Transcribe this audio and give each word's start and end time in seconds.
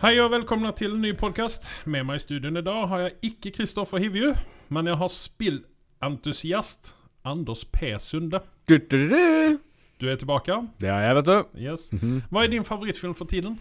Hei 0.00 0.14
og 0.16 0.30
velkomna 0.32 0.70
til 0.72 0.94
en 0.94 1.02
ny 1.04 1.10
podkast. 1.12 1.66
Med 1.84 2.06
meg 2.08 2.16
i 2.16 2.20
studioen 2.22 2.56
i 2.56 2.62
dag 2.64 2.86
har 2.88 3.02
jeg 3.02 3.10
ikke 3.28 3.50
Kristoffer 3.58 4.00
Hivju, 4.00 4.30
men 4.72 4.86
jeg 4.88 4.96
har 4.96 5.10
spillentusiast 5.12 6.94
Anders 7.28 7.66
P. 7.68 7.90
Sunde. 8.00 8.40
Du-du-du. 8.64 9.58
Du 10.00 10.06
er 10.08 10.16
tilbake? 10.16 10.56
Det 10.80 10.88
er 10.88 11.04
jeg, 11.04 11.18
vet 11.18 11.28
du. 11.28 11.34
Yes. 11.66 11.84
Hva 12.32 12.46
er 12.46 12.54
din 12.54 12.64
favorittfilm 12.64 13.12
for 13.18 13.28
tiden? 13.28 13.58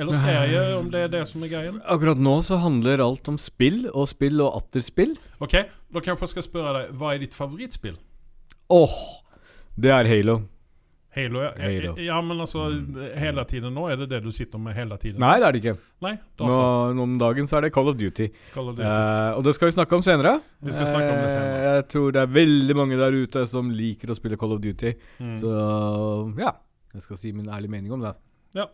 Eller 0.00 0.16
serie, 0.22 0.62
om 0.78 0.88
det 0.88 1.04
er 1.04 1.12
det 1.18 1.26
som 1.28 1.44
er 1.44 1.52
greien? 1.52 1.82
Akkurat 1.84 2.16
nå 2.16 2.38
så 2.48 2.56
handler 2.62 3.04
alt 3.04 3.28
om 3.28 3.36
spill, 3.36 3.90
og 3.92 4.08
spill 4.08 4.40
og 4.40 4.56
atter 4.62 4.80
spill. 4.80 5.18
Ok, 5.44 5.58
da 5.68 6.00
kanskje 6.00 6.30
jeg 6.30 6.32
skal 6.38 6.48
spørre 6.48 6.72
deg, 6.78 6.96
hva 6.96 7.12
er 7.12 7.20
ditt 7.26 7.36
favorittspill? 7.36 8.00
Åh, 8.72 8.96
det 9.76 9.92
er 9.92 10.08
Halo. 10.14 10.46
Halo? 11.12 11.42
Ja, 11.44 11.50
Halo. 11.60 11.92
ja 12.00 12.18
men 12.24 12.38
altså 12.40 12.62
hele 13.20 13.42
tiden 13.44 13.74
nå? 13.76 13.84
Er 13.92 13.98
det 14.00 14.06
det 14.14 14.22
du 14.24 14.30
sitter 14.32 14.60
med 14.62 14.72
hele 14.78 14.96
tiden? 14.96 15.20
Nei, 15.20 15.34
det 15.42 15.44
er 15.48 15.52
det 15.52 15.60
ikke. 15.60 15.74
Nei? 16.06 16.12
Da 16.40 16.46
Nå, 16.48 16.54
så. 16.56 17.02
om 17.04 17.18
dagen 17.20 17.50
så 17.50 17.58
er 17.58 17.66
det 17.66 17.72
Call 17.74 17.90
of 17.92 17.98
Duty. 18.00 18.30
Call 18.54 18.70
of 18.70 18.78
Duty. 18.78 18.86
Eh, 18.88 19.36
og 19.36 19.44
det 19.44 19.52
skal 19.58 19.68
vi 19.68 19.74
snakke 19.76 19.98
om 19.98 20.04
senere. 20.06 20.38
Vi 20.64 20.72
skal 20.72 20.88
snakke 20.88 21.10
om 21.12 21.20
det 21.20 21.34
senere. 21.34 21.58
Eh, 21.58 21.76
jeg 21.82 21.86
tror 21.92 22.16
det 22.16 22.22
er 22.22 22.32
veldig 22.38 22.78
mange 22.80 22.96
der 23.02 23.18
ute 23.26 23.44
som 23.50 23.68
liker 23.76 24.14
å 24.14 24.16
spille 24.16 24.40
Call 24.40 24.56
of 24.56 24.62
Duty. 24.64 24.94
Mm. 25.20 25.36
Så 25.42 25.52
ja, 26.40 26.54
jeg 26.96 27.04
skal 27.04 27.20
si 27.20 27.34
min 27.36 27.52
ærlige 27.52 27.76
mening 27.76 27.92
om 27.92 28.08
det. 28.08 28.14
Ja. 28.56 28.70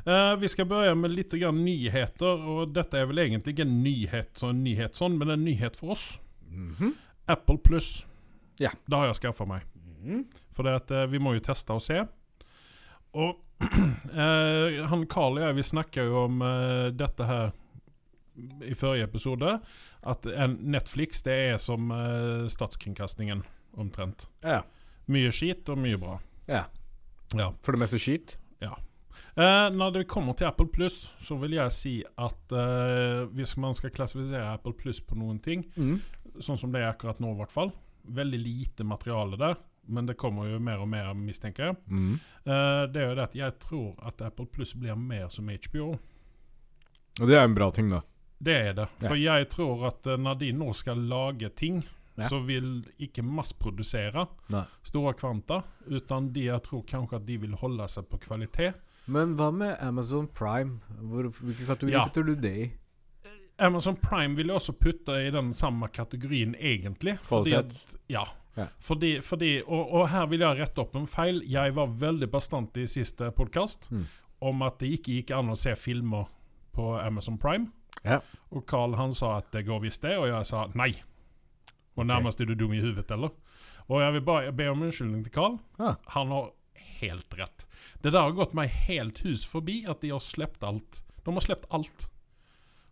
Eh, 0.00 0.34
vi 0.42 0.48
skal 0.50 0.66
begynne 0.66 0.98
med 0.98 1.14
litt 1.14 1.34
grann 1.38 1.62
nyheter, 1.62 2.42
og 2.56 2.74
dette 2.74 2.98
er 2.98 3.06
vel 3.10 3.22
egentlig 3.22 3.54
ikke 3.54 3.66
en 3.68 3.82
nyhet, 3.84 4.30
sånn, 4.40 4.62
nyhet 4.66 4.98
sånn, 4.98 5.18
men 5.20 5.30
en 5.34 5.44
nyhet 5.46 5.78
for 5.78 5.94
oss. 5.94 6.14
Mhm. 6.50 6.94
Apple 7.30 7.58
Pluss. 7.62 8.00
Ja. 8.58 8.70
Det 8.88 8.98
har 8.98 9.06
jeg 9.12 9.20
skaffa 9.22 9.46
meg. 9.46 9.62
For 10.50 10.66
det 10.66 10.74
at, 10.82 10.90
eh, 10.90 11.06
vi 11.12 11.18
må 11.22 11.34
jo 11.36 11.40
teste 11.44 11.72
og 11.76 11.82
se. 11.84 12.00
Og 13.14 13.36
eh, 14.14 14.80
han 14.88 15.06
Carl 15.10 15.38
og 15.38 15.44
jeg 15.44 15.56
vi 15.58 15.62
snakka 15.66 16.04
jo 16.06 16.24
om 16.26 16.42
eh, 16.46 16.90
dette 16.96 17.26
her 17.28 17.50
i 18.64 18.74
forrige 18.78 19.04
episode. 19.08 19.56
At 20.06 20.26
en 20.32 20.58
Netflix 20.72 21.22
det 21.26 21.38
er 21.52 21.58
som 21.60 21.90
eh, 21.92 22.46
statskringkastingen, 22.52 23.42
omtrent. 23.78 24.28
Ja. 24.42 24.62
Mye 25.10 25.30
skit 25.34 25.68
og 25.72 25.78
mye 25.82 25.98
bra. 26.00 26.18
ja. 26.48 26.66
Ja. 27.38 27.52
For 27.62 27.70
det 27.76 27.78
meste 27.84 27.98
skit. 28.02 28.32
Eh, 29.38 29.68
når 29.70 29.92
det 29.94 30.00
kommer 30.10 30.34
til 30.34 30.48
Apple 30.48 30.66
Pluss, 30.74 31.12
så 31.22 31.36
vil 31.38 31.52
jeg 31.54 31.70
si 31.72 31.92
at 32.18 32.50
eh, 32.52 33.20
hvis 33.30 33.52
man 33.62 33.76
skal 33.78 33.92
klassifisere 33.94 34.48
Apple 34.56 34.72
Pluss 34.74 34.98
på 35.00 35.14
noen 35.16 35.38
ting, 35.40 35.62
Mm. 35.78 36.00
sånn 36.42 36.58
som 36.58 36.72
det 36.74 36.80
er 36.82 36.88
akkurat 36.90 37.20
nå 37.22 37.30
i 37.30 37.38
hvert 37.38 37.52
fall, 37.54 37.70
veldig 38.10 38.40
lite 38.42 38.84
materiale 38.84 39.38
der, 39.38 39.54
men 39.88 40.06
det 40.06 40.16
kommer 40.16 40.46
jo 40.50 40.58
mer 40.58 40.78
og 40.80 40.88
mer, 40.88 41.12
mistenker 41.14 41.64
jeg, 41.70 41.76
Mm. 41.90 42.18
Uh, 42.46 42.86
det 42.92 42.96
er 43.02 43.08
jo 43.08 43.14
det 43.14 43.22
at 43.28 43.34
jeg 43.34 43.58
tror 43.58 43.94
at 44.06 44.20
Apple 44.22 44.46
Pluss 44.46 44.74
blir 44.74 44.94
mer 44.96 45.28
som 45.28 45.48
HBO. 45.48 45.98
Og 47.20 47.26
det 47.28 47.36
er 47.36 47.44
en 47.44 47.54
bra 47.54 47.70
ting, 47.70 47.88
da. 47.90 48.00
Det 48.42 48.54
er 48.56 48.72
det. 48.72 48.86
Ja. 49.02 49.08
For 49.08 49.16
jeg 49.20 49.48
tror 49.52 49.86
at 49.90 50.06
eh, 50.06 50.16
når 50.16 50.38
de 50.40 50.52
nå 50.52 50.72
skal 50.74 50.96
lage 50.96 51.48
ting, 51.56 51.82
Ja. 52.16 52.28
så 52.28 52.40
vil 52.44 52.84
ikke 52.98 53.22
massprodusere 53.22 54.26
Nei. 54.50 54.64
store 54.82 55.12
kvanta, 55.14 55.62
utan 55.86 56.32
de, 56.32 56.40
jeg 56.50 56.62
tror 56.62 56.82
kanskje 56.84 57.16
at 57.16 57.26
de 57.26 57.36
vil 57.40 57.52
holde 57.54 57.86
seg 57.88 58.08
på 58.10 58.18
kvalitet. 58.20 58.74
Men 59.06 59.34
hva 59.36 59.50
med 59.52 59.76
Amazon 59.80 60.26
Prime? 60.28 60.80
Hvor, 61.00 61.28
hvilken 61.30 61.66
kategori 61.66 61.92
Ja. 61.92 62.04
putter 62.08 62.22
du 62.22 62.34
det 62.34 62.52
i? 62.56 62.70
Amazon 63.58 63.96
Prime 63.96 64.36
vil 64.36 64.46
jeg 64.46 64.56
også 64.56 64.72
putte 64.72 65.12
i 65.26 65.30
den 65.30 65.52
samme 65.52 65.88
kategorien, 65.88 66.54
egentlig. 66.54 67.18
Kvalitet. 67.28 67.56
at, 67.58 67.96
ja. 68.08 68.24
Ja. 68.60 68.66
Fordi, 68.84 69.14
fordi, 69.24 69.50
og, 69.64 69.92
og 70.00 70.08
her 70.12 70.26
vil 70.30 70.44
jeg 70.44 70.60
rette 70.60 70.82
opp 70.84 70.96
en 71.00 71.08
feil. 71.10 71.40
Jeg 71.48 71.74
var 71.76 71.92
veldig 72.00 72.28
bastant 72.32 72.76
i 72.76 72.86
siste 72.90 73.30
podkast 73.36 73.88
Mm. 73.90 74.06
om 74.40 74.62
at 74.66 74.78
det 74.80 74.92
ikke 74.98 75.16
gikk 75.18 75.30
an 75.36 75.50
å 75.52 75.56
se 75.58 75.74
filmer 75.76 76.28
på 76.76 76.92
Amazon 77.00 77.38
Prime. 77.40 77.70
Ja. 78.04 78.20
Og 78.52 78.64
Carl 78.70 78.94
han 78.96 79.12
sa 79.16 79.38
at 79.40 79.50
det 79.52 79.66
går 79.66 79.80
visst 79.84 80.02
det, 80.06 80.14
og 80.18 80.28
jeg 80.30 80.46
sa 80.48 80.66
nei. 80.78 80.92
Og 81.98 82.06
nærmest 82.06 82.40
er 82.40 82.48
du 82.48 82.54
dum 82.54 82.72
i 82.72 82.80
huvudet, 82.80 83.10
eller? 83.12 83.34
Og 83.90 84.00
jeg 84.00 84.12
vil 84.14 84.22
bare 84.24 84.52
be 84.56 84.68
om 84.70 84.82
unnskyldning 84.86 85.24
til 85.26 85.32
Carl. 85.34 85.58
Ja. 85.80 85.96
Han 86.14 86.30
har 86.32 86.52
helt 87.02 87.34
rett. 87.36 87.66
Det 88.02 88.12
der 88.14 88.22
har 88.28 88.36
gått 88.36 88.54
meg 88.56 88.70
helt 88.86 89.18
hus 89.26 89.42
forbi 89.48 89.82
at 89.88 90.00
de 90.04 90.12
har 90.14 90.22
sluppet 90.22 90.62
alt. 90.68 91.02
De 91.26 91.32
har 91.36 91.44
sluppet 91.44 91.68
alt. 91.76 92.06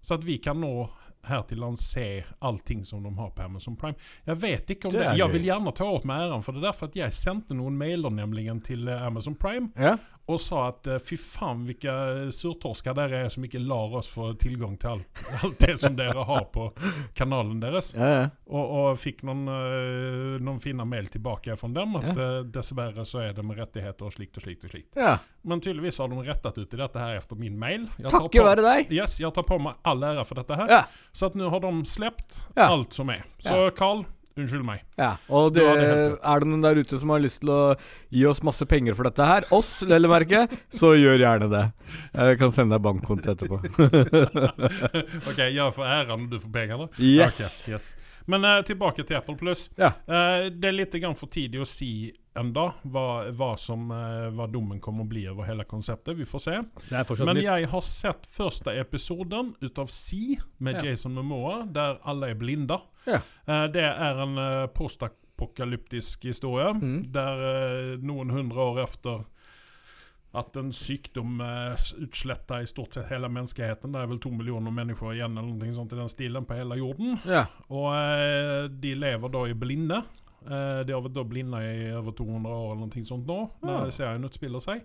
Så 0.03 0.15
at 0.19 0.25
vi 0.27 0.37
kan 0.43 0.61
nå 0.61 0.89
her 1.29 1.45
til 1.49 1.61
lands 1.63 1.85
se 1.95 2.07
allting 2.45 2.85
som 2.89 3.05
de 3.05 3.13
har 3.19 3.31
på 3.37 3.45
Amazon 3.45 3.77
Prime. 3.79 3.97
Jeg 4.27 4.41
vet 4.43 4.71
ikke 4.75 4.89
om 4.89 4.95
Det 4.95 5.01
det, 5.01 5.09
er 5.13 5.19
Jeg 5.21 5.33
vil 5.33 5.49
gjerne 5.49 5.73
ta 5.77 5.89
åt 5.89 6.07
meg 6.09 6.27
æren 6.27 6.45
for 6.47 6.57
det, 6.57 6.65
der, 6.67 6.77
for 6.77 6.91
at 6.91 6.97
jeg 6.99 7.17
sendte 7.17 7.57
noen 7.57 7.79
mailer 7.79 8.13
nemlig 8.15 8.49
til 8.67 8.89
eh, 8.89 9.07
Amazon 9.07 9.37
Prime 9.39 9.71
Ja. 9.79 9.97
Og 10.29 10.41
sa 10.45 10.67
at 10.69 10.87
eh, 10.93 10.99
fy 11.01 11.17
faen 11.21 11.63
hvilke 11.69 11.93
surtorsker 12.35 12.97
dere 12.99 13.23
er 13.25 13.31
som 13.33 13.45
ikke 13.47 13.61
lar 13.65 13.95
oss 13.97 14.11
få 14.13 14.31
tilgang 14.41 14.75
til 14.81 14.91
alt, 14.99 15.23
alt 15.43 15.59
det 15.65 15.77
som 15.81 15.97
dere 15.97 16.25
har 16.29 16.45
på 16.53 16.67
kanalen 17.19 17.61
deres. 17.63 17.95
Ja, 17.97 18.09
ja. 18.13 18.27
Og, 18.49 18.75
og 18.81 19.01
fikk 19.01 19.25
noen, 19.29 19.47
eh, 19.53 20.37
noen 20.45 20.61
fine 20.63 20.85
mail 20.89 21.09
tilbake 21.13 21.57
fra 21.61 21.71
dem 21.73 21.97
at 22.01 22.11
ja. 22.13 22.29
dessverre 22.59 23.05
så 23.09 23.23
er 23.25 23.33
det 23.37 23.45
med 23.49 23.59
rettigheter 23.61 24.09
og 24.09 24.15
slikt 24.17 24.37
og 24.41 24.45
slikt 24.47 24.69
og 24.69 24.75
slikt. 24.75 24.93
ja. 25.01 25.17
Men 25.49 25.63
tydeligvis 25.65 25.97
har 26.03 26.11
de 26.13 26.17
rettet 26.27 26.59
ut 26.59 26.75
i 26.75 26.79
dette 26.81 27.01
her 27.01 27.17
efter 27.23 27.39
min 27.41 27.55
mail. 27.57 27.87
Jeg 27.97 28.11
tar 28.11 28.25
Takket 28.27 28.43
på- 28.45 28.63
deg! 28.67 28.91
Yes, 28.93 29.15
jeg 29.23 29.33
tar 29.33 29.47
på 29.49 29.57
meg 29.63 29.79
all 29.87 30.03
ære 30.05 30.25
for 30.29 30.35
dette 30.43 30.57
her. 30.59 30.69
Ja. 30.69 30.81
Så 31.17 31.31
at 31.31 31.39
nå 31.39 31.49
har 31.49 31.63
de 31.65 31.71
sluppet 31.89 32.41
Ja. 32.59 32.67
alt 32.75 32.93
som 32.93 33.09
er. 33.15 33.23
Så 33.41 33.71
Carl, 33.79 34.03
unnskyld 34.39 34.65
meg. 34.67 34.85
ja. 35.01 35.13
Og 35.29 35.53
det, 35.57 35.65
det 35.65 35.89
er 36.17 36.43
det 36.43 36.51
noen 36.51 36.65
der 36.65 36.81
ute 36.81 37.01
som 37.01 37.13
har 37.15 37.23
lyst 37.23 37.43
til 37.43 37.53
å 37.55 37.63
gi 38.15 38.25
oss 38.29 38.43
masse 38.47 38.67
penger 38.69 38.97
for 38.99 39.09
dette 39.09 39.29
her, 39.31 39.47
oss, 39.55 39.73
vel 39.89 40.09
å 40.09 40.13
merke, 40.13 40.45
så 40.75 40.95
gjør 40.99 41.25
gjerne 41.25 41.51
det. 41.53 41.65
Jeg 42.15 42.39
kan 42.41 42.55
sende 42.55 42.77
deg 42.77 42.85
bankkonto 42.87 43.35
etterpå. 43.35 43.61
ok, 45.29 45.43
jeg 45.43 45.75
får 45.77 45.91
æren 45.99 46.29
du 46.31 46.39
får 46.39 46.53
pengene? 46.55 46.89
Yes. 46.99 47.39
Okay, 47.39 47.75
yes. 47.75 47.93
Men 48.29 48.45
uh, 48.45 48.61
tilbake 48.67 49.05
til 49.09 49.17
Apple 49.17 49.37
Plus. 49.41 49.69
Ja. 49.81 49.95
Uh, 50.09 50.49
det 50.53 50.71
er 50.71 50.77
litt 50.77 50.97
for 51.17 51.33
tidlig 51.33 51.63
å 51.65 51.69
si 51.69 51.93
enda 52.39 52.69
hva, 52.89 53.05
hva 53.37 53.51
som 53.59 53.91
eh, 53.95 54.29
hva 54.35 54.47
dommen 54.51 54.81
kommer 54.81 55.05
å 55.05 55.09
bli 55.11 55.25
over 55.31 55.45
hele 55.49 55.65
konseptet. 55.69 56.17
Vi 56.19 56.25
får 56.29 56.45
se. 56.45 56.57
Men 57.25 57.37
litt 57.37 57.45
jeg 57.45 57.69
har 57.73 57.85
sett 57.87 58.27
første 58.27 58.75
episoden 58.81 59.55
ut 59.61 59.79
av 59.83 59.91
Si 59.93 60.39
med 60.59 60.79
Ja. 60.81 60.91
Jason 60.91 61.15
Momoa, 61.19 61.65
der 61.67 61.99
alle 62.05 62.31
er 62.33 62.39
blinda. 62.41 62.81
Ja. 63.07 63.21
Eh, 63.47 63.67
det 63.75 63.85
er 63.89 64.23
en 64.25 64.39
uh, 64.39 64.67
postapokalyptisk 64.75 66.25
historie, 66.25 66.73
Mm. 66.75 67.13
der 67.13 67.43
eh, 67.49 67.99
noen 68.01 68.31
hundre 68.31 68.59
år 68.61 68.83
efter 68.85 69.25
at 70.35 70.57
en 70.61 70.69
sykdom 70.73 71.41
uh, 71.41 71.73
utsletta 72.05 72.61
i 72.63 72.67
stort 72.69 72.93
sett 72.95 73.09
hele 73.09 73.29
menneskeheten. 73.33 73.93
Det 73.93 74.03
er 74.03 74.07
vel 74.11 74.19
to 74.21 74.31
millioner 74.31 74.71
mennesker 74.71 75.15
igjen 75.15 75.39
eller 75.39 75.55
noe 75.57 75.73
sånt 75.73 75.93
i 75.93 75.97
den 75.97 76.09
stilen 76.13 76.45
på 76.45 76.55
hele 76.59 76.77
jorden. 76.79 77.17
Ja. 77.27 77.47
Og 77.73 77.89
uh, 77.97 78.69
de 78.69 78.93
lever 78.95 79.33
da 79.33 79.47
i 79.49 79.55
blinde. 79.57 80.03
Eh, 80.47 80.81
de 80.87 80.95
har 80.95 81.03
vært 81.03 81.19
blinde 81.29 81.59
i 81.67 81.89
over 81.99 82.15
200 82.15 82.53
år 82.55 82.73
eller 82.77 82.87
noe 82.87 83.05
sånt 83.09 83.27
nå, 83.27 83.39
når 83.63 83.85
Ja. 83.89 83.91
serien 83.91 84.25
utspiller 84.29 84.63
seg. 84.63 84.85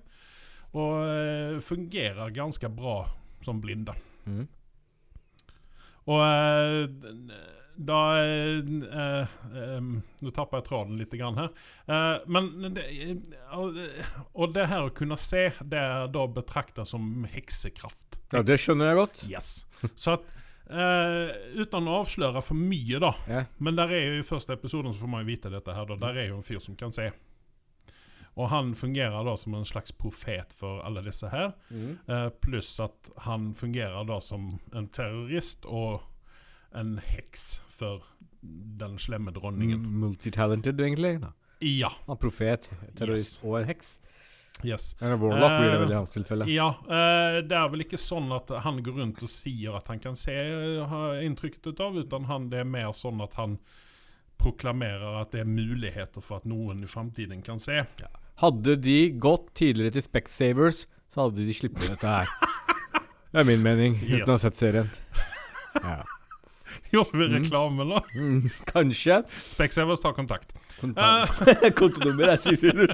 Og 0.73 1.03
eh, 1.05 1.59
fungerer 1.61 2.33
ganske 2.33 2.69
bra 2.73 3.03
som 3.45 3.59
blinde. 3.61 3.93
Mm. 4.25 4.47
Og 6.09 6.19
eh, 6.23 6.87
da 7.73 7.99
eh, 8.21 8.59
eh, 8.61 9.87
Nå 10.23 10.31
tapper 10.35 10.59
jeg 10.59 10.67
tråden 10.67 10.97
litt 10.99 11.13
grann 11.17 11.37
her. 11.39 11.49
Eh, 11.87 12.25
men 12.27 12.73
det, 12.75 12.85
og, 13.55 13.77
og 14.33 14.53
det 14.55 14.67
her 14.69 14.87
å 14.89 14.93
kunne 14.95 15.17
se, 15.21 15.47
det 15.63 15.79
er 15.79 16.07
da 16.13 16.25
betrakta 16.27 16.85
som 16.85 17.25
heksekraft. 17.33 18.19
ja, 18.33 18.41
det 18.45 18.59
skjønner 18.61 18.91
jeg 18.91 18.99
godt. 19.03 19.23
Yes. 19.29 19.53
Så 19.95 20.17
at 20.17 20.27
eh, 20.69 21.59
Uten 21.61 21.87
å 21.87 21.99
avsløre 22.03 22.41
for 22.43 22.55
mye, 22.59 22.99
da. 23.03 23.13
Ja. 23.27 23.43
Men 23.59 23.75
der 23.79 23.91
er 23.93 24.05
jo 24.07 24.19
i 24.21 24.25
første 24.27 24.53
episoden 24.55 24.93
så 24.93 25.03
får 25.03 25.11
man 25.13 25.23
jo 25.25 25.31
vite 25.33 25.51
dette 25.53 25.73
her. 25.75 25.85
Da. 25.85 25.95
Der 26.07 26.21
er 26.23 26.27
jo 26.31 26.37
en 26.39 26.43
fyr 26.47 26.59
som 26.63 26.75
kan 26.79 26.91
se. 26.95 27.09
Og 28.35 28.47
han 28.49 28.71
fungerer 28.73 29.23
da 29.27 29.35
som 29.37 29.53
en 29.53 29.65
slags 29.67 29.91
profet 29.93 30.53
for 30.57 30.81
alle 30.87 31.03
disse 31.05 31.29
her. 31.29 31.51
Mm. 31.69 31.99
Eh, 32.09 32.29
pluss 32.41 32.71
at 32.81 33.11
han 33.27 33.51
fungerer 33.53 34.07
da 34.09 34.17
som 34.25 34.55
en 34.73 34.87
terrorist 34.89 35.65
og 35.69 36.01
en 36.73 36.95
heks 36.97 37.61
for 37.69 38.01
den 38.41 38.97
slemme 38.99 39.31
dronningen. 39.35 39.83
Mm, 39.85 39.99
Multitalented, 40.01 40.81
egentlig. 40.81 41.19
Da. 41.21 41.29
Ja. 41.61 41.91
Han 42.07 42.15
er 42.17 42.19
profet, 42.19 42.65
terrorist 42.97 43.37
Yes. 43.37 43.43
og 43.45 43.59
en 43.61 43.69
heks. 43.69 43.99
Yes. 44.63 44.95
Eller 45.01 45.17
Warlock 45.17 45.59
blir 45.59 45.69
det 45.69 45.75
Eh, 45.75 45.79
vel 45.81 45.91
i 45.91 45.95
hans 45.95 46.11
tilfelle. 46.13 46.45
Ja, 46.47 46.67
eh, 46.85 47.41
det 47.43 47.57
er 47.57 47.69
vel 47.73 47.83
ikke 47.83 47.99
sånn 47.99 48.29
at 48.35 48.51
han 48.63 48.83
går 48.83 48.99
rundt 49.01 49.23
og 49.25 49.31
sier 49.31 49.75
at 49.75 49.87
han 49.91 49.99
kan 49.99 50.15
se, 50.15 50.35
har 50.87 51.19
inntrykket 51.25 51.67
ut 51.73 51.81
av, 51.83 51.97
utan 51.97 52.29
han, 52.29 52.49
det 52.49 52.61
er 52.61 52.69
mer 52.69 52.93
sånn 52.95 53.19
at 53.25 53.33
han 53.39 53.57
proklamerer 54.39 55.21
at 55.21 55.31
det 55.31 55.43
er 55.43 55.49
muligheter 55.49 56.23
for 56.23 56.39
at 56.41 56.47
noen 56.49 56.83
i 56.83 56.87
framtiden 56.87 57.43
kan 57.43 57.59
se. 57.59 57.83
Hadde 58.41 58.77
de 58.81 58.97
gått 59.21 59.53
tidligere 59.57 59.97
til 59.97 60.05
Specsavers, 60.07 60.85
så 61.13 61.27
hadde 61.27 61.45
de 61.45 61.53
sluppet 61.53 61.89
dette 61.95 62.07
her. 62.07 62.27
Det 63.33 63.41
er 63.41 63.47
min 63.49 63.63
mening, 63.65 63.95
uten 63.97 64.29
å 64.29 64.35
ha 64.35 64.41
sett 64.43 64.59
serien. 64.61 64.91
Ja. 65.81 66.03
Gjorde 66.93 67.17
vi 67.17 67.25
Mm. 67.27 67.35
reklame 67.43 67.85
nå? 67.89 67.99
Mm, 68.15 68.49
kanskje. 68.69 69.21
Specsavers 69.49 69.99
tar 70.03 70.13
kontakt. 70.13 70.53
Kontakt. 70.79 71.39
Kontonummer 71.79 72.35
er 72.35 72.37
700. 72.37 72.93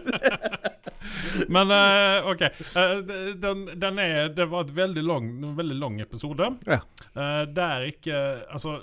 Men 1.49 1.71
uh, 1.71 2.29
OK. 2.31 2.41
Uh, 2.75 3.01
den, 3.39 3.65
den 3.79 3.99
er 3.99 4.29
Det 4.35 4.45
var 4.51 4.65
et 4.67 4.71
veldig 4.75 5.03
lang, 5.03 5.27
en 5.43 5.55
veldig 5.57 5.75
lang 5.79 5.99
episode. 6.03 6.47
Ja. 6.67 6.79
Uh, 7.15 7.43
der 7.55 7.87
ikke 7.91 8.21
Altså, 8.49 8.79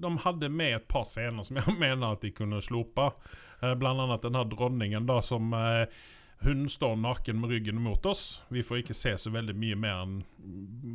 de 0.00 0.12
hadde 0.24 0.48
med 0.48 0.76
et 0.78 0.88
par 0.88 1.04
scener 1.04 1.44
som 1.44 1.60
jeg 1.60 1.76
mener 1.84 2.14
at 2.16 2.24
de 2.24 2.30
kunne 2.32 2.62
slope. 2.64 3.10
Uh, 3.62 3.74
blant 3.76 4.00
annet 4.06 4.22
den 4.24 4.38
her 4.40 4.48
dronningen 4.48 5.04
da 5.08 5.18
som 5.20 5.52
eh, 5.52 5.84
Hun 6.40 6.62
står 6.72 6.94
naken 6.96 7.40
med 7.42 7.50
ryggen 7.52 7.76
mot 7.84 8.06
oss. 8.08 8.40
Vi 8.48 8.62
får 8.64 8.78
ikke 8.80 8.94
se 8.96 9.12
så 9.20 9.28
veldig 9.34 9.52
mye 9.60 9.76
mer 9.76 9.98
enn 10.06 10.14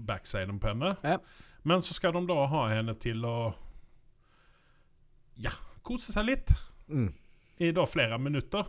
backsiden 0.07 0.57
på 0.59 0.71
henne. 0.71 0.95
Ja. 1.05 1.19
Men 1.65 1.81
så 1.81 1.95
skal 1.97 2.13
de 2.13 2.21
da 2.29 2.39
ha 2.51 2.63
henne 2.71 2.93
til 3.01 3.23
å 3.25 3.35
Ja, 5.41 5.51
kose 5.83 6.13
seg 6.15 6.25
litt 6.29 6.51
Mm. 6.89 7.09
i 7.59 7.71
da 7.73 7.83
flere 7.89 8.17
minutter. 8.21 8.65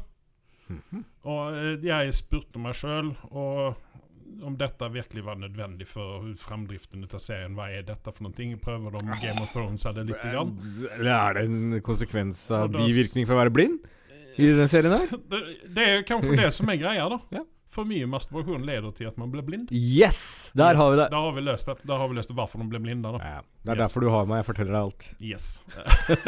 Og 1.22 1.54
eh, 1.54 1.76
jeg 1.84 2.14
spurte 2.16 2.58
meg 2.58 2.74
sjøl 2.74 3.12
om 4.42 4.56
dette 4.58 4.88
virkelig 4.90 5.22
var 5.24 5.36
nødvendig 5.38 5.86
for 5.86 6.24
framdriften 6.40 7.04
til 7.08 7.20
serien. 7.22 7.54
Hva 7.54 7.68
er 7.70 7.84
dette 7.86 8.10
for 8.12 8.26
noe? 8.26 8.56
Prøver 8.58 8.96
de 8.96 9.18
Game 9.22 9.42
of 9.44 9.52
Thrones 9.52 9.84
det 9.86 10.06
litt? 10.08 10.24
Grann? 10.24 10.56
Eller 10.96 11.12
er 11.14 11.34
det 11.38 11.44
en 11.46 11.80
konsekvens 11.86 12.42
av 12.50 12.72
bivirkning 12.74 13.28
for 13.28 13.36
å 13.36 13.42
være 13.44 13.54
blind? 13.54 13.78
I 14.36 14.50
den 14.52 14.68
serien 14.68 14.92
her? 14.96 15.06
Det, 15.30 15.42
det 15.76 15.84
er 15.86 16.02
kanskje 16.08 16.36
det 16.36 16.50
som 16.52 16.68
er 16.68 16.76
greia, 16.80 17.06
da. 17.08 17.20
Ja. 17.32 17.44
For 17.68 17.84
mye 17.84 18.06
masturbasjon 18.06 18.62
leder 18.64 18.92
til 18.94 19.08
at 19.10 19.16
man 19.18 19.30
blir 19.32 19.42
blind. 19.42 19.72
Yes! 19.74 20.52
Der 20.56 20.72
Yes, 20.72 20.78
har 20.80 20.90
vi 20.92 20.96
det. 21.00 21.06
Da 21.12 21.18
har 21.20 21.32
vi 21.34 21.42
løst 21.42 21.66
det. 21.66 21.74
Da 21.84 21.96
har 21.98 22.08
vi 22.08 22.14
løst 22.14 22.28
det 22.30 22.36
hvorfor 22.38 22.62
de 22.62 22.68
blir 22.70 22.80
blinde. 22.80 23.10
da. 23.12 23.18
Ja, 23.18 23.40
det 23.64 23.72
er 23.72 23.76
Yes. 23.76 23.82
derfor 23.88 24.00
du 24.00 24.08
har 24.14 24.24
meg. 24.30 24.38
Jeg 24.38 24.46
forteller 24.46 24.72
deg 24.72 24.82
alt. 24.86 25.08
Yes. 25.20 25.62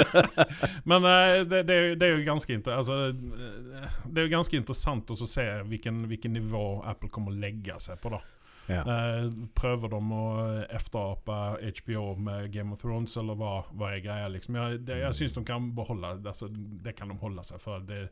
Men 0.90 1.04
uh, 1.06 1.44
det, 1.48 1.62
det, 1.68 1.76
er- 1.76 1.94
det 2.00 2.08
er 2.08 2.16
jo 2.18 2.24
ganske 2.26 2.52
inter 2.52 2.74
altså, 2.76 2.98
eh, 3.14 4.00
Det 4.08 4.18
er 4.22 4.26
jo 4.28 4.34
ganske 4.36 4.56
interessant 4.58 5.10
å 5.14 5.16
se 5.28 5.44
hvilken, 5.70 6.02
hvilken 6.10 6.34
nivå 6.36 6.64
Apple 6.84 7.08
kommer 7.14 7.32
å 7.32 7.38
legge 7.38 7.78
seg 7.80 8.00
på. 8.02 8.10
da 8.16 8.20
Ja. 8.68 8.82
Eh, 8.84 9.28
prøver 9.56 9.92
de 9.94 10.00
å 10.12 10.24
efterape 10.76 11.38
HBO 11.80 12.14
med 12.20 12.52
Game 12.52 12.76
of 12.76 12.82
Thrones, 12.84 13.16
eller 13.16 13.38
hva, 13.40 13.52
hva 13.72 13.92
er 13.94 14.02
greia? 14.04 14.28
Liksom? 14.32 14.58
Jeg, 14.60 14.82
det, 14.88 15.00
jeg 15.02 15.16
syns 15.16 15.36
de 15.38 15.44
kan 15.48 15.70
beholde 15.76 16.14
altså, 16.18 16.50
Det 16.52 16.92
kan 16.98 17.08
de 17.08 17.16
holde 17.22 17.44
seg 17.48 17.62
for. 17.64 17.84
Det, 17.88 18.08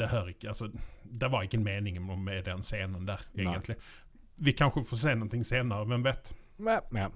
det 0.00 0.08
hører 0.08 0.32
ikke 0.32 0.52
altså, 0.54 0.70
Det 1.04 1.32
var 1.32 1.44
ikke 1.44 1.60
meningen 1.60 2.08
med 2.24 2.46
den 2.48 2.64
scenen 2.64 3.04
der, 3.08 3.26
Nei. 3.36 3.58
Vi 4.40 4.56
kanskje 4.56 4.86
får 4.88 5.02
se 5.02 5.12
noe 5.20 5.44
senere, 5.44 5.84
hvem 5.84 6.06
vet? 6.06 6.32
Ja. 6.60 7.10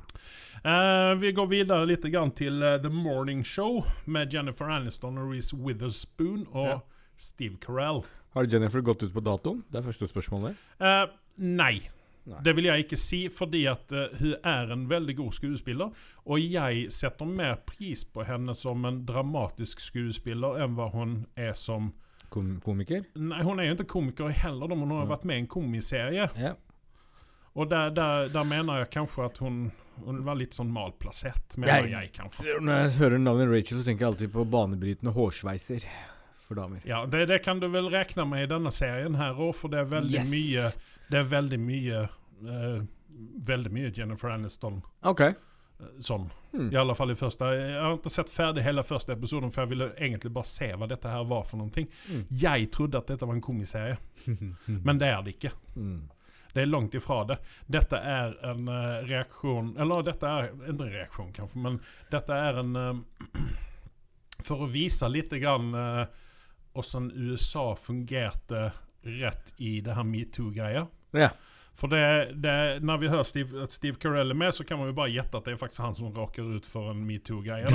Eh, 0.64 1.14
vi 1.20 1.32
går 1.32 1.46
videre 1.46 1.86
litt 1.88 2.04
grann 2.12 2.32
til 2.36 2.62
uh, 2.64 2.76
The 2.80 2.90
Morning 2.92 3.44
Show 3.44 3.82
med 4.04 4.32
Jennifer 4.32 4.68
Aniston 4.72 5.18
og 5.20 5.32
Reece 5.32 5.56
Witherspoon 5.56 6.46
og 6.52 6.68
Ja. 6.68 6.78
Steve 7.16 7.56
Carell. 7.62 8.02
Har 8.34 8.48
Jennifer 8.50 8.80
gått 8.80 9.04
ut 9.04 9.12
på 9.14 9.22
datoen? 9.22 9.62
Det 9.70 9.78
er 9.78 9.86
første 9.86 10.08
spørsmålet. 10.10 10.56
Uh, 10.80 11.06
nei. 11.38 11.84
Nei. 12.26 12.38
Det 12.42 12.54
vil 12.56 12.64
jeg 12.70 12.84
ikke 12.86 12.96
si, 12.96 13.18
fordi 13.28 13.66
at 13.68 13.92
uh, 13.92 14.06
hun 14.20 14.34
er 14.48 14.70
en 14.72 14.86
veldig 14.88 15.16
god 15.18 15.32
skuespiller. 15.36 15.90
Og 16.24 16.40
jeg 16.40 16.86
setter 16.94 17.28
mer 17.28 17.58
pris 17.68 18.04
på 18.04 18.24
henne 18.24 18.54
som 18.56 18.84
en 18.88 19.02
dramatisk 19.04 19.80
skuespiller 19.84 20.62
enn 20.64 20.74
hva 20.78 20.86
hun 20.94 21.26
er 21.36 21.52
som 21.58 21.92
Kom 22.34 22.56
komiker? 22.64 23.04
Nei, 23.14 23.42
hun 23.46 23.60
er 23.60 23.68
jo 23.68 23.74
ikke 23.76 23.84
komiker 23.92 24.32
heller, 24.34 24.66
men 24.72 24.88
hun 24.88 24.96
har 24.98 25.06
vært 25.06 25.24
med 25.28 25.36
i 25.36 25.42
en 25.44 25.46
komiserie. 25.52 26.24
Ja. 26.40 26.54
Og 27.54 27.68
der, 27.70 27.92
der, 27.94 28.28
der 28.34 28.42
mener 28.48 28.80
jeg 28.80 28.88
kanskje 28.96 29.28
at 29.28 29.36
hun, 29.38 29.60
hun 30.02 30.24
var 30.26 30.34
litt 30.40 30.56
sånn 30.56 30.72
malplassert, 30.74 31.54
mener 31.60 31.84
Jeg- 31.86 31.92
jeg, 31.92 32.10
kanskje. 32.16 32.56
Når 32.60 32.80
jeg 32.80 32.96
hører 32.98 33.18
navnet 33.22 33.52
Rachel, 33.52 33.78
så 33.78 33.84
tenker 33.86 34.06
jeg 34.06 34.12
alltid 34.14 34.32
på 34.34 34.44
banebrytende 34.50 35.12
hårsveiser 35.14 35.86
for 36.48 36.58
damer. 36.58 36.80
Ja, 36.88 37.04
det, 37.06 37.28
det 37.30 37.38
kan 37.44 37.60
du 37.62 37.68
vel 37.70 37.86
regne 37.92 38.26
med 38.26 38.42
i 38.48 38.50
denne 38.50 38.72
serien 38.74 39.14
her 39.20 39.38
òg, 39.38 39.54
for 39.54 39.68
det 39.70 39.84
er 39.84 39.92
veldig 39.94 40.18
Yes. 40.24 40.32
mye 40.34 40.66
Det 41.10 41.18
er 41.20 41.26
veldig 41.30 41.58
mye 41.60 42.04
uh, 42.04 42.78
Veldig 43.46 43.70
mye 43.70 43.90
Jennifer 43.94 44.32
Aniston 44.34 44.80
Okay. 45.06 45.34
eh, 45.78 45.90
sånn. 46.02 46.24
Hmm. 46.50 46.70
I 46.72 46.78
alle 46.80 46.96
fall 46.98 47.12
i 47.12 47.16
første 47.18 47.46
Jeg 47.54 47.76
har 47.78 47.94
ikke 47.94 48.10
sett 48.10 48.32
ferdig 48.32 48.64
hele 48.66 48.82
første 48.82 49.14
episoden, 49.14 49.52
for 49.54 49.62
jeg 49.62 49.70
ville 49.74 49.90
egentlig 49.94 50.32
bare 50.34 50.50
se 50.50 50.72
hva 50.74 50.88
dette 50.90 51.12
her 51.12 51.22
var 51.30 51.44
for 51.46 51.62
ting. 51.74 51.86
Mm. 52.10 52.24
Jeg 52.30 52.70
trodde 52.74 52.98
at 52.98 53.12
dette 53.12 53.26
var 53.26 53.36
en 53.36 53.44
komiserie, 53.44 53.98
men 54.86 54.98
det 54.98 55.12
er 55.12 55.22
det 55.22 55.36
ikke. 55.36 55.52
Mm. 55.76 56.10
Det 56.54 56.62
er 56.62 56.70
langt 56.70 56.94
ifra 56.94 57.24
det. 57.26 57.38
Dette 57.66 57.98
er 57.98 58.36
en 58.46 58.68
uh, 58.70 59.02
reaksjon 59.08 59.72
Eller 59.80 60.04
dette 60.06 60.28
er 60.30 60.52
ikke 60.52 60.68
en 60.70 60.92
reaksjon, 60.92 61.32
kanskje, 61.34 61.62
men 61.64 61.80
dette 62.12 62.36
er 62.48 62.60
en 62.62 62.76
uh, 62.78 63.40
For 64.46 64.62
å 64.62 64.68
vise 64.70 65.08
litt 65.10 65.34
grann 65.42 65.74
uh, 65.74 66.04
hvordan 66.74 67.10
USA 67.14 67.72
fungerte 67.78 68.68
rett 69.06 69.52
i 69.58 69.76
det 69.84 69.94
her 69.96 70.06
metoo-greia. 70.08 70.86
Ja. 71.14 71.28
For 71.74 71.90
det, 71.90 72.00
det, 72.42 72.54
når 72.86 72.98
vi 73.02 73.08
hører 73.10 73.26
Steve, 73.26 73.64
at 73.64 73.72
Steve 73.74 73.98
Carell 74.02 74.30
er 74.30 74.38
med, 74.38 74.54
så 74.54 74.64
kan 74.66 74.78
man 74.78 74.92
jo 74.92 74.94
bare 74.94 75.10
gjette 75.10 75.38
at 75.40 75.44
det 75.48 75.56
er 75.56 75.60
faktisk 75.60 75.82
han 75.82 75.96
som 75.98 76.12
råker 76.14 76.52
ut 76.56 76.66
for 76.70 76.92
en 76.92 77.02
metoo-greie. 77.08 77.66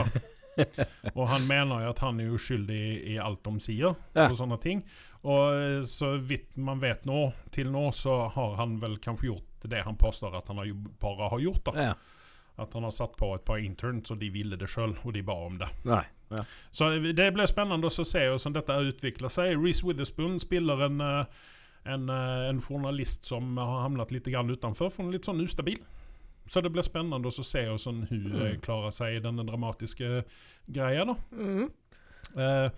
og 1.17 1.25
han 1.31 1.45
mener 1.47 1.83
jo 1.85 1.91
at 1.93 1.99
han 2.03 2.19
er 2.23 2.31
uskyldig 2.35 2.77
i, 2.79 2.93
i 3.15 3.17
alt 3.21 3.43
de 3.45 3.53
sier, 3.63 3.95
Ja. 4.15 4.29
og 4.29 4.37
sånne 4.39 4.57
ting. 4.63 4.83
Og 5.27 5.55
eh, 5.59 5.81
så 5.87 6.13
vidt 6.23 6.55
man 6.63 6.79
vet 6.79 7.03
nå, 7.09 7.25
til 7.55 7.71
nå, 7.73 7.89
så 7.95 8.21
har 8.35 8.55
han 8.61 8.77
vel 8.79 8.97
kanskje 9.03 9.33
gjort 9.33 9.67
det 9.67 9.81
han 9.83 9.97
påstår 9.99 10.37
at 10.39 10.47
han 10.47 10.61
har, 10.61 10.69
bare 11.01 11.27
har 11.33 11.43
gjort. 11.43 11.65
da. 11.67 11.89
ja. 11.91 11.97
At 12.59 12.73
han 12.75 12.83
har 12.87 12.91
satt 12.95 13.13
på 13.19 13.33
et 13.35 13.43
par 13.47 13.59
interns, 13.63 14.11
og 14.11 14.19
de 14.19 14.27
ville 14.31 14.57
det 14.59 14.67
sjøl, 14.71 14.95
og 15.03 15.13
de 15.15 15.21
ba 15.23 15.35
om 15.45 15.59
det. 15.61 15.67
Nei. 15.87 16.01
Ja. 16.31 16.43
Så 16.71 16.89
det 17.15 17.33
blir 17.33 17.45
spennende 17.49 17.87
å 17.87 18.05
se 18.05 18.19
hvordan 18.29 18.53
dette 18.53 18.79
utvikler 18.91 19.29
seg. 19.33 19.55
Reece 19.63 19.83
Witherspoon 19.83 20.39
spiller 20.39 20.85
en, 20.85 21.01
eh, 21.01 21.25
en, 21.85 22.09
eh, 22.09 22.49
en 22.49 22.61
journalist 22.61 23.25
som 23.25 23.57
har 23.57 23.81
havnet 23.87 24.11
litt 24.11 24.27
utenfor, 24.27 24.89
for 24.91 25.03
hun 25.03 25.07
er 25.13 25.17
litt 25.17 25.25
sånn 25.25 25.41
ustabil. 25.41 25.79
Så 26.49 26.61
det 26.63 26.71
blir 26.71 26.81
spennende 26.83 27.25
å 27.29 27.31
se 27.43 27.59
hvordan 27.65 28.07
hun 28.09 28.31
eh, 28.41 28.51
Mm. 28.55 28.61
klarer 28.61 28.91
seg 28.91 29.15
i 29.15 29.19
denne 29.19 29.45
dramatiske 29.45 30.23
greia. 30.71 31.05
da. 31.05 31.15
Mm. 31.35 31.71
Eh, 32.37 32.69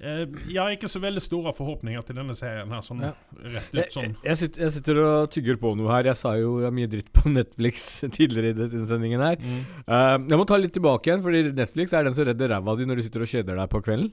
jeg 0.00 0.56
har 0.58 0.70
ikke 0.74 0.88
så 0.90 0.98
veldig 1.02 1.20
store 1.22 1.52
forhåpninger 1.54 2.02
til 2.06 2.16
denne 2.16 2.34
serien 2.34 2.68
her, 2.74 2.80
sånn 2.82 3.02
Ja. 3.04 3.12
rett 3.44 3.74
ut 3.74 3.92
sånn. 3.92 4.16
jeg, 4.24 4.36
sitter, 4.40 4.60
jeg 4.62 4.72
sitter 4.72 4.98
og 5.04 5.30
tygger 5.30 5.56
på 5.60 5.76
noe 5.76 5.88
her. 5.92 6.04
Jeg 6.10 6.16
sa 6.16 6.34
jo 6.36 6.60
jeg 6.60 6.72
mye 6.72 6.88
dritt 6.90 7.12
på 7.12 7.28
Netflix 7.30 8.00
tidligere 8.16 8.50
i 8.50 8.52
denne 8.58 8.86
sendingen 8.90 9.20
her. 9.22 9.36
Mm. 9.38 9.62
uh, 9.86 10.18
jeg 10.28 10.38
må 10.40 10.46
ta 10.48 10.56
litt 10.58 10.72
tilbake 10.74 11.06
igjen, 11.06 11.22
fordi 11.22 11.52
Netflix 11.54 11.92
er 11.92 12.04
den 12.04 12.14
som 12.14 12.24
redder 12.26 12.48
ræva 12.56 12.76
di 12.76 12.84
når 12.88 12.96
du 12.96 13.02
sitter 13.02 13.22
og 13.22 13.30
kjeder 13.30 13.56
deg 13.62 13.70
på 13.70 13.82
kvelden. 13.86 14.12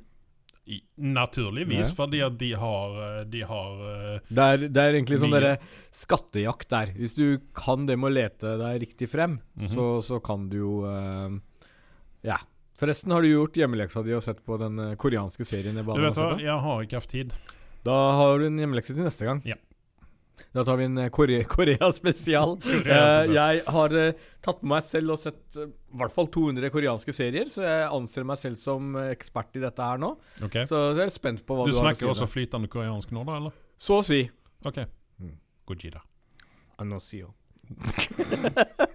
I- 0.69 0.83
Naturligvis, 1.01 1.87
Ja. 1.89 1.95
fordi 1.97 2.19
at 2.21 2.37
de 2.37 2.51
har, 2.53 2.91
eh, 3.01 3.23
de 3.25 3.39
har 3.41 3.71
eh, 3.89 4.19
Det 4.29 4.37
er, 4.37 4.57
det 4.69 4.77
er 4.77 4.93
egentlig 4.93 5.17
sånn 5.17 5.31
derre 5.33 5.55
skattejakt 5.91 6.69
der. 6.69 6.91
Hvis 6.93 7.15
du 7.17 7.39
kan 7.57 7.87
det 7.87 7.97
med 7.97 8.11
å 8.11 8.13
lete 8.13 8.51
deg 8.61 8.81
riktig 8.83 9.09
frem, 9.09 9.39
Mhm. 9.57 9.67
så, 9.73 9.87
så 10.05 10.21
kan 10.21 10.47
du 10.49 10.57
jo 10.57 10.85
uh, 10.85 11.39
Ja. 12.21 12.37
Forresten, 12.79 13.11
har 13.11 13.21
du 13.25 13.27
gjort 13.31 13.57
hjemmeleksa 13.59 14.03
di 14.05 14.13
og 14.15 14.23
sett 14.23 14.39
på 14.47 14.57
den 14.61 14.79
eh, 14.79 14.93
koreanske 14.99 15.43
serien 15.47 15.75
Du 15.75 15.83
vet 15.89 16.15
hva, 16.19 16.35
jeg 16.39 16.59
har 16.65 16.85
ikke 16.85 17.01
hatt 17.01 17.11
tid. 17.11 17.33
Da 17.83 17.95
har 18.19 18.39
du 18.39 18.45
en 18.47 18.59
hjemmelekse 18.61 18.95
til 18.95 19.03
neste 19.03 19.27
gang. 19.27 19.41
Ja. 19.47 19.57
Da 20.55 20.63
tar 20.65 20.77
vi 20.79 20.85
en 20.87 20.97
eh, 20.97 21.09
Kore 21.13 21.41
Korea-spesial. 21.43 22.55
Korea, 22.63 22.99
Eh, 23.25 23.33
jeg 23.35 23.63
har 23.75 23.95
eh, 23.99 24.21
tatt 24.45 24.61
med 24.63 24.71
meg 24.77 24.85
selv 24.87 25.15
og 25.15 25.19
sett 25.21 25.59
eh, 25.59 25.67
i 25.91 25.99
hvert 25.99 26.13
fall 26.15 26.29
200 26.31 26.71
koreanske 26.73 27.15
serier, 27.15 27.49
så 27.51 27.65
jeg 27.65 27.89
anser 27.99 28.27
meg 28.29 28.39
selv 28.41 28.61
som 28.61 28.95
ekspert 29.09 29.59
i 29.59 29.63
dette 29.65 29.89
her 29.91 29.99
nå. 30.01 30.13
Okay. 30.47 30.63
Så 30.69 30.79
jeg 30.93 31.03
er 31.09 31.13
spent 31.13 31.43
på 31.45 31.57
hva 31.59 31.67
Du 31.67 31.73
du, 31.73 31.77
har 31.81 31.91
å 31.91 31.91
si. 31.91 31.99
snakker 31.99 32.13
også 32.13 32.29
flytende 32.31 32.71
koreansk 32.71 33.11
nå, 33.15 33.25
da? 33.27 33.41
eller? 33.41 33.59
Så 33.79 33.99
å 33.99 34.05
si. 34.05 34.23
OK. 34.65 34.79
Mm. 35.19 35.35
Gojira. 35.67 36.01
Anosio. 36.79 37.33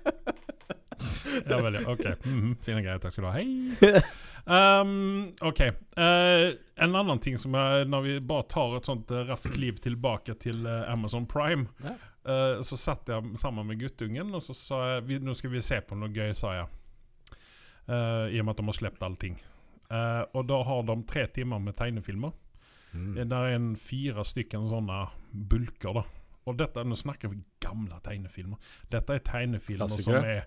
Ja 1.50 1.59
vel, 1.62 1.75
ja. 1.81 1.83
OK. 1.91 2.05
Mhm, 2.25 2.55
Fine 2.64 2.83
greier. 2.85 3.00
Takk 3.03 3.12
skal 3.14 3.25
du 3.25 3.29
ha. 3.29 3.35
Hei. 3.38 4.03
Um, 4.47 5.33
OK. 5.49 5.61
Uh, 5.97 6.55
en 6.85 6.95
annen 6.99 7.21
ting 7.25 7.38
som 7.41 7.55
er 7.57 7.87
Når 7.88 8.03
vi 8.05 8.14
bare 8.21 8.45
tar 8.53 8.75
et 8.76 8.88
sånt 8.88 9.11
uh, 9.14 9.23
raskt 9.29 9.57
liv 9.57 9.79
tilbake 9.85 10.35
til 10.43 10.67
uh, 10.67 10.83
Amazon 10.93 11.26
Prime, 11.31 11.69
Ja. 11.85 11.95
så 12.64 12.76
satt 12.81 13.09
jeg 13.12 13.37
sammen 13.37 13.67
med 13.69 13.76
guttungen, 13.83 14.31
og 14.35 14.41
så 14.43 14.55
sa 14.57 14.76
jeg 14.95 15.03
vi, 15.11 15.19
Nå 15.21 15.35
skal 15.37 15.50
vi 15.53 15.61
se 15.61 15.76
på 15.85 15.97
noe 15.99 16.09
gøy, 16.09 16.31
sa 16.33 16.55
jeg. 16.57 16.71
I 17.85 18.38
og 18.41 18.47
med 18.47 18.55
at 18.55 18.61
de 18.62 18.64
har 18.71 18.76
sluppet 18.79 19.03
allting. 19.05 19.35
Og 20.33 20.47
da 20.49 20.62
har 20.64 20.87
de 20.88 20.95
tre 21.11 21.26
timer 21.37 21.61
med 21.61 21.76
tegnefilmer. 21.76 22.33
Mm. 22.95 23.11
Det 23.29 23.37
er 23.37 23.57
en 23.59 23.67
fire 23.76 24.25
stykker 24.25 24.64
sånne 24.71 25.03
bulker, 25.53 25.99
da. 26.00 26.05
Og 26.49 26.57
dette, 26.61 26.81
nå 26.85 26.97
snakker 26.97 27.29
vi 27.33 27.43
gamle 27.61 27.97
tegnefilmer. 28.05 28.57
Dette 28.93 29.19
er 29.19 29.23
tegnefilmer 29.25 29.93
som 29.93 30.17
er 30.23 30.47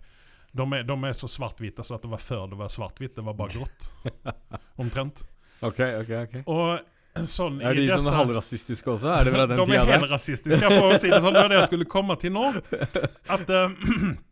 de 0.52 0.66
er, 0.74 0.84
de 0.88 0.96
er 1.10 1.16
så 1.18 1.28
svart-hvite 1.30 1.84
så 1.86 1.96
at 1.98 2.06
det 2.06 2.12
var 2.12 2.22
før 2.24 2.46
det 2.52 2.58
var 2.60 2.70
svart-hvitt. 2.74 3.16
Det 3.16 3.26
var 3.26 3.34
bare 3.38 3.58
grått. 3.58 3.90
Omtrent. 4.84 5.24
Ok, 5.66 5.80
ok, 6.04 6.12
ok. 6.24 6.38
Og 6.54 7.26
sånn 7.26 7.56
Er 7.66 7.74
de 7.74 7.88
disse 7.88 7.98
sånne 8.04 8.14
halvrasistiske 8.14 8.92
også? 8.94 9.10
Er 9.10 9.26
det 9.26 9.32
fra 9.34 9.46
den 9.50 9.58
De 9.58 9.66
tida 9.66 9.80
er 9.82 9.86
der? 9.90 9.98
helt 9.98 10.12
rasistiske, 10.12 10.68
for 10.70 10.92
å 10.94 11.00
si 11.02 11.10
det 11.10 11.22
sånn. 11.24 11.34
Det 11.34 11.42
var 11.42 11.50
det 11.54 11.58
jeg 11.64 11.70
skulle 11.72 11.88
komme 11.90 12.18
til 12.22 12.34
nå. 12.36 12.44
At 13.38 13.50
eh, 13.50 13.74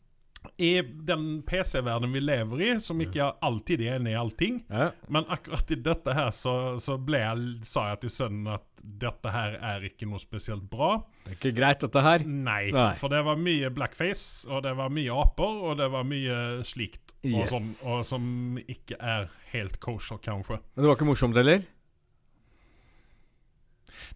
i 0.58 0.72
den 0.82 1.26
PC-verdenen 1.48 2.14
vi 2.16 2.22
lever 2.24 2.62
i, 2.62 2.70
som 2.84 3.02
ikke 3.04 3.30
alltid 3.46 3.84
er 3.86 3.98
enig 4.00 4.14
i 4.14 4.20
allting 4.20 4.62
Ja. 4.70 4.90
Men 5.12 5.28
akkurat 5.32 5.72
i 5.72 5.78
dette 5.86 6.16
her 6.16 6.32
så, 6.36 6.56
så 6.82 6.98
jeg, 6.98 7.46
sa 7.68 7.90
jeg 7.92 8.02
til 8.06 8.14
sønnen 8.14 8.54
at 8.56 8.66
dette 8.86 9.32
her 9.34 9.58
er 9.66 9.86
ikke 9.88 10.08
noe 10.10 10.22
spesielt 10.22 10.66
bra. 10.70 11.00
Det 11.26 11.32
er 11.32 11.38
ikke 11.40 11.56
greit, 11.58 11.82
dette 11.82 12.04
her. 12.06 12.26
Nei, 12.26 12.70
Nei. 12.76 12.92
for 13.00 13.14
det 13.14 13.24
var 13.26 13.40
mye 13.42 13.72
blackface, 13.74 14.46
og 14.50 14.62
det 14.68 14.76
var 14.78 14.94
mye 14.94 15.16
aper, 15.24 15.62
og 15.70 15.80
det 15.82 15.90
var 15.94 16.06
mye 16.08 16.38
slikt 16.68 17.16
og 17.26 17.48
sånn, 17.50 17.72
og 17.90 18.04
som 18.06 18.26
ikke 18.62 19.00
er 19.02 19.32
helt 19.56 19.80
kosher, 19.82 20.20
kanskje. 20.22 20.60
Men 20.76 20.86
det 20.86 20.92
var 20.92 21.00
ikke 21.00 21.10
morsomt 21.10 21.40
heller? 21.40 21.66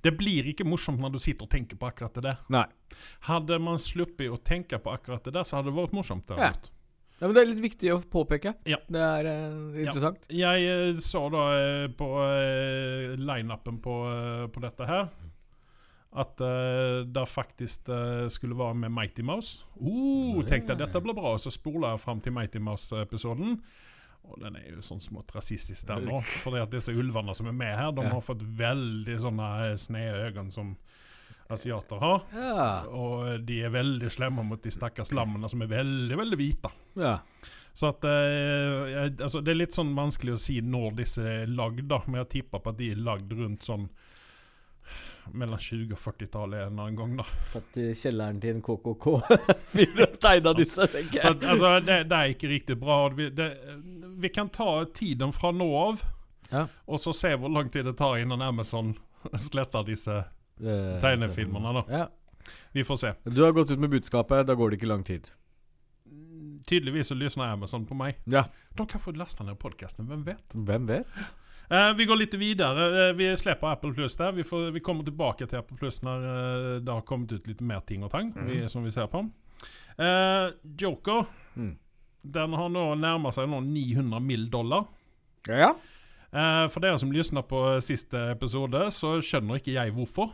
Det 0.03 0.15
blir 0.17 0.49
ikke 0.51 0.67
morsomt 0.67 1.01
når 1.01 1.15
du 1.15 1.21
sitter 1.23 1.47
og 1.47 1.53
tenker 1.53 1.79
på 1.79 1.89
akkurat 1.89 2.17
det 2.17 2.25
der. 2.25 2.43
Nei. 2.53 2.65
Hadde 3.29 3.59
man 3.63 3.79
sluppet 3.81 4.31
å 4.31 4.41
tenke 4.41 4.79
på 4.81 4.91
akkurat 4.93 5.23
det 5.25 5.35
der, 5.37 5.47
så 5.47 5.59
hadde 5.59 5.71
det 5.71 5.79
vært 5.79 5.95
morsomt. 5.95 6.27
derimot. 6.27 6.71
Ja, 7.19 7.27
men 7.27 7.35
Det 7.35 7.41
er 7.41 7.49
litt 7.49 7.63
viktig 7.63 7.89
å 7.91 7.99
påpeke. 7.99 8.53
Ja. 8.69 8.79
Det 8.87 8.99
er 9.03 9.27
uh, 9.27 9.75
interessant. 9.75 10.27
Jeg 10.31 10.67
uh, 10.95 11.01
så 11.03 11.25
da 11.33 11.47
uh, 11.51 11.87
på 11.91 12.07
uh, 12.15 13.15
lineupen 13.19 13.81
på, 13.83 13.95
på 14.53 14.63
dette 14.63 14.87
her 14.87 15.09
at 16.19 16.41
det 16.41 17.23
faktisk 17.29 17.91
skulle 18.33 18.55
være 18.57 18.79
med 18.81 18.89
Mighty 18.89 19.21
Mouse. 19.21 19.61
Uh, 19.77 20.39
tenkte 20.49 20.73
jeg 20.73 20.79
dette 20.79 21.01
blir 21.05 21.13
bra, 21.13 21.35
og 21.35 21.43
så 21.43 21.51
spoler 21.53 21.91
jeg 21.91 22.01
fram 22.01 22.23
til 22.25 22.33
Mighty 22.33 22.57
Mouse-episoden. 22.65 23.59
Og 24.29 24.39
den 24.43 24.55
er 24.59 24.67
jo 24.75 24.81
sånn 24.85 25.01
smått 25.01 25.31
rasistisk 25.35 25.87
der 25.89 26.01
nå. 26.05 26.21
For 26.43 26.57
disse 26.69 26.93
ulvene 26.93 27.33
som 27.35 27.47
er 27.49 27.55
med 27.57 27.75
her, 27.75 27.91
de 27.91 28.03
Ja. 28.05 28.09
har 28.13 28.21
fått 28.21 28.41
veldig 28.43 29.19
sånne 29.19 29.47
eh, 29.71 29.75
snede 29.81 30.29
øyne 30.31 30.51
som 30.53 30.75
asiater 31.49 31.97
har. 31.99 32.21
Ja. 32.33 32.65
Og 32.93 33.45
de 33.45 33.61
er 33.65 33.71
veldig 33.73 34.09
slemme 34.13 34.43
mot 34.45 34.61
de 34.61 34.69
stakkars 34.69 35.09
lammene 35.11 35.49
som 35.49 35.61
er 35.65 35.71
veldig, 35.71 36.17
veldig 36.17 36.37
hvite. 36.37 36.71
ja. 36.95 37.17
Så 37.79 37.87
at 37.93 38.03
eh, 38.03 39.07
altså 39.23 39.39
Det 39.41 39.51
er 39.53 39.59
litt 39.61 39.71
sånn 39.77 39.93
vanskelig 39.95 40.33
å 40.33 40.39
si 40.41 40.57
når 40.61 40.95
disse 40.97 41.21
er 41.23 41.47
lagd, 41.47 41.85
da. 41.87 42.01
Men 42.07 42.25
jeg 42.25 42.29
tipper 42.43 42.59
på 42.59 42.73
at 42.73 42.77
de 42.81 42.89
er 42.91 42.97
lagd 42.99 43.31
rundt 43.31 43.63
sånn 43.63 43.85
mellom 45.33 45.57
20- 45.61 45.91
og 45.95 45.99
40-tallet 46.03 46.63
en 46.67 46.79
annen 46.79 46.95
gang, 46.97 47.17
da. 47.19 47.25
Satt 47.53 47.77
i 47.81 47.89
kjelleren 47.99 48.39
til 48.41 48.55
en 48.57 48.61
KKK-fyr 48.65 50.01
og 50.07 50.15
tegna 50.23 50.53
disse, 50.57 50.87
tenker 50.93 51.19
jeg. 51.19 51.23
Så, 51.25 51.33
altså, 51.53 51.73
det, 51.85 51.99
det 52.11 52.17
er 52.19 52.33
ikke 52.35 52.51
riktig 52.53 52.79
bra. 52.81 52.97
Vi, 53.15 53.29
det, 53.35 53.49
vi 54.23 54.31
kan 54.35 54.49
ta 54.53 54.69
tiden 54.93 55.31
fra 55.35 55.51
nå 55.55 55.69
av, 55.83 56.03
Ja. 56.51 56.63
og 56.89 56.97
så 56.99 57.13
se 57.13 57.35
hvor 57.37 57.51
lang 57.53 57.67
tid 57.69 57.85
det 57.85 57.93
tar 57.99 58.17
innen 58.17 58.41
Amazon 58.41 58.95
sletter 59.49 59.85
disse 59.87 60.23
Eh, 60.59 60.95
tegnefilmene, 60.99 61.69
da. 61.71 61.81
Ja. 61.87 62.49
Vi 62.75 62.83
får 62.83 62.97
se. 62.99 63.13
Du 63.31 63.37
har 63.45 63.53
gått 63.55 63.69
ut 63.71 63.79
med 63.79 63.93
budskapet, 63.93 64.41
da 64.49 64.55
går 64.59 64.73
det 64.73 64.79
ikke 64.81 64.89
lang 64.91 65.05
tid. 65.07 65.29
Tydeligvis 66.67 67.07
så 67.07 67.15
lysner 67.15 67.53
Amazon 67.53 67.85
på 67.87 67.95
meg. 67.95 68.17
Ja. 68.27 68.43
De 68.75 68.83
kan 68.91 68.99
få 68.99 69.13
lasta 69.15 69.45
ned 69.47 69.55
podkasten, 69.61 70.09
hvem 70.09 70.25
vet? 70.27 70.55
Hvem 70.67 70.89
vet? 70.89 71.21
Eh, 71.69 71.91
vi 71.93 72.05
går 72.09 72.17
litt 72.17 72.33
videre. 72.33 72.85
Uh, 72.89 73.11
vi 73.17 73.27
slipper 73.37 73.75
Apple 73.75 73.93
Plus 73.93 74.15
der. 74.17 74.31
Vi, 74.33 74.43
får, 74.43 74.71
vi 74.73 74.81
kommer 74.81 75.05
tilbake 75.05 75.45
til 75.45 75.59
Apple 75.59 75.77
Plus 75.77 75.99
når 76.01 76.23
uh, 76.25 76.79
det 76.81 76.93
har 76.95 77.03
kommet 77.05 77.31
ut 77.35 77.47
litt 77.51 77.61
mer 77.61 77.83
ting 77.85 78.01
og 78.07 78.09
tang 78.13 78.31
vi, 78.47 78.63
som 78.71 78.83
vi 78.87 78.93
ser 78.95 79.09
på. 79.11 79.25
Joker, 80.79 81.25
Mm. 81.59 81.73
den 82.23 82.53
har 82.55 82.69
nå 82.71 82.83
nærma 82.95 83.31
seg 83.35 83.49
nå 83.51 83.59
900 83.65 84.21
mill 84.23 84.45
dollar. 84.49 84.85
Ja, 85.49 85.57
ja. 85.67 86.67
For 86.71 86.79
dere 86.79 86.99
som 87.01 87.11
lysna 87.11 87.41
på 87.43 87.59
siste 87.83 88.21
episode, 88.31 88.85
så 88.95 89.17
skjønner 89.19 89.59
ikke 89.59 89.73
jeg 89.75 89.91
hvorfor. 89.97 90.31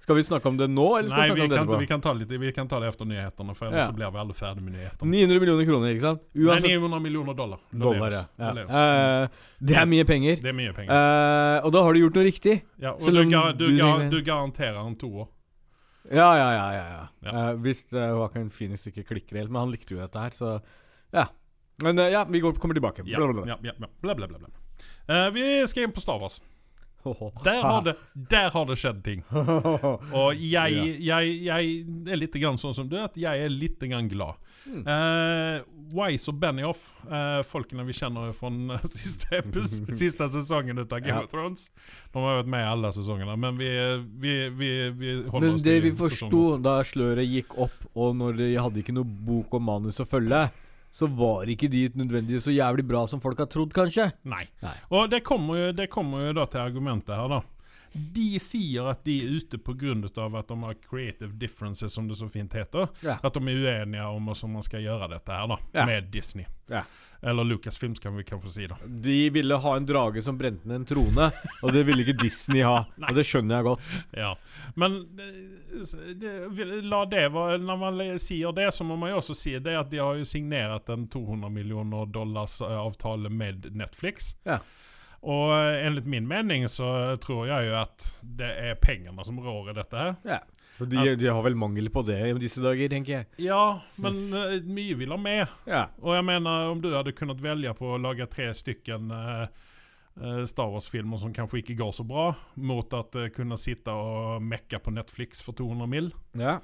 Skal 0.00 0.16
vi 0.16 0.22
snakke 0.24 0.48
om 0.48 0.56
det 0.56 0.66
nå, 0.72 0.84
eller 0.96 1.10
skal 1.12 1.20
Nei, 1.20 1.24
vi 1.26 1.28
snakke 1.28 1.44
om 1.44 1.50
det 1.50 1.56
etterpå? 1.58 1.78
vi, 1.80 1.86
kan 1.86 2.00
ta 2.00 2.12
litt, 2.16 2.30
vi 2.40 2.52
kan 2.56 2.68
ta 2.68 2.78
det 2.80 2.88
efter 2.88 3.04
nyhetene, 3.04 3.54
for 3.54 3.66
ellers 3.66 3.82
Ja. 3.82 3.88
så 3.90 3.96
blir 3.98 4.12
vi 4.14 4.20
aldri 4.22 4.36
ferdig 4.38 4.62
med 4.64 4.72
nyhetene. 4.72 5.10
900 5.12 5.40
millioner 5.42 5.66
kroner, 5.68 5.90
ikke 5.92 6.04
sant? 6.06 6.22
Nei, 6.34 6.56
900 6.64 7.00
millioner 7.04 7.34
dollar. 7.36 7.60
dollar, 7.70 8.10
ja. 8.16 8.22
Ja. 8.40 8.64
Eh, 8.80 9.28
det 9.60 9.76
er 9.76 9.84
mye 9.90 10.06
penger. 10.08 10.40
Det 10.40 10.48
er 10.48 10.56
mye 10.56 10.72
penger. 10.72 10.88
Uh, 10.88 11.66
og 11.66 11.72
da 11.76 11.82
har 11.84 11.92
du 11.92 12.00
gjort 12.00 12.16
noe 12.16 12.24
riktig. 12.24 12.56
ja, 12.80 12.94
og 12.96 13.12
du, 13.12 13.20
ga, 13.28 13.42
du, 13.52 13.66
du 13.66 13.76
ga, 13.76 13.90
du 14.08 14.18
garanterer 14.24 14.80
en 14.80 14.96
toer. 14.96 15.28
Ja, 16.10 16.30
ja, 16.34 16.48
ja. 16.56 16.66
ja, 16.72 16.86
ja. 17.20 17.30
Eh, 17.30 17.54
hvis 17.60 17.84
uh, 17.92 18.00
Joaquin 18.16 18.48
Phoenix 18.50 18.88
ikke 18.88 19.04
klikker 19.04 19.36
helt, 19.36 19.52
men 19.52 19.60
han 19.66 19.70
likte 19.74 19.94
jo 19.94 20.00
dette 20.00 20.16
her, 20.16 20.30
så 20.32 20.56
ja. 21.12 21.28
Men 21.84 22.00
ja, 22.08 22.24
vi 22.24 22.40
går, 22.40 22.56
kommer 22.56 22.74
tilbake. 22.74 23.04
Ja, 23.04 23.20
Bla, 23.20 23.28
bla, 23.28 23.42
bla. 23.42 23.52
ja, 23.52 23.58
ja, 23.68 23.76
ja. 23.78 23.92
Bla, 24.00 24.14
bla, 24.16 24.26
bla, 24.32 25.30
vi 25.32 25.66
skal 25.68 25.84
inn 25.84 25.92
på 25.92 26.00
Star 26.00 26.18
Wars. 26.20 26.40
Der 27.44 27.62
har, 27.64 27.82
det, 27.86 27.96
der 28.30 28.50
har 28.52 28.68
det 28.68 28.76
skjedd 28.80 29.02
ting. 29.06 29.24
Og 30.20 30.36
jeg, 30.36 30.96
jeg, 31.00 31.34
jeg 31.46 31.74
er 32.12 32.20
litt 32.20 32.36
grann 32.42 32.60
sånn 32.60 32.76
som 32.76 32.88
du, 32.90 32.98
at 33.00 33.16
jeg 33.18 33.46
er 33.46 33.52
litt 33.52 33.80
grann 33.80 34.10
glad. 34.10 34.38
Mm. 34.66 34.82
Eh, 34.84 35.62
Wise 35.90 36.30
og 36.30 36.36
Benioff, 36.38 36.82
uh, 37.08 37.40
folkene 37.46 37.84
vi 37.88 37.94
kjenner 37.96 38.34
fra 38.36 38.50
siste, 38.92 39.40
siste 40.02 40.28
sesongen 40.30 40.82
av 40.84 40.92
Game 41.00 41.24
of 41.24 41.30
Thrones. 41.32 41.68
De 42.12 42.22
har 42.22 42.42
vært 42.42 42.50
med 42.52 42.64
i 42.64 42.70
alle 42.70 42.92
sesongene, 42.94 43.36
men 43.40 43.58
vi, 43.58 43.70
vi, 44.22 44.34
vi, 44.54 44.72
vi 44.94 45.14
holder 45.24 45.46
Men 45.48 45.58
oss 45.58 45.66
det 45.66 45.78
vi 45.86 45.94
forsto 45.96 46.44
da 46.62 46.80
sløret 46.86 47.26
gikk 47.26 47.56
opp, 47.66 47.86
og 47.94 48.18
når 48.20 48.42
de 48.42 48.50
hadde 48.58 48.84
ikke 48.84 48.94
noe 48.94 49.08
bok 49.08 49.58
og 49.58 49.64
manus 49.66 50.02
å 50.02 50.08
følge, 50.08 50.44
så 50.90 51.06
var 51.06 51.48
ikke 51.50 51.70
de 51.70 51.84
nødvendigvis 51.94 52.48
så 52.48 52.54
jævlig 52.54 52.84
bra 52.88 53.04
som 53.06 53.22
folk 53.22 53.38
har 53.38 53.48
trodd, 53.50 53.72
kanskje. 53.74 54.10
Nei. 54.28 54.44
Nei. 54.64 54.74
Og 54.90 55.10
det 55.12 55.22
kommer, 55.26 55.60
jo, 55.60 55.72
det 55.76 55.90
kommer 55.92 56.26
jo 56.28 56.36
da 56.40 56.46
til 56.50 56.64
argumentet 56.64 57.14
her, 57.14 57.30
da. 57.30 57.40
De 57.90 58.38
sier 58.38 58.86
at 58.86 59.00
de 59.06 59.16
er 59.18 59.38
ute 59.40 59.58
pga. 59.58 59.94
at 60.38 60.48
de 60.48 60.56
har 60.62 60.74
creative 60.88 61.32
differences, 61.38 61.92
som 61.92 62.08
det 62.08 62.18
så 62.18 62.28
fint 62.30 62.52
heter. 62.54 62.88
Ja. 63.02 63.18
At 63.22 63.34
de 63.34 63.40
er 63.40 63.62
uenige 63.64 64.02
om 64.02 64.24
hvordan 64.24 64.52
man 64.52 64.62
skal 64.62 64.82
gjøre 64.82 65.08
dette 65.10 65.32
her, 65.32 65.46
da. 65.46 65.58
Ja. 65.74 65.86
Med 65.86 66.10
Disney. 66.12 66.46
Ja. 66.70 66.84
Eller 67.22 67.44
Lucasfilms, 67.44 67.98
kan 67.98 68.16
vi 68.16 68.24
kanskje 68.24 68.50
si, 68.50 68.66
da. 68.66 68.76
De 68.84 69.30
ville 69.30 69.56
ha 69.56 69.76
en 69.76 69.86
drage 69.86 70.22
som 70.22 70.38
brente 70.38 70.68
ned 70.68 70.80
en 70.80 70.86
trone, 70.88 71.30
og 71.62 71.72
det 71.72 71.82
ville 71.84 72.04
ikke 72.04 72.16
Disney 72.22 72.62
ha. 72.64 72.86
Og 73.08 73.16
det 73.16 73.26
skjønner 73.28 73.58
jeg 73.58 73.66
godt. 73.66 73.92
Ja. 74.16 74.30
Men 74.80 74.96
det, 75.18 75.28
det, 76.22 76.32
la 76.86 77.02
det 77.10 77.26
være 77.34 77.58
Når 77.60 77.80
man 77.80 78.00
sier 78.22 78.54
det, 78.56 78.70
så 78.74 78.86
må 78.88 78.96
man 79.00 79.12
jo 79.12 79.20
også 79.20 79.36
si 79.36 79.52
det 79.60 79.76
at 79.76 79.90
de 79.92 80.00
har 80.00 80.16
jo 80.16 80.28
signert 80.28 80.88
en 80.92 81.08
200 81.12 81.52
millioner 81.52 82.08
dollars 82.08 82.60
eh, 82.64 82.76
avtale 82.80 83.28
med 83.28 83.68
Netflix. 83.76 84.34
Ja. 84.48 84.60
Og 85.20 85.52
eh, 85.52 85.86
enligt 85.86 86.08
min 86.08 86.28
mening 86.28 86.68
så 86.72 87.16
tror 87.20 87.46
jeg 87.50 87.68
jo 87.68 87.76
at 87.82 88.08
det 88.22 88.48
er 88.70 88.80
pengene 88.80 89.24
som 89.26 89.40
rår 89.44 89.72
i 89.72 89.76
dette 89.76 90.06
her. 90.06 90.16
Ja. 90.24 90.40
De, 90.86 91.16
de 91.16 91.26
har 91.28 91.42
vel 91.44 91.56
mangel 91.58 91.90
på 91.92 92.02
det 92.06 92.18
i 92.28 92.34
disse 92.40 92.62
dager, 92.64 92.88
tenker 92.92 93.12
jeg. 93.12 93.26
Ja, 93.44 93.80
men 94.00 94.20
uh, 94.32 94.54
mye 94.64 94.96
vil 94.96 95.12
ha 95.12 95.18
med. 95.20 95.50
Ja. 95.68 95.82
Og 96.00 96.14
jeg 96.16 96.24
mener, 96.28 96.70
om 96.72 96.80
du 96.80 96.88
hadde 96.94 97.12
kunnet 97.16 97.42
velge 97.44 97.74
på 97.76 97.94
å 97.94 97.98
lage 98.00 98.28
tre 98.32 98.48
stykken 98.56 99.10
eh, 99.12 99.42
eh, 100.20 100.40
Star 100.48 100.70
Wars-filmer 100.72 101.20
som 101.20 101.34
kanskje 101.36 101.60
ikke 101.60 101.76
går 101.82 101.92
så 101.98 102.06
bra, 102.08 102.30
mot 102.56 102.96
at 102.96 103.18
uh, 103.18 103.28
kunne 103.34 103.58
sitte 103.60 103.92
og 103.92 104.40
mekke 104.42 104.80
på 104.80 104.94
Netflix 104.96 105.44
for 105.44 105.58
200 105.58 105.90
mill., 105.90 106.10
ja. 106.40 106.58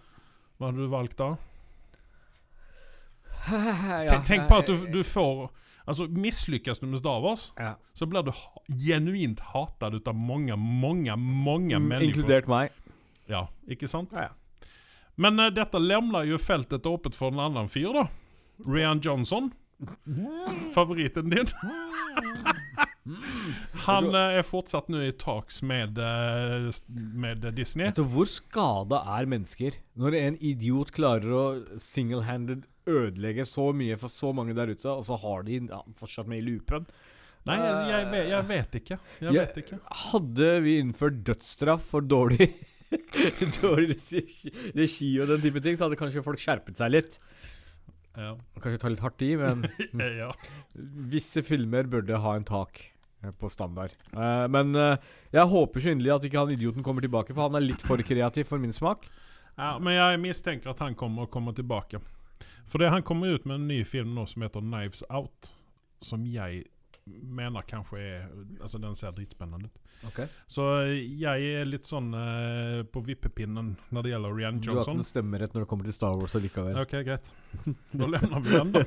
hva 0.56 0.70
hadde 0.70 0.86
du 0.86 0.92
valgt 0.92 1.20
da? 1.20 1.34
ja. 4.08 4.22
Tenk, 4.26 4.48
på 4.48 4.62
at 4.62 4.72
du, 4.72 4.88
du 4.90 5.02
får 5.06 5.48
Altså, 5.86 6.08
Mislykkes 6.10 6.80
du 6.82 6.88
med 6.90 6.98
Star 6.98 7.20
Wars, 7.22 7.52
ja. 7.62 7.76
så 7.94 8.08
blir 8.10 8.24
du 8.26 8.32
genuint 8.66 9.38
hatet 9.52 9.94
ut 9.94 10.08
av 10.10 10.16
mange, 10.18 10.56
mange, 10.58 11.14
mange 11.14 11.78
Mm, 11.78 11.86
mennesker. 11.92 12.08
Inkludert 12.08 12.48
meg. 12.50 12.74
Ja, 13.30 13.46
ikke 13.70 13.88
sant? 13.90 14.12
Ja. 14.14 14.30
Men 15.16 15.40
uh, 15.40 15.48
dette 15.54 15.80
lämnar 15.80 16.26
jo 16.28 16.38
feltet 16.38 16.86
åpent 16.86 17.16
for 17.16 17.32
en 17.32 17.40
annen 17.46 17.68
fyr, 17.72 17.92
da. 17.96 18.06
Rian 18.66 19.00
Johnson. 19.04 19.50
Favoritten 20.74 21.30
din. 21.32 21.48
Han 23.86 24.08
uh, 24.14 24.36
er 24.38 24.46
fortsatt 24.46 24.88
nå 24.90 25.02
i 25.06 25.12
talks 25.18 25.60
med, 25.66 25.98
uh, 26.00 26.70
med 26.90 27.44
Disney. 27.56 27.88
Vet 27.90 28.00
du 28.00 28.06
hvor 28.10 28.28
skada 28.30 29.02
er 29.18 29.28
mennesker 29.30 29.78
når 30.00 30.16
en 30.20 30.38
idiot 30.44 30.90
klarer 30.96 31.30
å 31.36 31.44
single-handed 31.80 32.64
ødelegge 32.86 33.46
så 33.48 33.72
mye 33.74 33.96
for 33.98 34.12
så 34.12 34.32
mange 34.36 34.54
der 34.56 34.70
ute, 34.70 34.90
og 34.90 35.04
så 35.06 35.18
har 35.22 35.46
de 35.46 35.60
ja, 35.66 35.82
fortsatt 35.98 36.28
med 36.30 36.42
i 36.42 36.46
loopen? 36.46 36.86
Nei, 37.46 37.56
jeg, 37.62 37.82
jeg, 37.92 38.22
jeg 38.32 38.46
vet 38.48 38.72
ikke. 38.80 38.96
Jeg- 39.22 39.34
vet 39.36 39.58
ikke. 39.62 39.76
Hadde 40.10 40.48
vi 40.64 40.78
innført 40.82 41.20
dødsstraff 41.26 41.84
for 41.92 42.02
dårlig 42.02 42.50
Dårlig 43.62 43.98
regi 44.76 45.10
og 45.20 45.30
den 45.32 45.44
type 45.44 45.62
ting, 45.62 45.76
så 45.76 45.86
hadde 45.86 45.98
kanskje 46.00 46.24
folk 46.24 46.40
skjerpet 46.42 46.78
seg 46.78 46.92
litt. 46.94 47.18
Ja. 48.16 48.32
Kanskje 48.62 48.80
ta 48.80 48.90
litt 48.92 49.04
hardt 49.04 49.24
i, 49.24 49.32
men 49.38 49.64
ja. 50.22 50.30
visse 51.14 51.44
filmer 51.46 51.88
burde 51.90 52.20
ha 52.22 52.34
en 52.36 52.46
tak 52.48 52.80
eh, 53.22 53.32
på 53.36 53.50
standard. 53.52 53.96
Uh, 54.16 54.46
men 54.52 54.72
uh, 54.78 54.96
jeg 55.34 55.52
håper 55.52 55.84
så 55.84 55.92
inderlig 55.92 56.14
at 56.16 56.28
ikke 56.28 56.44
han 56.44 56.54
idioten 56.56 56.86
kommer 56.86 57.04
tilbake, 57.04 57.36
for 57.36 57.48
han 57.48 57.58
er 57.58 57.66
litt 57.66 57.84
for 57.84 58.00
kreativ 58.06 58.48
for 58.48 58.62
min 58.62 58.74
smak. 58.74 59.08
ja, 59.56 59.76
men 59.80 59.98
jeg 59.98 60.22
mistenker 60.22 60.72
at 60.72 60.84
han 60.84 60.96
kommer 60.98 61.26
å 61.26 61.32
komme 61.32 61.54
tilbake. 61.56 62.00
For 62.66 62.82
det, 62.82 62.90
han 62.90 63.04
kommer 63.06 63.36
ut 63.36 63.44
med 63.46 63.60
en 63.60 63.68
ny 63.68 63.82
film 63.86 64.16
nå 64.16 64.26
som 64.26 64.42
heter 64.42 64.64
'Knives 64.64 65.04
Out', 65.10 65.52
som 66.02 66.26
jeg 66.26 66.64
mener 67.06 67.62
kanskje 67.62 67.98
er 68.00 68.24
Altså, 68.60 68.78
den 68.82 68.96
ser 68.98 69.12
dritspennende 69.14 69.68
ut. 69.68 69.82
Okay. 70.08 70.26
Så 70.50 70.64
jeg 70.92 71.50
er 71.60 71.68
litt 71.68 71.86
sånn 71.88 72.08
uh, 72.12 72.82
på 72.90 73.00
vippepinnen 73.06 73.74
når 73.94 74.06
det 74.06 74.12
gjelder 74.12 74.34
Rian 74.36 74.58
Johnson. 74.58 74.66
Du 74.66 74.80
har 74.80 74.88
ikke 74.88 75.00
noe 75.00 75.08
stemmerett 75.08 75.54
når 75.54 75.64
det 75.64 75.68
kommer 75.70 75.88
til 75.88 75.94
Star 75.96 76.16
Wars 76.18 76.34
allikevel. 76.38 76.78
Ok, 76.82 76.96
greit. 77.06 77.30
Da 77.96 78.08
lämnar 78.10 78.42
vi 78.44 78.56
den 78.56 78.72
da. 78.74 78.82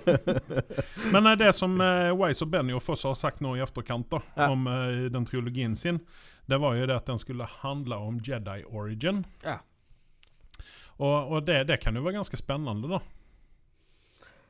Men 1.14 1.30
uh, 1.32 1.36
det 1.40 1.54
som 1.58 1.78
uh, 1.82 2.12
Wise 2.20 2.46
og 2.46 2.52
Benioff 2.54 2.90
også 2.92 3.14
har 3.14 3.20
sagt 3.20 3.44
nå 3.46 3.56
i 3.58 3.64
efterkant 3.64 4.10
da, 4.12 4.22
Ja. 4.36 4.50
om 4.52 4.68
uh, 4.68 5.08
den 5.14 5.28
trilogien 5.30 5.78
sin, 5.80 6.02
det 6.50 6.60
var 6.62 6.76
jo 6.76 6.90
det 6.90 6.98
at 7.00 7.10
den 7.10 7.22
skulle 7.22 7.48
handle 7.62 8.02
om 8.10 8.20
Jedi 8.26 8.64
origin. 8.68 9.24
Ja. 9.46 9.60
Og, 11.00 11.32
og 11.32 11.48
det, 11.48 11.64
det 11.70 11.80
kan 11.80 11.96
jo 11.96 12.04
være 12.04 12.20
ganske 12.20 12.38
spennende 12.38 12.90
da. 12.92 13.00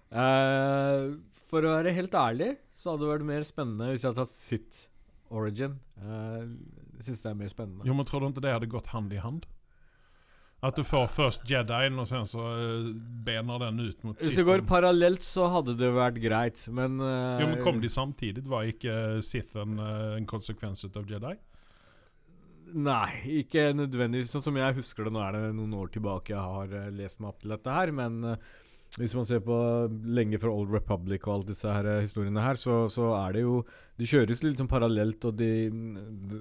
For 0.09 1.61
å 1.61 1.75
være 1.75 1.93
helt 1.93 2.15
ærlig 2.17 2.55
så 2.79 2.93
hadde 2.93 3.03
det 3.03 3.13
vært 3.13 3.27
mer 3.27 3.45
spennende 3.47 3.91
hvis 3.91 4.03
jeg 4.05 4.13
hadde 4.13 4.25
tatt 4.25 4.35
sitt 4.39 4.83
origin. 5.29 5.77
Eh, 5.99 6.43
jeg 6.99 7.09
syns 7.09 7.23
det 7.25 7.31
er 7.31 7.39
mer 7.39 7.51
spennende. 7.51 7.87
Jo, 7.87 7.95
men 7.97 8.07
tror 8.07 8.23
du 8.23 8.31
ikke 8.31 8.45
det 8.47 8.55
hadde 8.55 8.71
gått 8.71 8.93
hand 8.95 9.13
i 9.15 9.21
hand? 9.21 9.47
At 10.59 10.75
du 10.75 10.83
får 10.83 11.05
først 11.07 11.45
Jedien, 11.47 11.95
og 12.01 12.07
sen 12.09 12.25
så 12.27 12.45
eh, 12.51 12.87
bener 13.23 13.61
den 13.63 13.77
ut 13.79 14.01
mot 14.03 14.19
Hvis 14.19 14.35
det 14.35 14.43
går 14.47 14.65
parallelt, 14.67 15.23
så 15.23 15.47
hadde 15.53 15.77
det 15.79 15.91
vært 15.95 16.19
greit, 16.19 16.65
men 16.67 16.97
uh, 16.99 17.39
Jo, 17.39 17.47
men 17.53 17.61
kom 17.63 17.79
de 17.79 17.91
samtidig? 17.91 18.43
Var 18.49 18.73
ikke 18.73 18.95
Sith 19.23 19.55
en, 19.59 19.77
eh, 19.79 20.17
en 20.17 20.27
konsekvens 20.27 20.83
av 20.89 21.07
Jedi? 21.07 21.37
Nei, 22.75 23.39
ikke 23.41 23.69
nødvendigvis. 23.73 24.33
Sånn 24.33 24.45
som 24.45 24.57
jeg 24.59 24.77
husker 24.77 25.07
det, 25.07 25.13
nå 25.15 25.21
er 25.23 25.37
det 25.37 25.43
noen 25.57 25.77
år 25.79 25.93
tilbake 25.93 26.35
jeg 26.35 26.41
har 26.43 26.75
eh, 26.75 26.91
lest 26.95 27.21
meg 27.21 27.31
opp 27.31 27.39
til 27.43 27.53
dette 27.55 27.77
her, 27.79 27.93
men 27.95 28.19
eh, 28.33 28.49
hvis 28.97 29.13
man 29.13 29.25
ser 29.29 29.39
på 29.45 29.55
lenge 30.09 30.39
fra 30.41 30.49
Old 30.49 30.71
Republic 30.73 31.27
og 31.27 31.33
alle 31.35 31.49
disse 31.51 31.69
her 31.69 31.85
eh, 31.85 32.01
historiene 32.03 32.41
her, 32.41 32.57
så, 32.59 32.81
så 32.89 33.11
er 33.19 33.37
det 33.37 33.43
jo 33.45 33.59
De 33.99 34.07
kjøres 34.09 34.41
litt 34.41 34.57
sånn 34.57 34.71
parallelt, 34.71 35.25
og 35.29 35.37
de 35.37 35.69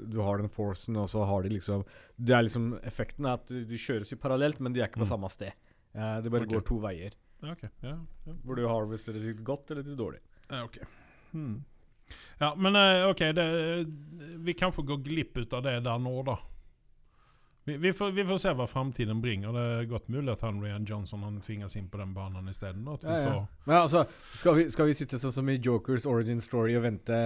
Du 0.09 0.21
har 0.25 0.41
den 0.41 0.49
forcen, 0.49 0.97
og 0.97 1.11
så 1.13 1.27
har 1.29 1.45
de 1.45 1.53
liksom 1.53 1.85
Det 2.17 2.35
er 2.35 2.47
liksom 2.47 2.71
Effekten 2.89 3.29
er 3.29 3.37
at 3.37 3.53
de, 3.53 3.79
kjøres 3.79 4.13
jo 4.13 4.21
parallelt, 4.23 4.61
men 4.65 4.73
de 4.73 4.81
er 4.81 4.89
ikke 4.89 5.03
på 5.03 5.09
Mm. 5.09 5.13
samme 5.13 5.31
sted. 5.33 5.53
Eh, 5.95 6.21
det 6.25 6.31
bare 6.33 6.47
okay. 6.49 6.57
går 6.57 6.65
to 6.67 6.79
veier. 6.83 7.17
Ja, 7.43 7.53
ok. 7.53 7.65
Ja, 7.83 7.97
ja. 8.27 8.39
Hvor 8.45 8.57
du 8.57 8.67
harvester 8.67 9.13
det 9.13 9.23
til 9.23 9.45
godt 9.45 9.71
eller 9.71 9.83
til 9.87 9.97
dårlig. 9.99 10.21
Ja, 10.51 10.65
ok. 10.65 10.79
Hmm. 11.33 11.65
Ja, 12.41 12.55
men 12.57 12.77
eh, 12.77 13.05
ok, 13.11 13.23
det, 13.37 13.47
vi 14.45 14.55
få 14.73 14.83
gå 14.83 14.97
glipp 15.05 15.37
ut 15.37 15.53
av 15.53 15.63
det 15.63 15.83
der 15.85 15.99
nå, 16.01 16.15
da. 16.27 16.39
Vi, 17.69 17.77
vi, 17.77 17.93
får, 17.93 18.15
vi 18.17 18.25
får 18.25 18.39
se 18.41 18.53
hva 18.57 18.65
framtiden 18.71 19.19
bringer. 19.21 19.53
Det 19.53 19.65
er 19.75 19.89
godt 19.91 20.07
mulig 20.09 20.33
at 20.33 20.45
han 20.47 20.63
Johnson 20.89 21.27
han 21.27 21.35
tvinges 21.45 21.77
inn 21.77 21.91
på 21.93 22.01
den 22.01 22.15
banen 22.17 22.49
isteden. 22.49 22.87
da, 22.87 22.97
vi 23.03 23.09
Ja, 23.13 23.19
ja. 23.21 23.35
får 23.35 23.69
Men 23.69 24.69
skal 24.73 24.89
vi, 24.89 24.95
sitte 24.97 25.21
sånn 25.21 25.35
som 25.37 25.51
i 25.53 25.59
Jokers 25.61 26.07
origin 26.09 26.41
story 26.41 26.79
og 26.79 26.87
vente 26.87 27.19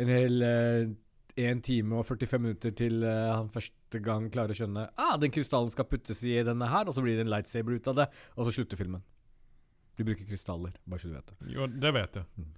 en 0.00 0.08
hel 0.08 0.42
eh, 0.46 0.88
1 1.36 1.60
time 1.64 2.00
og 2.00 2.06
45 2.08 2.42
minutter 2.42 2.72
til 2.76 3.04
uh, 3.04 3.36
han 3.36 3.50
første 3.52 4.00
gang 4.02 4.30
klarer 4.32 4.54
å 4.54 4.58
skjønne 4.58 4.86
Ah, 4.96 5.18
den 5.20 5.32
krystallen 5.34 5.70
skal 5.72 5.88
puttes 5.88 6.24
i 6.24 6.38
denne 6.46 6.68
her, 6.68 6.88
og 6.88 6.96
så 6.96 7.04
blir 7.04 7.18
det 7.18 7.26
en 7.26 7.32
lightsaber 7.32 7.76
ut 7.76 7.92
av 7.92 8.00
det, 8.00 8.08
og 8.36 8.48
så 8.48 8.54
slutter 8.56 8.80
filmen. 8.80 9.04
Du 9.96 10.04
bruker 10.04 10.24
krystaller, 10.24 10.72
bare 10.88 11.02
så 11.02 11.12
du 11.12 11.14
vet 11.18 11.28
det. 11.28 11.52
Jo, 11.54 11.68
det 11.68 11.92
vet 11.96 12.18
jeg. 12.20 12.26
Mm. 12.40 12.50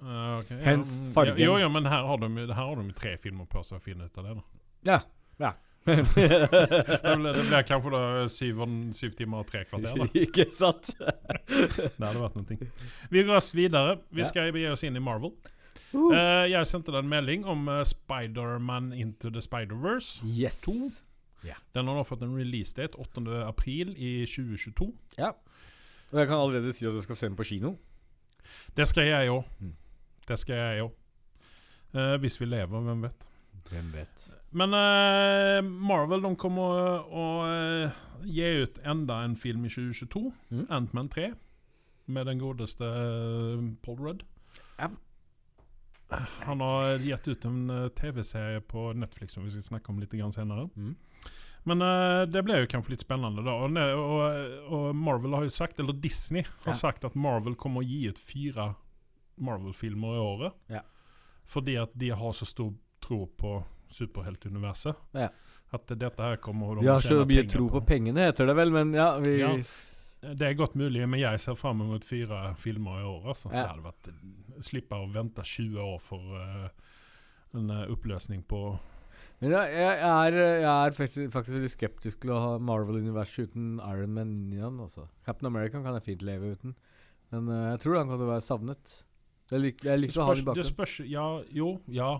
Uh, 0.00 0.38
okay. 0.38 0.60
Hens 0.64 0.92
mm, 0.92 1.08
fargen. 1.16 1.40
Jo, 1.40 1.56
jo, 1.60 1.72
men 1.72 1.88
her 1.88 2.06
har, 2.08 2.20
de, 2.22 2.46
her 2.46 2.60
har 2.60 2.76
de 2.76 2.96
tre 2.96 3.16
filmer 3.20 3.48
på 3.50 3.64
seg 3.66 3.80
å 3.80 3.84
finne 3.84 4.08
ut 4.08 4.20
av 4.20 4.28
det. 4.28 4.36
da. 4.36 4.44
Ja. 4.90 5.00
ja. 5.40 5.52
Det 5.84 7.16
blir, 7.16 7.62
kanskje 7.64 7.90
da 7.94 8.28
syv, 8.28 8.60
syv 8.92 9.14
timer 9.16 9.40
og 9.40 9.46
tre 9.48 9.64
kvarter. 9.64 9.96
da. 9.96 10.08
Ikke 10.26 10.44
sant? 10.52 10.92
Det 11.96 12.04
hadde 12.04 12.20
vært 12.20 12.36
noe. 12.36 12.68
Vi 13.10 13.22
går 13.22 13.32
raskt 13.32 13.56
videre. 13.56 13.96
Vi 14.12 14.26
skal 14.28 14.52
begi 14.52 14.68
oss 14.68 14.84
inn 14.84 14.98
i 14.98 15.02
Marvel. 15.02 15.32
Uh. 15.90 16.12
Uh, 16.12 16.44
jeg 16.50 16.68
sendte 16.70 16.92
deg 16.92 17.00
en 17.02 17.10
melding 17.10 17.46
om 17.48 17.64
uh, 17.70 17.80
Spider-Man 17.86 18.92
Into 18.92 19.32
the 19.32 19.42
Spider-Verse. 19.42 20.20
Yes. 20.28 20.60
Yeah. 21.46 21.58
Den 21.74 21.88
har 21.88 21.96
nå 21.96 22.04
fått 22.04 22.22
en 22.26 22.36
release 22.36 22.76
date 22.76 23.00
8. 23.00 23.24
april 23.46 23.94
i 23.96 24.26
2022. 24.28 24.90
Ja. 25.18 25.32
Og 26.10 26.20
jeg 26.20 26.28
kan 26.28 26.42
allerede 26.42 26.74
si 26.76 26.84
at 26.84 26.92
jeg 26.92 27.06
skal 27.08 27.16
se 27.16 27.30
den 27.30 27.38
på 27.38 27.48
kino. 27.48 27.78
Det 28.76 28.86
skal 28.90 29.08
jeg 29.08 29.32
òg. 29.32 29.48
Mm. 29.62 29.72
Det 30.28 30.38
skal 30.38 30.60
jeg 30.60 30.84
òg. 30.84 30.92
hvis 32.20 32.36
vi 32.40 32.46
lever, 32.46 32.84
hvem 32.84 33.08
vet. 33.08 33.26
Hvem 33.70 33.92
vet. 33.94 34.28
Men 34.50 34.74
uh, 34.74 35.60
Marvel 35.62 36.24
de 36.24 36.32
kommer 36.40 36.62
å, 36.66 36.94
å 37.06 37.26
eh, 37.46 37.98
gi 38.26 38.48
ut 38.64 38.80
enda 38.82 39.20
en 39.24 39.36
film 39.38 39.62
i 39.68 39.70
2022. 39.70 40.24
Mm. 40.50 40.64
Ant-Man 40.74 41.10
3. 41.12 41.28
Med 42.10 42.26
den 42.26 42.40
godeste 42.42 42.82
eh, 42.88 43.62
Paul 43.84 44.00
Rudd. 44.02 44.24
Ja. 44.80 44.90
Han 46.42 46.64
har 46.64 46.98
gitt 46.98 47.28
ut 47.30 47.44
en 47.46 47.70
TV-serie 47.94 48.64
på 48.66 48.88
Netflix 48.98 49.36
som 49.36 49.44
vi 49.46 49.52
skal 49.54 49.62
snakke 49.62 49.92
om 49.92 50.00
litt 50.02 50.10
grann 50.18 50.34
senere. 50.34 50.66
Mm. 50.74 50.96
Men 51.70 51.84
uh, 51.84 52.24
det 52.26 52.42
ble 52.42 52.62
jo 52.64 52.70
kanskje 52.72 52.96
litt 52.96 53.04
spennende, 53.04 53.44
da. 53.46 53.54
Og, 53.62 53.76
og, 53.78 54.70
og 54.74 54.86
Marvel 54.98 55.36
har 55.36 55.46
jo 55.46 55.52
sagt, 55.54 55.78
eller 55.78 55.94
Disney 55.94 56.42
har 56.64 56.72
Ja. 56.72 56.78
sagt 56.80 57.06
at 57.06 57.14
Marvel 57.14 57.54
kommer 57.54 57.84
å 57.84 57.86
gi 57.86 58.08
ut 58.10 58.18
fire 58.18 58.72
Marvel-filmer 59.38 60.16
i 60.16 60.24
året. 60.24 60.56
Ja. 60.72 60.82
Fordi 61.46 61.76
at 61.78 61.94
de 61.94 62.10
har 62.10 62.34
så 62.34 62.48
stor 62.48 62.72
tro 63.04 63.26
på 63.38 63.60
superheltuniverset. 63.94 64.98
Ja. 65.18 65.30
At 65.70 65.86
dette 65.92 66.18
her 66.18 66.40
kommer 66.42 66.80
de 66.80 66.90
har 66.90 67.04
så 67.04 67.22
mye 67.28 67.46
tro 67.50 67.68
på 67.70 67.82
pengene, 67.86 68.30
heter 68.30 68.48
det 68.50 68.56
vel, 68.58 68.74
men 68.74 68.94
ja, 68.96 69.12
vi 69.22 69.38
Ja. 69.40 69.54
Det 70.20 70.44
er 70.44 70.52
godt 70.52 70.74
mulig, 70.76 71.00
men 71.08 71.20
jeg 71.20 71.40
ser 71.40 71.56
fram 71.56 71.78
mot 71.80 72.04
fire 72.04 72.54
filmer 72.60 72.98
i 73.00 73.04
år. 73.08 73.28
Altså. 73.32 73.48
Ja. 73.48 73.62
Det 73.62 73.68
hadde 73.70 73.86
vært 73.86 74.64
Slippe 74.66 74.98
å 75.00 75.06
vente 75.08 75.40
20 75.40 75.80
år 75.80 76.00
for 76.04 76.34
uh, 76.36 76.66
en 77.56 77.70
uh, 77.72 77.86
oppløsning 77.88 78.42
på 78.44 78.58
Men 79.40 79.54
jeg, 79.54 79.70
jeg, 79.72 79.94
er, 80.10 80.34
jeg 80.36 80.68
er 80.68 80.92
faktisk, 80.92 81.30
faktisk 81.32 81.64
litt 81.64 81.72
skeptisk 81.72 82.26
til 82.26 82.34
å 82.34 82.40
ha 82.42 82.50
Marvel-universet 82.60 83.48
uten 83.48 83.78
Iron 83.80 84.12
Man 84.12 84.34
inn. 84.52 84.82
Altså. 84.84 85.06
Captain 85.24 85.48
America 85.48 85.80
kan 85.80 85.96
jeg 85.96 86.04
fint 86.10 86.26
leve 86.28 86.52
uten, 86.52 86.76
men 87.32 87.48
uh, 87.48 87.70
jeg 87.70 87.86
tror 87.86 88.02
han 88.02 88.12
kan 88.12 88.20
være 88.20 88.44
savnet. 88.44 88.98
Jeg 89.50 89.64
liker, 89.64 89.88
jeg 89.88 90.02
liker 90.04 90.20
å 90.20 90.26
ha 90.26 90.34
han 90.34 90.42
i 90.42 90.48
bakgrunnen. 90.50 91.08
Ja, 91.10 91.26
jo, 91.56 91.70
ja. 91.88 92.10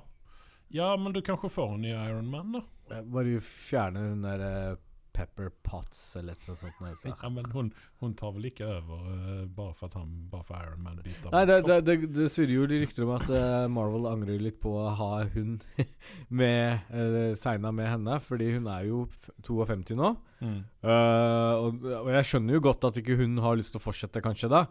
Ja, 0.71 0.93
men 0.97 1.13
du 1.13 1.23
kanskje 1.27 1.51
får 1.51 1.75
en 1.75 1.83
ny 1.83 1.91
Iron 1.95 2.31
Man, 2.31 2.55
da? 2.55 2.63
Jeg 2.91 3.11
Bare 3.11 3.41
fjerne 3.43 4.07
den 4.13 4.23
der 4.27 4.47
eh, 4.47 4.79
Pepper 5.21 5.51
Potts 5.67 6.17
eller 6.17 6.33
eller 6.33 6.53
annet 6.55 6.61
sånt. 6.61 6.81
Nei, 6.81 6.93
så. 7.03 7.11
Ja, 7.11 7.31
men 7.35 7.49
hun, 7.53 7.71
hun 8.01 8.15
tar 8.19 8.33
vel 8.37 8.47
ikke 8.51 8.69
over 8.79 9.03
eh, 9.11 9.43
bare 9.57 9.75
for 9.77 9.91
at 9.91 9.97
han 9.99 10.13
Bare 10.31 10.47
for 10.47 10.61
Iron 10.63 10.85
Man 10.85 11.01
biter 11.03 11.35
Nei, 11.35 11.43
det, 11.49 11.59
det, 11.67 11.79
det, 11.89 11.97
det 12.15 12.29
svirrer 12.33 12.55
jo 12.55 12.69
rykter 12.71 13.07
om 13.07 13.13
at 13.17 13.27
eh, 13.29 13.67
Marvel 13.73 14.07
angrer 14.11 14.41
litt 14.43 14.61
på 14.63 14.73
å 14.79 14.87
ha 15.01 15.11
hun 15.35 15.59
med 16.41 16.95
uh, 16.95 17.35
Seina 17.39 17.73
med 17.75 17.91
henne, 17.91 18.21
fordi 18.23 18.53
hun 18.55 18.71
er 18.71 18.87
jo 18.89 19.05
52 19.47 19.99
nå. 19.99 20.15
Mm. 20.41 20.61
Uh, 20.87 21.53
og, 21.67 21.85
og 22.05 22.13
jeg 22.15 22.31
skjønner 22.31 22.57
jo 22.57 22.65
godt 22.71 22.87
at 22.89 23.03
ikke 23.03 23.19
hun 23.21 23.37
har 23.43 23.59
lyst 23.59 23.75
til 23.75 23.83
å 23.83 23.85
fortsette, 23.85 24.23
kanskje, 24.25 24.53
da. 24.53 24.65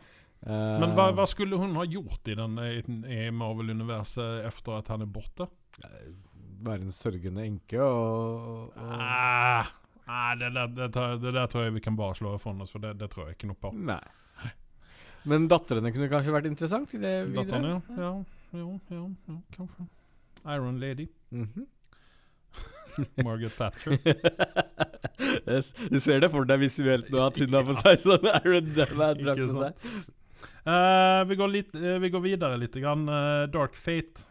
Eh, 0.47 0.75
Men 0.79 0.93
hva, 0.95 1.09
hva 1.15 1.25
skulle 1.27 1.59
hun 1.59 1.75
ha 1.75 1.83
gjort 1.87 2.29
i, 2.31 2.35
den, 2.39 2.55
i, 3.03 3.25
Marvel-universet 3.35 4.45
etter 4.47 4.77
at 4.77 4.91
han 4.93 5.03
er 5.03 5.11
borte? 5.11 5.49
Være 6.63 6.85
en 6.85 6.95
sørgende 6.95 7.43
enke 7.45 7.79
og, 7.79 8.71
og 8.75 8.95
Ah, 8.99 9.69
ah, 10.07 10.31
det, 10.39 10.51
der, 10.55 10.71
det, 10.75 10.89
det 11.23 11.33
der 11.35 11.51
tror 11.51 11.67
jeg 11.67 11.75
vi 11.77 11.83
kan 11.83 11.99
bare 11.99 12.17
slå 12.19 12.35
ifra 12.35 12.55
oss, 12.55 12.71
for 12.75 12.83
det, 12.83 12.97
det 12.99 13.11
tror 13.11 13.27
jeg 13.27 13.37
ikke 13.37 13.51
noe 13.51 13.59
på. 13.59 13.73
Nei. 13.75 14.01
Men 15.27 15.49
datterne 15.51 15.91
kunne 15.91 16.07
kanskje 16.11 16.33
vært 16.33 16.47
interessant 16.47 16.93
i 16.95 17.01
det 17.01 17.13
datterne, 17.35 17.75
ja. 17.75 17.97
ja. 17.99 18.13
Jo, 18.55 18.69
ja, 18.89 19.03
ja, 19.29 19.35
kanskje. 19.53 19.85
Iron 20.47 20.79
Lady. 20.79 21.09
Mhm. 21.35 21.67
Margaret 23.27 23.53
Thatcher. 23.57 23.99
Du 25.89 25.99
ser 25.99 26.21
det 26.23 26.29
for 26.31 26.47
deg 26.47 26.61
visuelt 26.61 27.09
nå, 27.11 27.19
at 27.27 27.37
hun 27.39 27.53
har 27.53 27.65
på 27.67 27.75
seg 27.81 27.99
sånn 28.05 28.25
Iron 28.39 28.69
Ikke 28.71 28.87
på 28.95 29.49
seg. 29.53 29.91
Eh, 30.65 31.23
vi, 31.29 31.35
går 31.39 31.47
litt, 31.53 31.75
uh, 31.75 31.97
vi 32.03 32.09
går 32.09 32.21
videre 32.25 32.57
litt. 32.59 32.75
Grann. 32.75 33.07
Uh, 33.09 33.45
Dark 33.47 33.75
Fate 33.79 34.25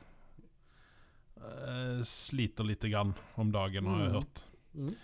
sliter 2.04 2.64
litt 2.66 2.82
grann 2.90 3.14
om 3.40 3.52
dagen, 3.52 3.86
har 3.86 4.00
jeg 4.02 4.08
Mm. 4.08 4.14
hørt. 4.14 4.42
Mm. 4.74 4.94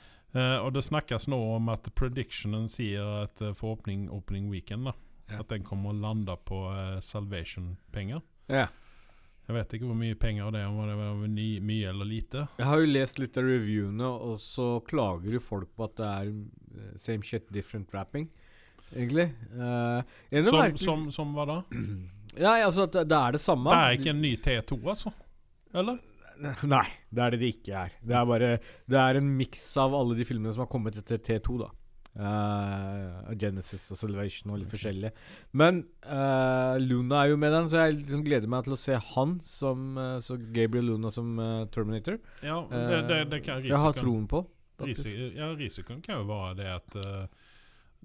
Og 0.67 0.73
det 0.75 0.83
snakkes 0.85 1.29
nå 1.31 1.39
om 1.57 1.69
at 1.73 1.89
predictionen 1.95 2.69
sier 2.69 3.23
at 3.23 3.41
uh, 3.41 3.53
for 3.55 3.77
åpning, 3.77 4.09
opening 4.11 4.51
weekend 4.51 4.85
da, 4.85 4.93
Ja. 5.31 5.39
At 5.41 5.49
den 5.49 5.63
kommer 5.65 5.91
å 5.95 5.99
lande 6.01 6.37
på 6.45 6.59
Salvation-penger. 7.01 8.21
Ja. 8.49 8.67
Jeg 9.49 9.57
vet 9.57 9.73
ikke 9.73 9.87
hvor 9.89 9.97
mye 9.97 10.15
penger 10.21 10.51
det 10.53 10.61
er, 10.61 10.67
om 10.69 10.87
det 10.89 10.97
var 10.99 11.29
ny, 11.29 11.61
mye 11.61 11.89
eller 11.89 12.05
lite. 12.05 12.49
Jeg 12.59 12.67
har 12.67 12.81
jo 12.83 12.87
lest 12.93 13.19
litt 13.19 13.39
av 13.41 13.45
reviewene, 13.45 14.05
og 14.05 14.37
så 14.39 14.83
klager 14.85 15.33
jo 15.33 15.41
folk 15.41 15.71
på 15.77 15.85
at 15.85 15.97
det 15.97 16.11
er 16.11 16.99
same 16.99 17.23
shit, 17.23 17.49
different 17.53 17.89
rapping, 17.95 18.29
egentlig. 18.95 19.29
Uh, 19.53 20.01
Som, 20.49 20.79
som, 20.81 21.07
som 21.15 21.37
hva 21.37 21.47
da? 21.51 21.61
Nei, 21.71 22.59
altså 22.65 22.89
at 22.89 22.97
det, 23.05 23.19
er 23.19 23.37
det 23.37 23.43
samme. 23.43 23.71
Det 23.71 23.85
er 23.85 24.01
ikke 24.01 24.15
en 24.15 24.23
ny 24.25 24.35
T2, 24.43 24.81
altså? 24.95 25.15
Eller? 25.75 26.01
Nei, 26.67 26.87
det 27.15 27.23
er 27.23 27.35
det 27.35 27.41
det 27.45 27.51
ikke 27.55 27.79
er. 27.85 27.95
Det 28.03 28.15
er 28.19 28.27
bare 28.27 28.51
Det 28.91 28.99
er 28.99 29.21
en 29.21 29.33
miks 29.39 29.63
av 29.79 29.95
alle 29.95 30.17
de 30.19 30.27
filmene 30.27 30.55
som 30.55 30.65
har 30.65 30.71
kommet 30.73 30.99
etter 30.99 31.21
T2, 31.23 31.59
da. 31.63 31.71
Uh, 32.15 33.33
Genesis 33.35 33.89
og 33.91 33.99
Salvation 33.99 34.53
og 34.55 34.61
litt 34.61 34.71
forskjellig. 34.71 35.11
Men 35.59 35.81
uh, 36.07 36.77
Luna 36.79 37.25
er 37.25 37.33
jo 37.33 37.39
med 37.43 37.51
den, 37.55 37.71
så 37.71 37.85
jeg 37.85 37.97
liksom 38.01 38.23
gleder 38.27 38.51
meg 38.51 38.67
til 38.67 38.77
å 38.77 38.79
se 38.79 38.99
han 39.15 39.33
som 39.43 39.99
uh, 39.99 40.21
Så 40.23 40.37
Gabriel 40.55 40.93
Luna 40.93 41.11
som 41.11 41.33
Terminator. 41.75 42.21
Ja, 42.43 42.61
det, 42.71 43.01
det, 43.11 43.19
det 43.33 43.41
kan 43.47 43.59
Eh, 43.59 43.71
jeg 43.73 43.83
har 43.83 43.99
troen 43.99 44.29
på. 44.31 44.45
faktisk. 44.79 45.11
Ja, 45.35 45.51
risikoen 45.59 46.03
kan 46.03 46.23
jo 46.23 46.29
være 46.31 46.55
det 46.63 46.71
at 46.71 46.97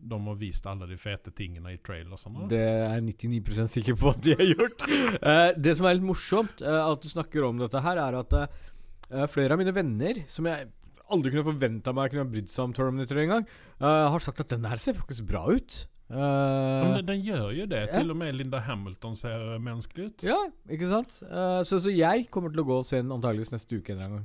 de 0.02 0.20
har 0.26 0.40
vist 0.40 0.66
alle 0.70 0.88
de 0.90 0.98
fete 1.00 1.34
tingene 1.36 1.74
i 1.76 1.80
trailersene. 1.84 2.48
Det 2.52 2.62
er 2.64 2.96
jeg 2.96 3.06
99% 3.20 3.74
sikker 3.76 4.00
på 4.00 4.14
at 4.14 4.24
de 4.26 4.36
har 4.40 4.50
gjort. 4.54 4.88
uh, 5.20 5.52
det 5.60 5.76
som 5.78 5.90
er 5.90 6.00
litt 6.00 6.08
morsomt, 6.10 6.64
uh, 6.64 6.82
at 6.88 7.04
du 7.04 7.10
snakker 7.12 7.48
om 7.50 7.62
dette 7.62 7.84
her, 7.86 8.02
er 8.02 8.20
at 8.22 8.36
uh, 8.40 9.26
flere 9.32 9.56
av 9.56 9.62
mine 9.62 9.76
venner, 9.76 10.24
som 10.32 10.48
jeg 10.50 10.70
aldri 11.10 11.34
kunne 11.34 11.48
forventa 11.52 11.94
meg 11.96 12.12
kunne 12.12 12.26
ha 12.28 12.32
brydd 12.32 12.52
seg 12.52 12.68
om 12.68 12.76
Terminator 12.78 13.22
engang, 13.22 13.48
uh, 13.82 14.10
har 14.14 14.26
sagt 14.26 14.44
at 14.44 14.52
den 14.54 14.68
her 14.70 14.82
ser 14.82 14.98
faktisk 14.98 15.28
bra 15.30 15.48
ut. 15.50 15.86
Eh, 16.10 16.18
Men 16.18 16.96
den, 16.96 17.06
den 17.06 17.20
gjør 17.22 17.52
jo 17.54 17.66
det. 17.70 17.84
Ja. 17.86 18.00
Til 18.00 18.12
og 18.12 18.18
med 18.18 18.34
Linda 18.34 18.60
Hamilton 18.66 19.16
ser 19.18 19.54
eh, 19.54 19.60
menneskelig 19.62 20.06
ut. 20.08 20.24
ja, 20.26 20.40
ikke 20.70 20.88
sant? 20.90 21.20
Uh, 21.22 21.62
så, 21.64 21.78
så 21.78 21.94
jeg 21.94 22.26
kommer 22.34 22.50
til 22.50 22.64
å 22.64 22.66
gå 22.66 22.78
og 22.82 22.88
se 22.88 22.98
den 22.98 23.14
antageligvis 23.14 23.54
neste 23.54 23.78
uke 23.78 23.94
en 23.94 24.02
gang. 24.02 24.24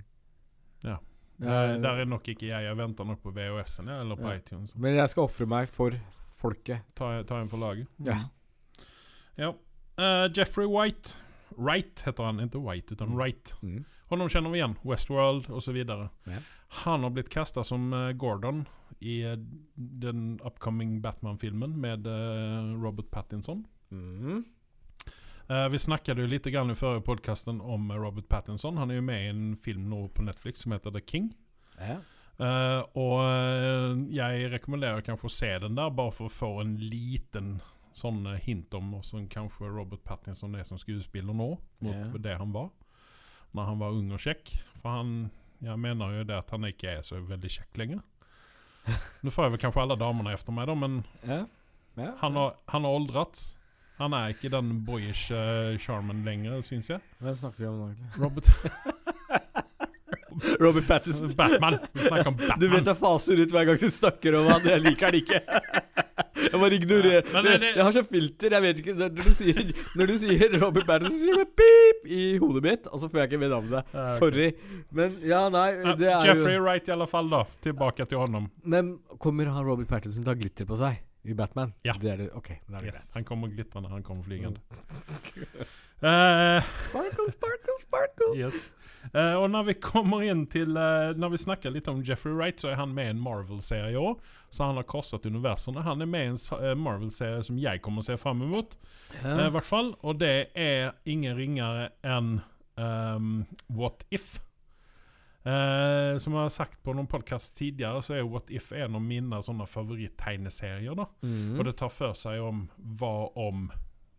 Ja. 0.85 0.97
Eh, 1.43 1.81
Der, 1.83 2.01
er 2.01 2.05
nok 2.05 2.29
ikke 2.29 2.47
jeg. 2.47 2.65
Jeg 2.65 2.77
venter 2.79 3.05
nok 3.05 3.23
på 3.23 3.31
VHS-en 3.35 3.89
eller 3.89 4.17
på 4.17 4.29
Ja. 4.31 4.37
iTunes. 4.39 4.75
Men 4.77 4.95
jeg 4.95 5.09
skal 5.09 5.23
ofre 5.23 5.47
meg 5.47 5.69
for 5.69 5.91
folket. 6.35 6.81
Ta, 6.95 7.23
ta 7.23 7.41
en 7.41 7.49
for 7.49 7.59
laget. 7.59 7.87
Ja. 8.05 8.19
Ja. 9.39 9.53
Uh, 9.99 10.29
Jeffrey 10.37 10.67
White. 10.67 11.17
Wright 11.57 12.01
heter 12.07 12.25
han, 12.25 12.41
ikke 12.41 12.59
White, 12.59 12.93
utan 12.95 13.09
Mm. 13.09 13.17
Wright. 13.17 13.55
Mm. 13.63 13.85
Honom 14.11 14.29
kjenner 14.29 14.51
vi 14.51 14.59
igjen. 14.59 14.77
Westworld 14.85 15.49
osv. 15.51 15.61
så 15.65 15.73
vidare. 15.73 16.09
Ja. 16.27 16.39
Han 16.85 17.03
har 17.03 17.11
blitt 17.11 17.29
kasta 17.31 17.65
som 17.65 17.93
uh, 17.93 18.13
Gordon 18.13 18.67
i 19.01 19.23
uh, 19.25 19.37
den 19.77 20.41
upcoming 20.45 21.01
Batman-filmen 21.03 21.77
med 21.81 22.07
eh, 22.07 22.83
Robert 22.83 23.11
Pattinson. 23.11 23.65
Mm. 23.91 24.45
Eh, 25.49 25.69
vi 25.69 25.79
snackade 25.79 26.21
ju 26.23 26.27
lite 26.29 26.51
grann 26.51 26.71
i 26.71 26.75
förra 26.75 27.01
podcasten 27.01 27.61
om 27.61 27.91
eh, 27.91 27.95
Robert 27.97 28.29
Pattinson. 28.29 28.77
Han 28.77 28.91
är 28.91 28.95
ju 28.95 29.01
med 29.01 29.25
i 29.25 29.29
en 29.29 29.57
film 29.57 29.91
nå 29.91 30.09
på 30.09 30.23
Netflix 30.23 30.61
som 30.61 30.73
heter 30.73 30.91
The 30.91 31.01
King. 31.07 31.35
Ja. 31.79 31.97
Uh, 32.41 32.83
og 32.99 33.21
eh, 33.23 33.93
jeg 34.11 34.49
rekommenderer 34.51 35.05
kanskje 35.07 35.29
å 35.29 35.31
se 35.31 35.51
den 35.63 35.77
der, 35.79 35.93
bare 35.95 36.11
for 36.11 36.27
å 36.27 36.33
få 36.35 36.49
en 36.65 36.73
liten 36.83 37.61
sånn 37.95 38.25
eh, 38.27 38.41
hint 38.43 38.75
om 38.75 38.89
hvordan 38.97 39.29
kanskje 39.31 39.69
Robert 39.71 40.03
Pattinson 40.03 40.57
er 40.59 40.67
som 40.67 40.81
skuespiller 40.83 41.31
nå, 41.37 41.47
mot 41.79 41.95
Ja. 41.95 42.09
det 42.25 42.35
han 42.41 42.51
var 42.53 42.73
når 43.55 43.69
han 43.69 43.79
var 43.79 43.95
ung 43.95 44.11
og 44.11 44.19
kjekk. 44.19 44.51
For 44.83 44.97
han 44.97 45.31
Jeg 45.63 45.79
mener 45.79 46.11
jo 46.19 46.25
det 46.27 46.35
at 46.41 46.51
han 46.51 46.67
ikke 46.67 46.91
er 46.99 47.03
så 47.07 47.21
veldig 47.23 47.49
kjekk 47.55 47.79
lenger. 47.79 48.01
Nå 49.23 49.31
får 49.31 49.45
jeg 49.47 49.53
vel 49.55 49.61
kanskje 49.63 49.85
alle 49.85 49.97
damene 49.97 50.35
etter 50.35 50.53
meg, 50.53 50.67
da, 50.67 50.75
men 50.75 51.05
Ja. 51.23 51.39
ja. 51.97 52.11
han 52.19 52.35
har, 52.35 52.57
han 52.67 52.83
har 52.85 52.97
åldrats. 52.99 53.45
Han 54.01 54.13
er 54.19 54.33
ikke 54.35 54.51
den 54.51 54.73
boyish 54.87 55.31
uh, 55.31 55.77
charmen 55.79 56.25
lenger, 56.27 56.59
syns 56.67 56.89
jeg. 56.91 56.99
Hvem 57.23 57.37
snakker 57.39 57.59
vi 57.63 57.67
om 57.71 57.77
nå, 57.79 57.85
egentlig? 57.93 58.11
Robert 58.25 58.47
Robert 60.61 60.87
Pattinson. 60.89 61.31
Batman! 61.39 61.77
Vi 61.93 62.01
snakker 62.09 62.29
om 62.29 62.35
Batman. 62.37 62.59
Du 62.61 62.67
vet 62.73 62.87
jeg 62.91 62.97
faser 62.99 63.39
ut 63.45 63.53
hver 63.55 63.65
gang 63.69 63.79
du 63.79 63.87
snakker 63.95 64.35
om 64.41 64.49
han. 64.51 64.65
Jeg 64.67 64.83
liker 64.83 65.07
han 65.13 65.19
ikke. 65.21 65.39
Jeg 66.45 66.59
bare 66.61 66.77
ignorerer. 66.77 67.23
Ja, 67.33 67.41
er 67.41 67.59
det- 67.63 67.69
Jeg 67.77 67.85
har 67.87 67.93
så 67.95 68.03
filter. 68.05 68.51
Jeg 68.53 68.63
vet 68.63 68.79
ikke 68.83 68.93
Når 68.99 69.09
du 69.17 69.31
sier, 69.33 69.71
når 69.97 70.07
du 70.11 70.15
sier 70.21 70.57
Robert 70.61 70.87
Pattinson, 70.91 71.15
så 71.17 71.25
sier 71.25 71.39
det 71.41 71.47
pip 71.57 72.05
i 72.13 72.19
hodet 72.43 72.63
mitt, 72.67 72.89
og 72.91 73.01
så 73.01 73.09
får 73.09 73.19
jeg 73.23 73.31
ikke 73.31 73.41
med 73.47 73.51
navnet. 73.55 73.95
Sorry. 74.19 74.51
Men 74.93 75.15
ja, 75.25 75.47
nei, 75.55 75.69
det 76.03 76.11
er 76.13 76.27
Jeffrey 76.29 76.59
Wright 76.61 76.91
i 76.91 76.93
alle 76.99 77.07
fall, 77.09 77.31
da. 77.33 77.45
Tilbake 77.65 78.05
til 78.11 78.21
honom. 78.21 78.51
Men 78.67 78.97
kommer 79.23 79.49
han 79.55 79.65
Robert 79.65 79.89
Pattinson 79.89 80.27
til 80.27 80.35
å 80.35 80.37
ha 80.37 80.41
glitter 80.43 80.69
på 80.69 80.77
seg 80.83 81.01
i 81.25 81.35
Batman? 81.35 81.73
Ja. 81.85 81.95
Det 82.01 82.11
er 82.13 82.17
det. 82.25 82.31
OK, 82.37 82.49
da 82.69 82.77
er 82.77 82.81
det 82.81 82.91
Yes. 82.93 82.97
greit. 82.99 83.15
Han 83.15 83.25
kommer 83.25 83.49
glitrende, 83.49 83.89
han 83.93 84.03
kommer 84.03 84.23
flygende. 84.27 84.61
Eh, 86.05 86.63
Sparkle, 86.91 87.31
sparkle, 87.33 87.75
sparkle. 87.81 88.27
yes. 88.43 88.67
Uh, 89.15 89.39
og 89.41 89.47
når 89.53 89.63
vi 89.71 89.75
kommer 89.81 90.21
inn 90.27 90.43
til 90.53 90.77
uh, 90.77 91.15
Når 91.17 91.31
vi 91.33 91.39
snakker 91.41 91.73
litt 91.73 91.89
om 91.89 92.03
Jeffrey 92.05 92.35
Wright, 92.35 92.61
så 92.61 92.73
er 92.73 92.77
han 92.81 92.93
med 92.97 93.07
i 93.07 93.13
en 93.15 93.23
Marvel-serie 93.23 93.97
òg. 93.97 94.21
Så 94.53 94.67
han 94.67 94.77
har 94.77 94.85
korset 94.91 95.25
universene. 95.25 95.81
Han 95.87 96.03
er 96.05 96.11
med 96.11 96.27
i 96.27 96.33
en 96.35 96.83
Marvel-serie 96.83 97.41
som 97.47 97.57
jeg 97.63 97.81
kommer 97.85 98.05
å 98.05 98.09
se 98.11 98.19
fram 98.21 98.43
mot. 98.45 98.77
Ja. 99.23 99.47
I 99.47 99.51
hvert 99.55 99.69
fall. 99.69 99.95
Og 100.05 100.19
det 100.21 100.35
er 100.61 100.93
ingen 101.09 101.37
ringere 101.39 101.89
enn 102.05 102.43
um, 102.77 103.47
What 103.73 104.05
If. 104.13 104.43
Eh, 105.45 106.19
som 106.19 106.33
jeg 106.33 106.41
har 106.41 106.53
sagt 106.53 106.79
på 106.83 106.95
noen 106.97 107.09
podkast 107.11 107.53
tidligere, 107.59 108.01
så 108.03 108.15
er 108.17 108.29
What 108.29 108.49
If 108.49 108.71
en 108.73 108.97
av 108.97 109.03
mine 109.05 109.41
sånne 109.45 109.67
favoritttegneserier. 109.69 110.95
da 110.97 111.05
Mm. 111.23 111.59
Og 111.59 111.65
det 111.65 111.77
tar 111.77 111.91
for 111.93 112.15
seg 112.15 112.41
om 112.41 112.71
hva 112.79 113.31
om 113.37 113.71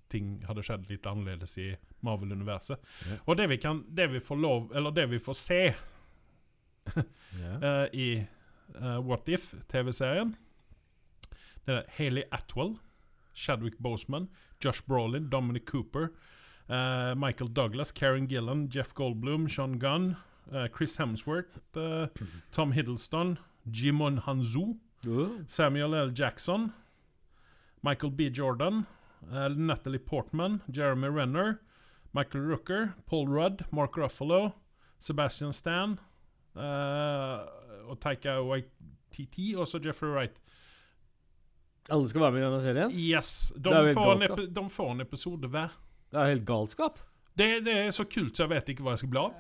ting 0.09 0.43
hadde 0.45 0.61
skjedd 0.61 0.85
litt 0.89 1.05
annerledes 1.09 1.57
i 1.57 1.75
Marvel-universet. 2.05 2.77
Yeah. 3.07 3.19
Og 3.25 3.38
det 3.38 3.49
vi 3.49 3.57
kan 3.57 3.83
Det 3.89 4.07
vi 4.11 4.19
får 4.19 4.38
lov 4.38 4.71
Eller 4.75 4.91
det 4.91 5.07
vi 5.09 5.19
får 5.19 5.33
se 5.33 5.61
yeah. 7.39 7.63
eh, 7.63 7.88
i 7.93 8.27
uh, 8.77 8.99
What 9.01 9.27
If-TV-serien 9.27 10.35
Det 11.65 11.73
er 11.73 11.89
Haley 11.97 12.23
Atwell, 12.31 12.77
Chadwick 13.33 13.79
Boseman, 13.79 14.29
Josh 14.61 14.83
Brolin, 14.88 15.29
Dominic 15.29 15.65
Cooper, 15.65 16.11
eh, 16.69 17.15
Michael 17.15 17.49
Douglas, 17.53 17.91
Karen 17.91 18.27
Gillan, 18.27 18.69
Jeff 18.69 18.93
Goldblum, 18.93 19.49
Sean 19.49 19.79
Gunn, 19.79 20.15
Chris 20.73 20.97
Hemsworth, 20.97 21.60
eh, 21.75 22.08
Tom 22.51 22.71
Hiddleston, 22.71 23.38
Jimon 23.71 24.21
Hanzo. 24.21 24.77
Oh. 25.08 25.29
Samuel 25.47 25.93
L. 25.93 26.12
Jackson, 26.12 26.73
Michael 27.84 28.12
B. 28.12 28.29
Jordan, 28.29 28.86
eh, 29.31 29.49
Natalie 29.49 29.99
Portman, 29.99 30.62
Jeremy 30.71 31.08
Renner, 31.08 31.60
Michael 32.13 32.43
Rooker, 32.43 32.93
Paul 33.05 33.27
Rudd, 33.27 33.65
Mark 33.71 33.97
Ruffalo, 33.97 34.53
Sebastian 34.99 35.53
Stan 35.53 35.99
eh, 36.55 37.39
og 37.86 37.99
Taika 38.01 38.39
Waititi, 38.41 39.53
og 39.55 39.67
så 39.67 39.79
Jeffrey 39.86 40.10
Wright. 40.10 40.41
Alle 41.89 42.10
skal 42.10 42.21
være 42.21 42.31
med 42.31 42.41
i 42.41 42.45
denne 42.45 42.62
serien? 42.62 42.91
Yes! 42.91 43.53
De, 43.58 43.93
får 43.93 44.13
en, 44.15 44.55
de 44.55 44.69
får 44.69 44.91
en 44.91 45.01
episode 45.01 45.47
hver. 45.53 45.75
Det 46.10 46.21
er 46.21 46.31
helt 46.34 46.47
galskap. 46.47 46.97
Det, 47.37 47.47
det 47.65 47.73
er 47.85 47.89
så 47.91 48.05
kult, 48.07 48.35
så 48.37 48.45
jeg 48.45 48.49
vet 48.53 48.69
ikke 48.71 48.83
hva 48.85 48.93
jeg 48.95 48.99
skal 49.03 49.09
bli 49.11 49.19
av. 49.19 49.33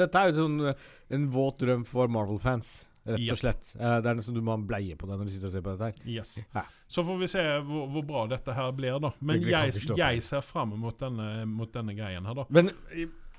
Dette 0.00 0.14
er 0.22 0.30
jo 0.30 0.36
sånn 0.38 0.60
eh, 0.70 0.74
en 1.16 1.26
våt 1.34 1.58
drøm 1.60 1.82
for 1.86 2.08
Marvel-fans, 2.08 2.86
rett 3.06 3.30
og 3.34 3.38
slett. 3.40 3.74
Eh, 3.76 3.96
det 4.00 4.08
er 4.10 4.14
nesten 4.16 4.34
du 4.34 4.40
må 4.40 4.54
ha 4.54 4.58
en 4.60 4.66
bleie 4.68 4.96
på 4.96 5.06
deg 5.08 5.18
når 5.20 5.28
du 5.28 5.32
sitter 5.34 5.50
og 5.50 5.52
ser 5.52 5.64
på 5.66 5.74
dette 5.76 5.90
her. 5.90 6.08
Yes. 6.08 6.38
Ja. 6.54 6.62
Så 6.88 7.04
får 7.04 7.18
vi 7.20 7.26
se 7.32 7.42
hvor, 7.68 7.86
hvor 7.92 8.06
bra 8.08 8.26
dette 8.32 8.54
her 8.56 8.72
blir, 8.72 8.98
da. 9.04 9.12
Men 9.20 9.38
Vi- 9.40 9.44
vi 9.50 9.52
jeg, 9.52 9.96
jeg 10.00 10.22
ser 10.22 10.40
fram 10.40 10.72
mot 10.80 10.98
denne, 10.98 11.44
mot 11.46 11.70
denne 11.72 11.94
greien 11.98 12.24
her, 12.24 12.34
da. 12.34 12.46
Men 12.48 12.72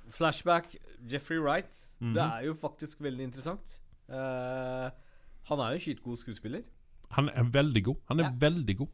flashback, 0.10 0.76
Jeffrey 1.08 1.40
Wright, 1.40 1.72
Mhm. 2.02 2.14
det 2.14 2.22
er 2.24 2.46
jo 2.46 2.54
faktisk 2.54 3.00
veldig 3.02 3.24
interessant. 3.24 3.80
Uh, 4.10 4.90
han 5.48 5.60
er 5.60 5.72
jo 5.72 5.78
en 5.78 5.80
skitgod 5.80 6.18
skuespiller. 6.18 6.64
Han 7.12 7.30
er 7.30 7.44
veldig 7.44 7.84
god. 7.84 7.96
Han 8.10 8.20
er 8.20 8.24
Ja. 8.24 8.32
veldig 8.40 8.78
god. 8.78 8.90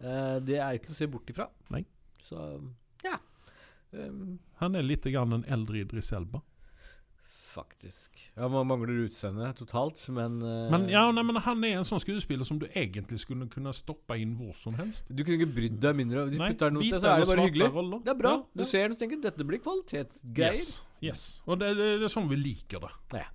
Uh, 0.00 0.38
det 0.40 0.58
er 0.58 0.72
ikke 0.72 0.86
til 0.86 0.94
å 0.94 0.96
se 0.98 1.06
bort 1.06 1.26
ifra. 1.30 1.48
Nei. 1.70 1.84
Så. 2.24 2.60
Um, 3.92 4.38
Han 4.60 4.74
er 4.76 4.82
litt 4.84 5.06
grann 5.08 5.32
en 5.32 5.44
eldre 5.48 5.80
Idris 5.84 6.12
Elba. 6.12 6.42
faktisk. 7.48 8.10
Ja, 8.36 8.46
Man 8.48 8.66
mangler 8.68 9.06
utseende 9.08 9.48
totalt, 9.56 9.98
men 10.14 10.42
uh, 10.42 10.70
Men, 10.70 10.84
ja, 10.92 11.06
nei, 11.10 11.22
men 11.26 11.40
han 11.42 11.64
er 11.64 11.78
en 11.80 11.86
sånn 11.88 11.98
skuespiller 12.02 12.44
som 12.46 12.58
du 12.60 12.66
egentlig 12.68 13.18
skulle 13.24 13.48
kunne 13.50 13.72
stoppe 13.74 14.18
inn 14.20 14.36
hvor 14.38 14.52
som 14.54 14.76
helst. 14.78 15.08
Du 15.08 15.24
kunne 15.24 15.40
ikke 15.40 15.54
brydd 15.56 15.80
deg 15.82 15.96
mindre. 15.98 16.26
Hvis 16.28 16.38
du 16.38 16.44
putter 16.44 16.68
den 16.70 16.78
noe 16.78 16.86
sted, 16.86 17.00
så 17.02 17.14
er 17.14 17.24
det 17.24 17.30
bare 17.32 17.46
hyggelig. 17.48 17.70
roller. 17.74 18.04
Det 18.04 18.12
er 18.14 18.20
bra. 18.20 18.34
Ja, 18.36 18.44
Du 18.60 18.62
ja. 18.62 18.68
ser 18.74 18.84
den 18.86 18.92
og 18.98 19.00
tenker 19.00 19.22
dette 19.24 19.48
blir 19.48 19.62
kvalitetsgreier. 19.64 20.54
Yes, 20.54 20.84
yes. 21.02 21.26
Og 21.48 21.58
det, 21.58 21.72
det, 21.80 21.88
det 22.04 22.06
er 22.10 22.14
sånn 22.14 22.28
vi 22.30 22.38
liker 22.44 22.84
det. 22.84 22.92
Ja. 23.24 23.26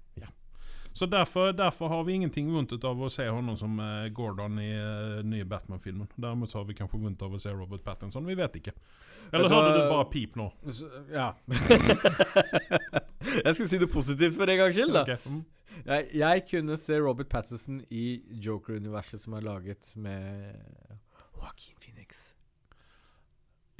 Så 0.93 1.06
derfor, 1.10 1.51
derfor 1.58 1.88
har 1.89 2.03
vi 2.03 2.13
ingenting 2.13 2.51
vondt 2.53 2.75
av 2.86 2.99
å 3.01 3.10
se 3.10 3.25
honom 3.25 3.58
som 3.58 3.79
eh, 3.82 4.10
Gordon 4.13 4.60
i 4.62 4.67
uh, 4.77 5.23
nye 5.25 5.45
Batman-filmen. 5.49 6.08
Derimot 6.15 6.51
så 6.51 6.60
har 6.60 6.67
vi 6.69 6.75
kanskje 6.77 6.99
vondt 7.01 7.23
av 7.25 7.34
å 7.34 7.39
se 7.41 7.49
Robert 7.49 7.82
Pattinson. 7.84 8.25
Vi 8.29 8.36
vet 8.38 8.60
ikke. 8.62 8.75
Eller 9.32 9.49
du 9.49 9.56
hørte 9.56 9.79
du 9.79 9.89
bare 9.89 10.06
pip 10.13 10.36
nå? 10.38 10.51
Ja. 11.10 11.32
jeg 13.45 13.56
skal 13.56 13.67
si 13.71 13.79
det 13.82 13.89
positivt 13.89 14.38
for 14.38 14.49
en 14.53 14.60
gangs 14.62 14.77
skyld, 14.77 14.93
da. 14.93 15.01
Okay. 15.08 15.17
mm. 15.25 15.43
Jeg, 15.88 16.10
jeg 16.21 16.43
kunne 16.51 16.77
se 16.77 16.99
Robert 17.01 17.29
Pattinson 17.32 17.79
i 17.89 18.06
Joker-universet 18.45 19.23
som 19.23 19.34
er 19.34 19.47
laget 19.47 19.95
med 19.97 20.53
Joaquin 21.34 21.79
Phoenix. 21.82 22.21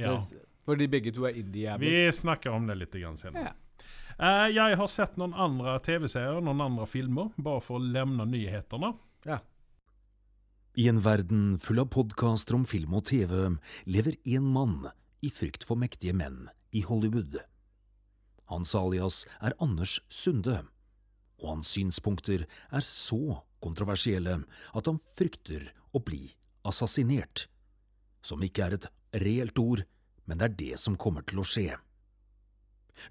Ja. 0.02 0.16
Det- 0.18 0.42
Fordi 0.66 0.88
begge 0.88 1.12
to 1.14 1.28
er 1.30 1.38
indie-jævler. 1.38 1.86
Vi 1.86 2.12
snakker 2.12 2.50
om 2.56 2.66
det 2.68 2.80
litt 2.80 2.98
senere. 3.20 3.52
Ja. 3.52 3.54
Eh, 4.20 4.50
jeg 4.54 4.78
har 4.78 4.90
sett 4.92 5.18
noen 5.18 5.34
andre 5.34 5.80
TV-serier, 5.84 6.42
noen 6.44 6.62
andre 6.62 6.86
filmer, 6.90 7.32
bare 7.38 7.62
for 7.64 7.80
å 7.80 7.86
levne 7.96 8.28
nyhetene. 8.30 8.94
I 10.74 10.88
en 10.90 11.04
verden 11.06 11.42
full 11.62 11.84
av 11.84 11.92
podkaster 11.94 12.58
om 12.58 12.64
film 12.66 12.96
og 12.98 13.06
TV 13.06 13.60
lever 13.86 14.16
én 14.26 14.46
mann 14.56 14.88
i 15.22 15.30
frykt 15.30 15.66
for 15.68 15.78
mektige 15.78 16.16
menn 16.18 16.48
i 16.74 16.82
Hollywood. 16.82 17.38
Hans 18.50 18.74
alias 18.76 19.24
er 19.38 19.54
Anders 19.62 20.00
Sunde, 20.10 20.64
og 21.38 21.50
hans 21.52 21.76
synspunkter 21.76 22.48
er 22.74 22.86
så 22.86 23.44
kontroversielle 23.62 24.40
at 24.74 24.90
han 24.90 24.98
frykter 25.14 25.70
å 25.94 26.02
bli 26.02 26.34
assassinert. 26.66 27.46
Som 28.26 28.42
ikke 28.42 28.66
er 28.66 28.78
et 28.80 28.90
reelt 29.22 29.60
ord, 29.62 29.86
men 30.26 30.42
det 30.42 30.50
er 30.50 30.60
det 30.60 30.82
som 30.82 30.98
kommer 30.98 31.22
til 31.28 31.44
å 31.44 31.48
skje. 31.48 31.78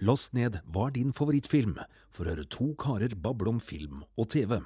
Last 0.00 0.32
ned 0.34 0.60
Hva 0.72 0.88
er 0.88 0.96
din 0.96 1.12
favorittfilm? 1.12 1.78
for 2.12 2.26
å 2.28 2.34
høre 2.34 2.44
to 2.52 2.72
karer 2.80 3.14
bable 3.16 3.48
om 3.54 3.60
film 3.60 4.04
og 4.20 4.28
TV. 4.34 4.58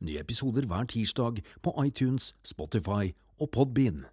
Nye 0.00 0.22
episoder 0.22 0.68
hver 0.70 0.86
tirsdag 0.88 1.42
på 1.64 1.74
iTunes, 1.82 2.30
Spotify 2.46 3.10
og 3.40 3.50
Podbean. 3.56 4.04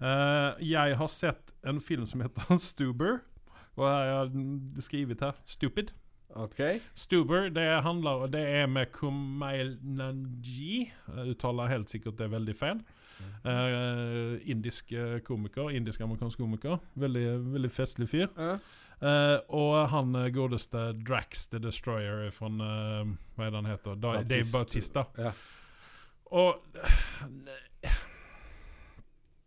Uh, 0.00 0.56
jeg 0.64 0.96
har 0.98 1.10
sett 1.12 1.52
en 1.64 1.80
film 1.80 2.06
som 2.08 2.24
heter 2.24 2.58
Stuber. 2.72 3.20
Og 3.76 3.84
jeg 3.84 4.16
har 4.16 4.32
skrevet 4.82 5.22
her 5.22 5.38
Stupid. 5.46 5.92
Ok. 6.34 6.60
Stuber 6.98 7.48
det 7.52 7.68
handler 7.84 8.26
Det 8.32 8.42
er 8.42 8.66
med 8.66 8.90
Kumail 8.92 9.76
Nanji. 9.82 10.90
Jeg 10.90 11.34
uttaler 11.36 11.70
helt 11.70 11.90
sikkert 11.90 12.18
det 12.18 12.30
veldig 12.32 12.56
feil. 12.58 12.80
Eh, 13.44 14.50
indisk 14.50 14.92
komiker. 15.26 15.70
Indisk-amerikansk 15.76 16.40
komiker. 16.40 16.78
Veldig, 16.94 17.26
veldig 17.52 17.70
festlig 17.72 18.08
fyr. 18.12 18.28
Ja. 18.38 18.56
Uh, 19.02 19.40
og 19.52 19.88
han 19.90 20.14
eh, 20.16 20.30
godeste 20.32 20.92
Drax 21.04 21.48
the 21.52 21.58
Destroyer 21.60 22.30
fra 22.32 22.48
uh, 22.48 23.08
Hva 23.34 23.46
er 23.46 23.50
det 23.50 23.58
han 23.58 23.66
heter? 23.68 23.96
Da, 24.00 24.12
Dave 24.22 24.46
Bautista. 24.52 25.02
Ja. 25.18 25.32
Og 26.34 26.62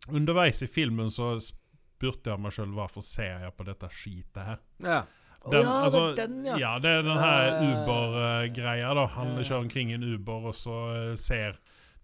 Underveis 0.08 0.62
i 0.62 0.68
filmen 0.70 1.10
så 1.12 1.34
spurte 1.42 2.30
jeg 2.30 2.40
meg 2.40 2.54
sjøl 2.54 2.70
hvorfor 2.76 3.04
ser 3.04 3.42
jeg 3.44 3.56
på 3.56 3.66
dette 3.66 3.90
skitet 3.92 4.44
her. 4.52 4.60
ja. 4.84 5.06
Den, 5.48 5.62
ja, 5.62 5.74
altså, 5.86 6.00
det 6.12 6.24
er 6.24 6.28
den, 6.28 6.46
ja. 6.48 6.56
ja. 6.58 6.70
det 6.82 6.90
er 6.90 7.04
den 7.06 7.20
her 7.22 7.60
Uber-greia. 7.62 8.88
da 8.98 9.04
Han 9.14 9.36
kjører 9.38 9.62
omkring 9.62 9.92
i 9.92 9.94
en 9.94 10.04
Uber, 10.04 10.48
og 10.50 10.54
så 10.58 10.78
ser 11.16 11.56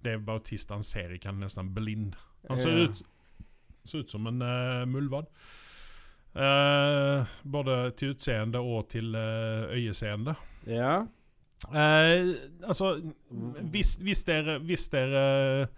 Dave 0.04 0.20
Bautista 0.24 0.74
Han 0.74 0.82
ser 0.86 1.14
ikke, 1.16 1.26
han 1.32 1.40
er 1.42 1.46
nesten 1.48 1.72
blind. 1.74 2.14
Han 2.48 2.56
ser 2.60 2.70
Ja. 2.78 2.84
ut 2.88 3.02
Ser 3.84 3.98
ut 4.00 4.10
som 4.10 4.26
en 4.30 4.40
uh, 4.40 4.84
muldvarp. 4.88 5.28
Uh, 6.34 7.22
både 7.46 7.74
til 7.98 8.14
utseende 8.14 8.58
og 8.58 8.88
til 8.90 9.12
uh, 9.14 9.68
øyeseende. 9.76 10.34
Ja. 10.66 11.02
Uh, 11.68 12.32
altså 12.66 12.94
hvis, 13.70 13.94
hvis, 14.02 14.24
dere, 14.26 14.58
hvis 14.58 14.88
dere 14.92 15.68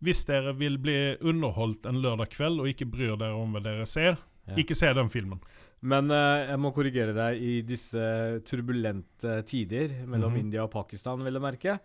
Hvis 0.00 0.24
dere 0.24 0.54
vil 0.56 0.78
bli 0.80 1.16
underholdt 1.20 1.84
en 1.86 2.00
lørdag 2.00 2.30
kveld 2.32 2.60
og 2.62 2.68
ikke 2.72 2.86
bryr 2.88 3.16
dere 3.20 3.36
om 3.36 3.52
hva 3.52 3.60
dere 3.62 3.86
ser, 3.86 4.16
Ja. 4.48 4.54
ikke 4.56 4.74
se 4.74 4.88
den 4.96 5.10
filmen. 5.12 5.38
Men 5.82 6.08
uh, 6.10 6.48
jeg 6.48 6.58
må 6.58 6.70
korrigere 6.72 7.12
deg 7.14 7.42
i 7.44 7.60
disse 7.62 8.40
turbulente 8.48 9.42
tider 9.46 9.92
mellom 10.08 10.32
Mhm. 10.32 10.40
India 10.40 10.62
og 10.64 10.70
Pakistan, 10.72 11.22
vil 11.22 11.32
jeg 11.36 11.42
merke. 11.42 11.78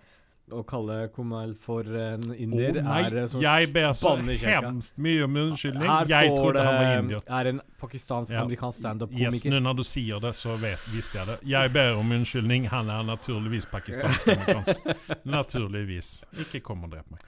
Å 0.53 0.59
kalle 0.69 1.07
Kumail 1.09 1.55
for 1.57 1.87
en 1.97 2.27
indier 2.35 2.77
oh, 2.77 2.89
er 2.99 3.15
eh, 3.17 3.23
som 3.31 3.41
jeg 3.41 3.69
ber 3.73 3.95
så 3.97 4.11
hemst 4.43 4.99
mye 5.01 5.23
om 5.25 5.39
unnskyldning. 5.41 5.87
Her 5.89 6.11
Jeg 6.11 6.35
trodde 6.35 6.59
det 6.59 6.65
han 6.67 6.75
var 6.77 6.97
indier. 6.99 7.23
er 7.39 7.49
en 7.49 7.61
pakistansk-amerikansk 7.81 8.77
Yes, 8.77 8.83
standup-komiker. 8.83 9.55
nå 9.55 9.63
når 9.65 9.79
du 9.79 9.83
sier 9.89 10.21
det, 10.21 10.35
så 10.37 10.53
vet, 10.61 10.85
visste 10.93 11.17
jeg 11.17 11.31
det. 11.31 11.39
Jeg 11.49 11.73
ber 11.73 11.97
om 11.97 12.13
unnskyldning. 12.19 12.69
Han 12.69 12.93
er 12.93 13.09
naturligvis 13.09 13.65
pakistansk-amerikansk. 13.73 14.85
naturligvis. 15.37 16.13
Ikke 16.45 16.61
kom 16.69 16.85
og 16.85 16.93
drep 16.93 17.09
meg. 17.09 17.25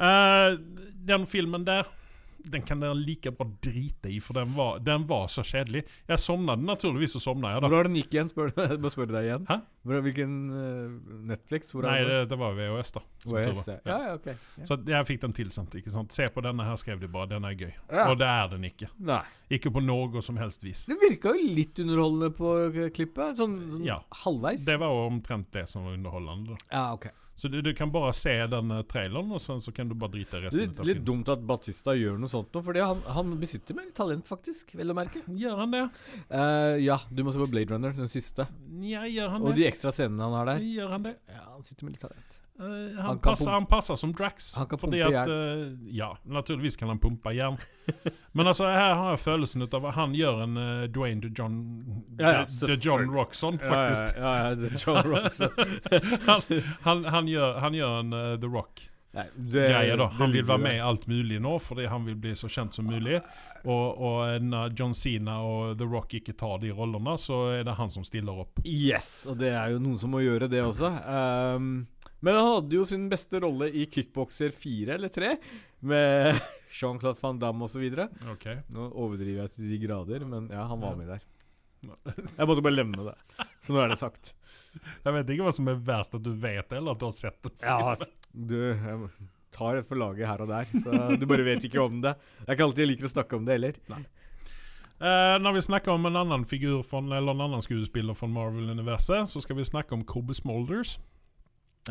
Uh, 0.00 0.56
den 1.08 1.28
filmen 1.28 1.68
der 1.68 1.84
den 2.52 2.62
kan 2.66 2.80
dere 2.82 2.94
like 2.98 3.30
bra 3.34 3.46
drite 3.64 4.10
i, 4.12 4.18
for 4.22 4.38
den 4.38 4.52
var, 4.56 4.78
den 4.84 5.06
var 5.08 5.26
så 5.32 5.42
kjedelig. 5.46 5.82
Jeg 6.08 6.22
sovnet 6.22 6.62
naturligvis, 6.62 7.16
så 7.16 7.20
sovna 7.22 7.54
jeg, 7.54 7.62
da. 7.64 7.70
Hvor 7.70 7.80
har 7.80 7.88
den 7.90 7.98
gikk 7.98 8.14
igjen? 8.16 8.30
Spør, 8.32 8.52
jeg 8.60 8.78
må 8.82 8.92
spørre 8.92 9.16
deg 9.16 9.28
igjen. 9.30 9.46
Hæ? 9.50 9.56
Hvor, 9.86 10.00
hvilken 10.06 10.36
eh, 10.60 11.16
Netflix? 11.32 11.72
Hvor 11.74 11.86
Nei, 11.86 11.98
det, 12.06 12.20
det 12.30 12.38
var 12.40 12.54
VHS, 12.58 12.92
da. 12.96 13.02
VHS, 13.26 13.64
tur 13.66 13.72
ja. 13.74 13.98
ja, 14.06 14.14
ok. 14.16 14.28
Ja. 14.32 14.68
Så 14.70 14.78
jeg 14.90 15.08
fikk 15.10 15.20
den 15.26 15.36
tilsendt. 15.40 15.76
ikke 15.80 15.94
sant? 15.94 16.14
Se 16.16 16.26
på 16.32 16.44
denne 16.46 16.66
her, 16.66 16.78
skrev 16.80 17.02
de 17.02 17.10
bare. 17.10 17.30
Den 17.34 17.46
er 17.48 17.58
gøy. 17.58 17.72
Ja. 17.90 18.06
Og 18.10 18.16
det 18.22 18.30
er 18.30 18.50
den 18.54 18.66
ikke. 18.70 18.90
Nei. 19.10 19.20
Ikke 19.58 19.70
på 19.74 19.82
noe 19.84 20.22
som 20.26 20.38
helst 20.40 20.64
vis. 20.66 20.86
Det 20.90 20.96
virka 21.02 21.34
jo 21.36 21.52
litt 21.58 21.78
underholdende 21.82 22.32
på 22.34 22.54
klippet. 22.96 23.38
Sånn, 23.38 23.58
sånn 23.76 23.86
Ja. 23.86 24.00
halvveis. 24.24 24.64
Det 24.66 24.78
var 24.82 24.90
jo 24.94 25.06
omtrent 25.10 25.52
det 25.54 25.68
som 25.70 25.86
var 25.86 25.94
underholdende. 25.98 26.56
da. 26.56 26.66
Ja, 26.72 26.84
ok. 26.98 27.06
Så 27.36 27.50
du, 27.52 27.58
du 27.60 27.68
kan 27.76 27.90
bare 27.92 28.14
se 28.16 28.32
den 28.48 28.70
eh, 28.72 28.82
traileren, 28.88 29.28
og 29.36 29.40
så, 29.44 29.58
så 29.60 29.72
kan 29.76 29.90
du 29.90 29.94
bare 29.98 30.14
drite 30.14 30.38
i 30.38 30.46
resten 30.46 30.62
Litt, 30.62 30.78
av 30.80 30.88
litt 30.88 31.02
dumt 31.04 31.28
at 31.28 31.42
Batista 31.44 31.92
gjør 31.92 32.16
noe 32.22 32.32
sånt 32.32 32.54
nå, 32.56 32.62
for 32.64 32.78
han, 32.80 33.02
han 33.12 33.34
besitter 33.42 33.76
mer 33.76 33.90
talent, 33.96 34.24
faktisk. 34.28 34.72
Vel 34.78 34.94
å 34.94 34.96
merke. 34.96 35.20
Gjør 35.28 35.60
han 35.60 35.74
det? 35.76 35.82
Uh, 36.32 36.78
ja, 36.80 36.96
du 37.12 37.20
må 37.26 37.34
se 37.34 37.42
på 37.42 37.50
Blade 37.52 37.76
Runner, 37.76 37.92
den 37.96 38.08
siste. 38.12 38.48
Ja, 38.80 39.04
gjør 39.04 39.36
han 39.36 39.44
Og 39.44 39.52
det? 39.52 39.60
de 39.60 39.68
ekstra 39.68 39.92
scenene 39.92 40.24
han 40.24 40.38
har 40.40 40.50
der. 40.54 40.64
Gjør 40.64 40.96
han 40.96 41.06
det? 41.10 41.14
Ja, 41.28 41.44
han 41.52 41.68
sitter 41.68 41.88
med 41.88 41.98
litt 41.98 42.06
talent. 42.08 42.40
Eh, 42.60 42.96
han, 42.96 43.04
Han 43.06 43.18
passer, 43.20 43.50
han 43.50 43.66
passer 43.68 43.94
som 44.00 44.12
Drax. 44.16 44.54
Han 44.56 44.66
kan 44.70 44.78
fordi 44.78 45.02
pumpe 45.02 45.12
jern. 45.12 45.30
Uh, 45.30 45.92
Ja, 45.96 46.10
naturligvis 46.24 46.76
kan 46.76 46.88
han 46.88 46.98
pumpe 46.98 47.32
jern. 47.36 47.58
Men 48.32 48.46
altså, 48.46 48.64
her 48.64 48.94
har 48.94 49.10
jeg 49.14 49.18
følelsen 49.26 49.62
av 49.66 49.84
at 49.90 49.94
han 49.94 50.14
gjør 50.16 50.42
en 50.46 50.56
uh, 50.56 50.84
Dwayne 50.88 51.20
the 51.22 51.30
John 51.36 51.60
Ja, 52.18 52.32
ja, 52.40 52.44
the, 52.44 52.66
the 52.66 52.78
John 52.80 53.10
Roxon, 53.12 53.58
faktisk. 53.58 54.16
Ja, 54.16 54.34
ja, 54.36 54.50
ja, 54.50 54.66
er 54.66 54.76
John 54.80 55.02
Ross. 55.12 55.40
han, 56.28 56.42
han, 56.82 57.04
han, 57.04 57.28
gjør, 57.28 57.58
han 57.60 57.74
gjør 57.76 57.98
en 58.00 58.12
eh, 58.12 58.36
The 58.40 58.52
Rock. 58.52 58.86
Nei, 59.16 59.24
det- 59.36 59.68
greie 59.70 59.96
da. 59.96 60.06
Han 60.18 60.32
vil 60.32 60.44
være 60.44 60.60
med 60.60 60.74
i 60.76 60.80
alt 60.84 61.06
mulig 61.08 61.38
nå, 61.40 61.54
fordi 61.64 61.86
han 61.88 62.04
vil 62.04 62.16
bli 62.20 62.34
så 62.36 62.48
kjent 62.52 62.74
som 62.76 62.84
mulig. 62.88 63.20
Og, 63.64 63.96
og 63.96 64.42
når 64.44 64.74
John 64.76 64.92
Cena 64.94 65.38
og 65.42 65.78
The 65.80 65.88
Rock 65.88 66.12
ikke 66.18 66.34
tar 66.36 66.58
de 66.60 66.70
rollene, 66.76 67.14
så 67.18 67.38
er 67.56 67.64
det 67.64 67.76
han 67.78 67.90
som 67.90 68.04
stiller 68.04 68.42
opp. 68.44 68.60
Yes, 68.68 69.24
og 69.26 69.38
det 69.40 69.54
er 69.56 69.72
jo 69.72 69.80
noen 69.80 69.96
som 70.00 70.12
må 70.12 70.20
gjøre 70.20 70.50
det 70.52 70.60
også. 70.66 70.90
Ehm, 71.08 71.70
men 72.24 72.38
han 72.38 72.48
hadde 72.48 72.78
jo 72.78 72.84
sin 72.88 73.08
beste 73.12 73.40
rolle 73.42 73.68
i 73.70 73.86
Kickboxer 73.92 74.54
4 74.56 74.96
eller 74.96 75.12
3, 75.12 75.32
med 75.86 76.40
Jean-Claude 76.78 77.20
van 77.22 77.40
Damme 77.42 77.68
osv. 77.68 77.84
Okay. 78.36 78.60
Nå 78.72 78.90
overdriver 78.92 79.44
jeg 79.44 79.54
til 79.56 79.72
de 79.72 79.80
grader, 79.84 80.26
men 80.28 80.50
ja, 80.52 80.66
han 80.70 80.82
var 80.82 80.98
med 80.98 81.12
der. 81.16 81.24
Jeg 82.38 82.48
måtte 82.48 82.62
bare 82.64 82.74
levne 82.74 83.04
det. 83.06 83.44
Så 83.62 83.74
nå 83.74 83.78
er 83.78 83.92
det 83.92 83.98
sagt. 84.00 84.32
Jeg 85.04 85.12
vet 85.14 85.28
ikke 85.30 85.44
hva 85.46 85.52
som 85.54 85.68
er 85.70 85.80
verst, 85.86 86.16
at 86.16 86.24
du 86.24 86.32
vet 86.32 86.66
det, 86.66 86.80
eller 86.80 86.96
at 86.96 87.02
du 87.02 87.06
har 87.06 87.14
sett 87.14 87.36
det. 87.44 87.52
Ja, 87.62 87.94
du 88.32 88.56
jeg 88.64 89.10
tar 89.54 89.78
et 89.78 89.88
for 89.88 90.00
laget 90.00 90.28
her 90.28 90.42
og 90.44 90.50
der, 90.50 90.68
så 90.82 91.16
du 91.16 91.26
bare 91.28 91.46
vet 91.46 91.64
ikke 91.68 91.80
om 91.84 92.00
det. 92.02 92.16
Det 92.42 92.48
er 92.48 92.58
ikke 92.58 92.66
alltid 92.68 92.84
jeg 92.84 92.90
liker 92.92 93.08
å 93.08 93.12
snakke 93.12 93.38
om 93.38 93.46
det 93.46 93.56
heller. 93.56 93.78
Eh, 94.96 95.36
når 95.44 95.56
vi 95.56 95.64
snakker 95.68 95.92
om 95.94 96.08
en 96.08 96.18
annen 96.22 96.44
figur 96.48 96.82
fra, 96.86 97.02
eller 97.04 97.32
en 97.36 97.44
annen 97.46 97.64
skuespiller 97.64 98.16
fra 98.16 98.28
Marvel-universet, 98.32 99.30
så 99.30 99.44
skal 99.44 99.60
vi 99.60 99.68
snakke 99.68 99.96
om 99.96 100.04
Cobbe 100.08 100.36
Smolders. 100.36 100.96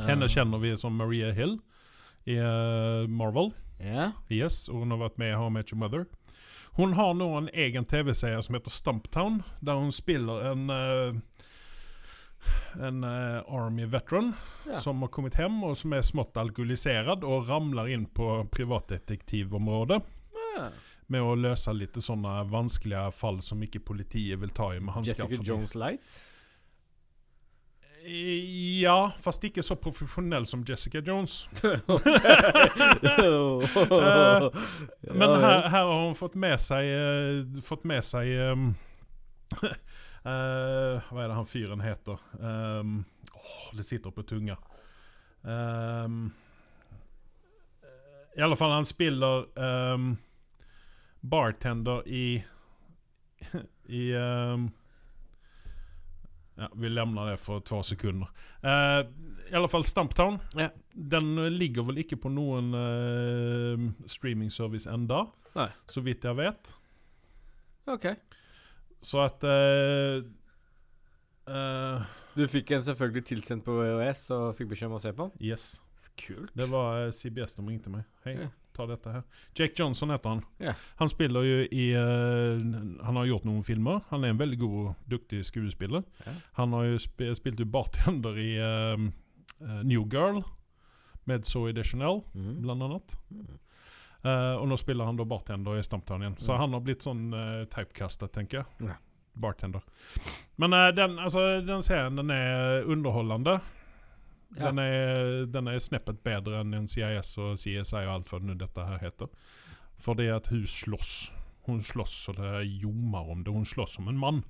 Henne 0.03 0.27
kjenner 0.31 0.59
vi 0.59 0.73
som 0.77 0.97
Maria 0.99 1.31
Hill 1.31 1.57
i 2.25 2.35
uh, 2.39 3.07
Marvel. 3.07 3.53
Yeah. 3.79 4.11
Yes, 4.31 4.65
og 4.69 4.83
hun 4.83 4.91
har 4.95 5.01
vært 5.03 5.19
med 5.21 5.33
i 5.33 5.37
How 5.37 5.47
I 5.47 5.55
Met 5.55 5.71
Your 5.71 5.79
Mother. 5.79 6.05
Hun 6.75 6.97
har 6.97 7.13
nå 7.15 7.29
en 7.37 7.47
egen 7.53 7.85
TV-serie 7.87 8.41
som 8.43 8.57
heter 8.57 8.73
Stumptown, 8.73 9.39
der 9.63 9.79
hun 9.79 9.93
spiller 9.95 10.51
en 10.51 10.67
uh, 10.69 11.21
en 12.79 13.03
uh, 13.03 13.41
Army 13.47 13.85
veteran 13.85 14.33
yeah. 14.67 14.79
som 14.79 15.01
har 15.01 15.07
kommet 15.07 15.37
hjem 15.39 15.63
og 15.65 15.77
som 15.79 15.95
er 15.95 16.03
smått 16.05 16.35
alkoholisert 16.37 17.23
og 17.23 17.47
ramler 17.49 17.89
inn 17.95 18.05
på 18.05 18.43
privatdetektivområdet 18.53 20.03
Yeah. 20.55 20.69
med 21.11 21.19
å 21.19 21.33
løse 21.35 21.73
litt 21.75 21.97
sånne 21.99 22.45
vanskelige 22.47 23.09
fall 23.11 23.41
som 23.43 23.59
ikke 23.65 23.81
politiet 23.83 24.39
vil 24.39 24.53
ta 24.55 24.69
i 24.71 24.79
med 24.79 24.95
hansker. 24.95 25.25
Jessica 25.25 25.43
Jones 25.43 25.73
Light. 25.75 26.21
Ja, 28.05 29.11
fast 29.17 29.41
ikke 29.47 29.63
så 29.65 29.73
profesjonell 29.81 30.43
som 30.45 30.61
Jessica 30.67 30.99
Jones. 31.01 31.49
uh, 31.63 31.73
Men 35.19 35.29
her, 35.41 35.69
her 35.69 35.85
har 35.89 36.03
hun 36.03 36.15
fått 36.17 36.35
med 36.37 36.59
seg 36.61 36.85
uh, 36.85 37.61
Fått 37.65 37.83
med 37.89 38.03
seg 38.05 38.29
um, 38.51 38.67
uh, 39.63 39.71
Hva 40.21 41.23
er 41.23 41.27
det 41.31 41.37
han 41.39 41.49
fyren 41.49 41.81
heter? 41.81 42.21
Um, 42.37 43.05
oh, 43.33 43.73
det 43.73 43.83
sitter 43.87 44.11
på 44.13 44.21
tunga. 44.27 44.55
Um, 45.41 46.33
I 48.37 48.41
alle 48.45 48.55
fall, 48.59 48.71
han 48.73 48.85
spiller 48.85 49.45
bartender 51.21 52.03
i 52.05 52.43
I 54.01 54.13
Ja, 56.55 56.69
vi 56.75 56.89
lämnar 56.89 57.31
det 57.31 57.37
for 57.37 57.59
två 57.59 57.81
sekunder. 57.83 58.29
Eh, 58.63 59.01
I 59.51 59.55
alle 59.55 59.67
fall 59.67 59.83
Stumptown. 59.83 60.37
Ja. 60.53 60.69
Den 60.93 61.37
eh, 61.37 61.49
ligger 61.51 61.83
vel 61.83 61.97
ikke 61.99 62.15
på 62.17 62.31
noen 62.31 62.71
uh, 62.73 63.89
streamingservice 64.07 64.87
enda, 64.89 65.25
Nei. 65.55 65.67
så 65.91 66.01
vidt 66.05 66.23
jeg 66.23 66.37
vet. 66.39 66.71
Ok. 67.91 68.07
Så 69.05 69.19
at 69.21 69.43
eh, 69.45 70.23
eh, 71.53 72.05
Du 72.35 72.47
fikk 72.49 72.71
en 72.73 72.83
selvfølgelig 72.87 73.25
tilsendt 73.29 73.65
på 73.67 73.75
VHS 73.77 74.23
og 74.35 74.47
fikk 74.57 74.71
beskjed 74.73 74.89
om 74.89 74.97
å 74.97 75.01
se 75.03 75.11
på 75.13 75.27
den? 75.27 75.43
Yes. 75.51 75.67
Kult. 76.15 76.53
Det 76.55 76.69
var 76.71 77.03
eh, 77.03 77.11
CBS 77.13 77.57
som 77.57 77.67
ringte 77.67 77.91
meg. 77.91 78.07
Hei, 78.25 78.37
Ja. 78.45 78.49
Ta 78.75 78.85
dette 78.89 79.11
her. 79.11 79.23
Jake 79.57 79.73
Johnson 79.79 80.11
heter 80.13 80.29
han. 80.35 80.41
Yeah. 80.61 80.75
Han 80.99 81.09
spiller 81.11 81.45
jo 81.47 81.61
i 81.71 81.85
uh, 81.95 82.59
Han 83.07 83.15
har 83.19 83.25
gjort 83.29 83.45
noen 83.47 83.63
filmer. 83.63 84.01
Han 84.11 84.23
er 84.27 84.33
en 84.33 84.39
veldig 84.41 84.59
god, 84.61 84.93
duktig 85.11 85.43
skuespiller. 85.47 86.03
Yeah. 86.25 86.37
Han 86.59 86.73
har 86.75 86.89
jo 86.91 86.99
sp 87.01 87.25
spilt 87.39 87.59
jo 87.63 87.65
bartender 87.65 88.37
i 88.41 88.49
uh, 88.59 89.07
uh, 89.63 89.79
New 89.83 90.03
Girl 90.11 90.43
med 91.25 91.47
Zoe 91.49 91.71
Deschanel, 91.73 92.19
mm. 92.35 92.51
blant 92.61 92.83
annet. 92.85 93.15
Mm. 93.33 93.55
Og 94.25 94.63
nå 94.69 94.75
spiller 94.77 95.05
han 95.05 95.17
da 95.17 95.25
bartender 95.25 95.77
i 95.77 95.83
Stumptown 95.85 96.21
igjen. 96.21 96.35
Så 96.41 96.53
Mm. 96.53 96.59
han 96.59 96.73
har 96.73 96.81
blitt 96.85 97.03
sånn 97.05 97.23
uh, 97.33 97.65
typecastet, 97.69 98.31
tenker 98.33 98.59
jeg. 98.61 98.65
Yeah. 98.81 98.97
Bartender. 99.33 99.81
Men 100.61 100.71
den, 100.95 101.17
altså, 101.19 101.61
den 101.65 101.83
serien 101.85 102.15
den 102.17 102.29
er 102.33 102.85
underholdende. 102.89 103.59
Ja. 104.55 104.69
Den, 104.69 104.79
er, 104.79 105.45
den 105.51 105.67
er 105.67 105.79
sneppet 105.83 106.21
bedre 106.23 106.61
enn 106.61 106.75
NCIS 106.85 107.33
og 107.41 107.57
CSI 107.59 108.03
og 108.05 108.13
alt 108.13 108.31
hva 108.31 108.39
det 108.43 108.59
dette 108.61 108.85
her 108.87 109.01
heter. 109.01 109.31
Fordi 109.99 110.27
at 110.31 110.47
hun 110.51 110.67
slåss. 110.69 111.15
Hun 111.65 111.81
slåss 111.81 112.13
så 112.27 112.35
det 112.37 112.51
ljomer 112.67 113.31
om 113.31 113.43
det. 113.43 113.53
Hun 113.53 113.65
slåss 113.65 113.97
som 113.97 114.07
en 114.11 114.19
mann. 114.21 114.43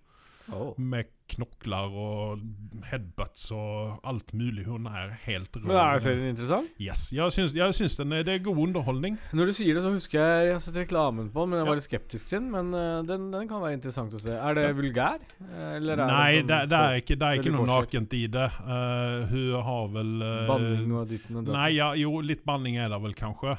Oh. 0.54 0.74
Med 0.78 1.10
knokler 1.26 1.94
og 1.98 2.42
headbutts 2.86 3.48
og 3.56 3.96
alt 4.06 4.30
mulig. 4.38 4.66
Hun 4.68 4.86
er 4.86 5.16
helt 5.24 5.56
rå. 5.58 5.64
Men 5.66 5.80
er 5.82 6.02
serien 6.04 6.28
interessant? 6.30 6.70
Yes. 6.82 7.08
Jeg 7.16 7.34
syns, 7.34 7.56
jeg 7.58 7.78
syns 7.78 7.96
den 7.98 8.14
det 8.14 8.30
er 8.30 8.44
god 8.46 8.60
underholdning. 8.68 9.18
Når 9.34 9.50
du 9.50 9.54
sier 9.58 9.74
det, 9.74 9.82
så 9.82 9.94
husker 9.96 10.22
jeg 10.22 10.46
Jeg 10.46 10.54
har 10.54 10.62
sett 10.62 10.78
reklamen 10.78 11.32
på 11.34 11.48
men 11.50 11.60
jeg 11.60 11.68
var 11.70 11.80
litt 11.80 11.88
skeptisk 11.88 12.30
til 12.30 12.44
den. 12.44 12.52
Men 12.54 12.70
eh, 12.78 13.00
den, 13.10 13.32
den 13.34 13.50
kan 13.50 13.64
være 13.64 13.80
interessant 13.80 14.14
å 14.14 14.22
se. 14.22 14.36
Er 14.38 14.58
det 14.58 14.68
Ja. 14.68 14.76
vulgær? 14.78 15.26
Eh, 15.42 15.72
Eller 15.80 15.98
er 15.98 16.14
Nei, 16.14 16.30
det, 16.36 16.46
det, 16.46 16.60
sånn 16.60 16.70
det 16.76 16.84
er 16.84 17.02
ikke, 17.02 17.18
det 17.24 17.32
er 17.32 17.42
ikke 17.42 17.56
noe 17.58 17.70
nakent 17.72 18.14
i 18.14 18.24
det. 18.38 18.48
Uh, 18.62 19.18
hun 19.32 19.66
har 19.72 19.92
vel 19.98 20.14
uh, 20.22 20.46
banning 20.52 20.94
og 20.94 21.10
ditten 21.10 21.42
og 21.42 21.48
datten? 21.48 21.58
Nei, 21.58 21.70
ja, 21.80 21.90
jo, 21.98 22.20
litt 22.22 22.46
banning 22.46 22.78
er 22.78 22.94
det 22.94 23.02
vel 23.02 23.18
kanskje. 23.18 23.58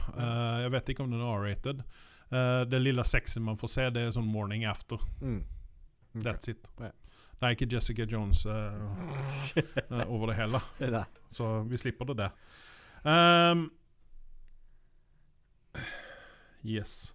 Jeg 0.62 0.72
vet 0.74 0.94
ikke 0.94 1.02
om 1.02 1.10
den 1.10 1.22
er 1.24 1.34
R-rated. 1.34 1.82
Det 2.70 2.78
lille 2.82 3.04
sexy 3.06 3.38
man 3.42 3.58
får 3.58 3.70
se, 3.70 3.90
det 3.94 4.02
er 4.02 4.14
sånn 4.14 4.26
morning 4.26 4.64
after. 4.66 5.02
Mm. 5.20 5.44
That's 6.24 6.50
it. 6.50 6.68
Det 7.36 7.44
er 7.44 7.52
ikke 7.52 7.68
Jessica 7.72 8.06
Jones 8.08 8.46
eh, 8.46 10.06
over 10.14 10.26
det 10.30 10.36
hele. 10.38 11.04
Så 11.30 11.62
vi 11.68 11.76
slipper 11.76 12.08
det 12.08 12.16
der. 12.16 12.32
Um, 13.52 13.70
yes. 16.64 17.14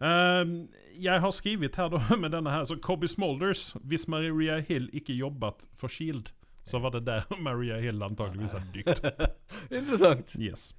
Um, 0.00 0.68
jeg 0.98 1.20
har 1.20 1.30
skrevet 1.30 1.76
her 1.76 1.88
da 1.88 2.16
med 2.22 2.30
denne 2.34 2.50
her, 2.50 2.64
så 2.64 2.76
Cobby 2.82 3.06
Smolders 3.06 3.76
Hvis 3.86 4.08
Maria 4.08 4.58
Hill 4.58 4.90
ikke 4.92 5.14
jobbet 5.14 5.62
for 5.78 5.88
Shield, 5.88 6.32
så 6.64 6.78
var 6.78 6.90
det 6.90 7.06
der 7.06 7.22
Maria 7.42 7.80
Hill 7.80 8.02
antageligvis 8.02 8.52
hadde 8.52 8.72
dykt. 8.74 9.04
opp. 9.04 9.22
Interessant. 9.70 10.36
Yes. 10.38 10.74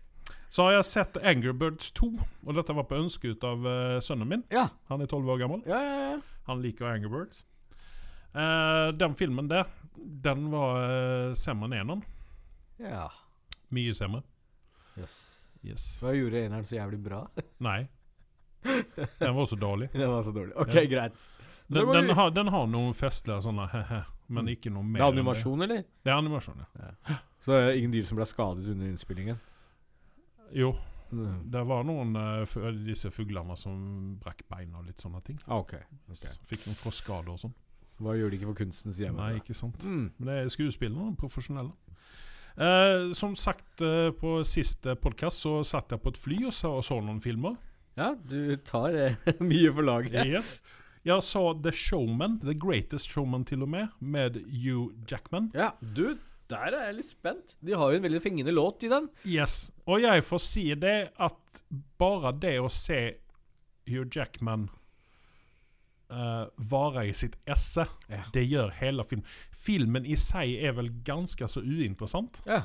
Så 0.54 0.68
har 0.68 0.76
jeg 0.76 0.86
sett 0.86 1.16
Angry 1.26 1.50
Birds 1.58 1.88
2, 1.98 2.12
og 2.46 2.58
dette 2.60 2.76
var 2.78 2.86
på 2.86 3.00
ønske 3.02 3.32
ut 3.34 3.46
av 3.48 3.64
uh, 3.66 3.98
sønnen 4.06 4.30
min. 4.30 4.44
Ja. 4.54 4.68
Han 4.92 5.02
er 5.02 5.10
12 5.10 5.32
år 5.34 5.40
gammel. 5.42 5.64
Ja, 5.66 5.80
ja, 5.82 5.96
ja. 6.12 6.20
Han 6.46 6.62
liker 6.62 6.86
Angry 6.92 7.10
Birds. 7.10 7.40
Eh, 8.34 8.90
den 8.98 9.16
filmen 9.18 9.48
der, 9.50 9.66
den 9.98 10.48
var 10.54 10.78
uh, 10.84 11.34
semmer 11.38 11.70
enn 11.72 11.80
eneren. 11.82 12.04
ja. 12.82 13.08
Mye 13.74 13.94
semmer. 13.98 14.22
Yes. 15.00 15.14
Yes. 15.66 15.84
Hva 16.04 16.12
gjorde 16.14 16.44
eneren 16.46 16.66
så 16.70 16.76
jævlig 16.78 17.00
bra? 17.02 17.24
Nei. 17.68 17.88
Den 19.18 19.34
var 19.34 19.48
så 19.50 19.58
dårlig. 19.58 19.88
den 19.96 20.10
var 20.12 20.22
så 20.28 20.32
dårlig. 20.36 20.54
Ok, 20.62 20.74
Ja. 20.76 20.84
greit. 20.92 21.26
Den, 21.74 21.88
den, 21.90 22.10
har, 22.14 22.30
den 22.36 22.52
har 22.54 22.68
noen 22.70 22.94
festlige 22.94 23.40
sånne 23.42 23.66
he-he, 23.72 24.04
men 24.28 24.46
Mm. 24.46 24.52
ikke 24.54 24.70
noe 24.76 24.84
mer. 24.86 25.00
Det 25.00 25.06
er 25.08 25.14
animasjon, 25.16 25.62
eller? 25.66 25.82
Det. 25.82 26.04
det 26.06 26.12
er 26.14 26.18
animasjon, 26.22 26.62
ja. 26.78 27.18
Så 27.42 27.52
det 27.56 27.62
er 27.64 27.78
ingen 27.80 27.96
dyr 27.96 28.06
som 28.06 28.20
ble 28.20 28.28
skadet 28.30 28.68
under 28.76 28.92
innspillingen? 28.92 29.40
Jo, 30.54 30.74
Mm. 31.14 31.52
det 31.52 31.62
var 31.70 31.84
noen 31.86 32.16
uh, 32.18 32.70
disse 32.88 33.12
fuglene 33.14 33.54
som 33.60 34.16
brakk 34.18 34.40
beina 34.50 34.80
og 34.80 34.88
litt 34.88 35.04
sånne 35.04 35.22
ting. 35.22 35.38
Ah, 35.46 35.60
okay. 35.62 35.84
okay. 36.10 36.32
Fikk 36.50 36.66
noen 36.66 36.80
frostskader 36.80 37.36
og 37.36 37.42
sånn. 37.44 37.54
Hva 38.02 38.16
gjør 38.18 38.34
de 38.34 38.40
ikke 38.40 38.50
for 38.50 38.60
kunstens 38.64 38.98
hjemme? 38.98 39.22
Nei, 39.22 39.38
ikke 39.38 39.54
sant. 39.54 39.84
Mm. 39.86 40.08
Men 40.18 40.30
det 40.32 40.38
er 40.40 40.50
skuespillere, 40.50 41.12
profesjonelle. 41.20 41.76
Eh, 42.54 43.12
som 43.18 43.36
sagt 43.38 43.82
eh, 43.82 44.10
på 44.18 44.40
siste 44.46 44.94
podkast 45.02 45.46
så 45.46 45.60
satt 45.66 45.94
jeg 45.94 46.02
på 46.04 46.14
et 46.14 46.20
fly 46.22 46.40
og 46.50 46.54
så, 46.54 46.74
og 46.80 46.84
så 46.86 47.00
noen 47.02 47.22
filmer. 47.24 47.58
Ja, 47.98 48.14
du 48.18 48.56
tar 48.66 48.98
eh, 48.98 49.18
mye 49.52 49.74
for 49.74 49.86
laget. 49.86 50.26
Yes. 50.30 50.56
Jeg 51.06 51.26
så 51.28 51.46
The 51.60 51.74
Showman, 51.76 52.40
The 52.42 52.56
Greatest 52.58 53.12
Showman 53.12 53.46
til 53.46 53.66
og 53.66 53.74
med, 53.74 53.94
med 54.00 54.38
Hugh 54.50 54.94
Jackman. 55.10 55.52
Ja, 55.54 55.74
du, 55.82 56.16
der 56.54 56.78
er 56.78 56.86
jeg 56.88 57.00
litt 57.02 57.10
spent. 57.10 57.56
De 57.66 57.74
har 57.78 57.92
jo 57.92 58.00
en 58.00 58.06
veldig 58.06 58.22
fengende 58.24 58.54
låt 58.56 58.86
i 58.88 58.92
den. 58.94 59.10
Yes. 59.26 59.58
Og 59.90 60.02
jeg 60.06 60.24
får 60.26 60.42
si 60.46 60.68
det 60.80 60.98
at 61.22 61.64
bare 62.00 62.32
det 62.40 62.56
å 62.62 62.70
se 62.72 63.02
Hugh 63.90 64.08
Jackman 64.14 64.70
uh, 66.14 66.46
vare 66.70 67.08
i 67.10 67.14
sitt 67.14 67.36
esse, 67.50 67.86
Ja. 68.10 68.22
det 68.34 68.46
gjør 68.50 68.72
hele 68.80 69.04
filmen. 69.04 69.26
Filmen 69.52 70.06
i 70.06 70.16
seg 70.20 70.56
er 70.64 70.76
vel 70.78 70.92
ganske 71.08 71.48
så 71.50 71.62
uinteressant. 71.64 72.42
Ja. 72.48 72.64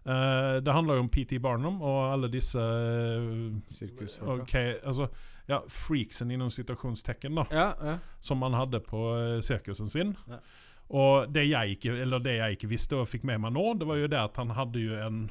Uh, 0.00 0.60
det 0.64 0.72
handler 0.72 0.96
jo 0.96 1.04
om 1.04 1.10
PT 1.12 1.36
Barnum 1.44 1.82
og 1.84 1.98
alle 2.14 2.30
disse 2.32 2.56
uh, 2.58 3.50
Sirkusfolka. 3.68 4.42
Ok, 4.46 4.54
altså 4.86 5.10
ja, 5.50 5.58
freaksen 5.68 6.30
innom 6.30 6.50
situasjonstegn, 6.54 7.34
da. 7.36 7.44
Ja, 7.50 7.68
ja. 7.84 7.96
Som 8.22 8.38
man 8.38 8.54
hadde 8.54 8.80
på 8.86 9.00
sirkusen 9.42 9.90
sin. 9.90 10.12
Ja. 10.30 10.38
Og 10.90 11.28
det 11.32 11.44
jeg, 11.48 11.76
ikke, 11.76 11.92
eller 12.02 12.18
det 12.18 12.32
jeg 12.38 12.56
ikke 12.56 12.68
visste 12.68 12.96
og 12.98 13.06
fikk 13.08 13.22
med 13.24 13.38
meg 13.40 13.52
nå, 13.54 13.62
det 13.78 13.86
var 13.86 13.96
jo 14.00 14.08
det 14.10 14.18
at 14.18 14.36
han 14.36 14.50
hadde 14.56 14.80
jo 14.82 14.94
en 15.06 15.30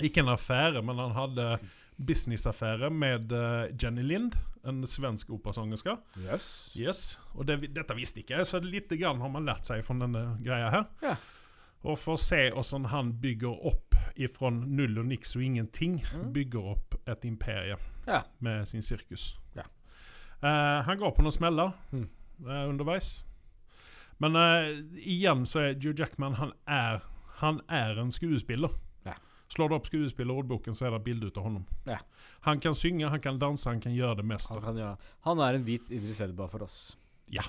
Ikke 0.00 0.20
en 0.22 0.28
affære, 0.32 0.80
men 0.82 0.96
han 0.96 1.10
hadde 1.12 1.58
businessaffære 2.00 2.88
med 2.90 3.32
eh, 3.36 3.74
Jenny 3.82 4.00
Lind, 4.02 4.32
en 4.64 4.78
svensk 4.88 5.30
operasangerske. 5.34 5.92
Yes. 6.24 6.46
Yes. 6.76 7.00
Og 7.34 7.44
det, 7.48 7.58
dette 7.76 7.96
visste 7.98 8.22
ikke 8.22 8.38
jeg, 8.38 8.46
så 8.48 8.60
lite 8.64 8.96
grann 8.96 9.20
har 9.20 9.28
man 9.28 9.44
lært 9.44 9.68
seg 9.68 9.82
fra 9.84 9.98
denne 10.00 10.22
greia 10.44 10.70
her. 10.72 10.86
Ja. 11.04 11.16
Og 11.84 11.98
for 12.00 12.16
å 12.16 12.20
se 12.20 12.46
hvordan 12.54 12.88
han 12.92 13.12
bygger 13.20 13.66
opp 13.68 13.98
ifra 14.20 14.50
null 14.52 14.98
og 15.00 15.06
niks 15.12 15.36
og 15.36 15.44
ingenting, 15.44 16.00
Mm. 16.14 16.32
bygger 16.32 16.70
opp 16.72 16.94
et 17.08 17.24
imperie 17.24 17.76
Ja. 18.06 18.22
med 18.40 18.68
sin 18.68 18.82
sirkus. 18.82 19.34
Ja. 19.56 19.62
Uh, 20.42 20.80
han 20.88 20.98
går 20.98 21.12
på 21.16 21.22
noen 21.22 21.32
smeller 21.36 21.72
Mm. 21.92 22.08
uh, 22.46 22.68
underveis. 22.68 23.24
Men 24.20 24.36
uh, 24.36 24.70
igjen 25.00 25.46
så 25.48 25.64
er 25.64 25.78
Joe 25.80 25.96
Jackman 25.96 26.36
Han 26.40 26.54
er, 26.68 27.02
han 27.40 27.60
er 27.72 28.00
en 28.02 28.12
skuespiller. 28.12 28.74
Ja. 29.08 29.16
Slår 29.52 29.70
du 29.70 29.76
opp 29.78 29.88
skuespillerordboken, 29.88 30.76
så 30.76 30.88
er 30.88 30.96
det 30.96 31.04
bilde 31.06 31.30
ut 31.30 31.38
av 31.40 31.48
honom. 31.48 31.64
Ja. 31.88 32.00
Han 32.46 32.60
kan 32.60 32.76
synge, 32.76 33.08
han 33.08 33.22
kan 33.24 33.40
danse, 33.40 33.68
han 33.70 33.80
kan 33.80 33.96
gjøre 33.96 34.20
det 34.20 34.26
meste. 34.28 34.60
Han, 34.60 34.76
gjøre. 34.76 35.14
han 35.26 35.44
er 35.46 35.56
en 35.56 35.64
hvit 35.66 35.88
Idris 35.88 36.20
Elba 36.24 36.48
for 36.52 36.68
oss. 36.68 36.82
Ja, 37.30 37.46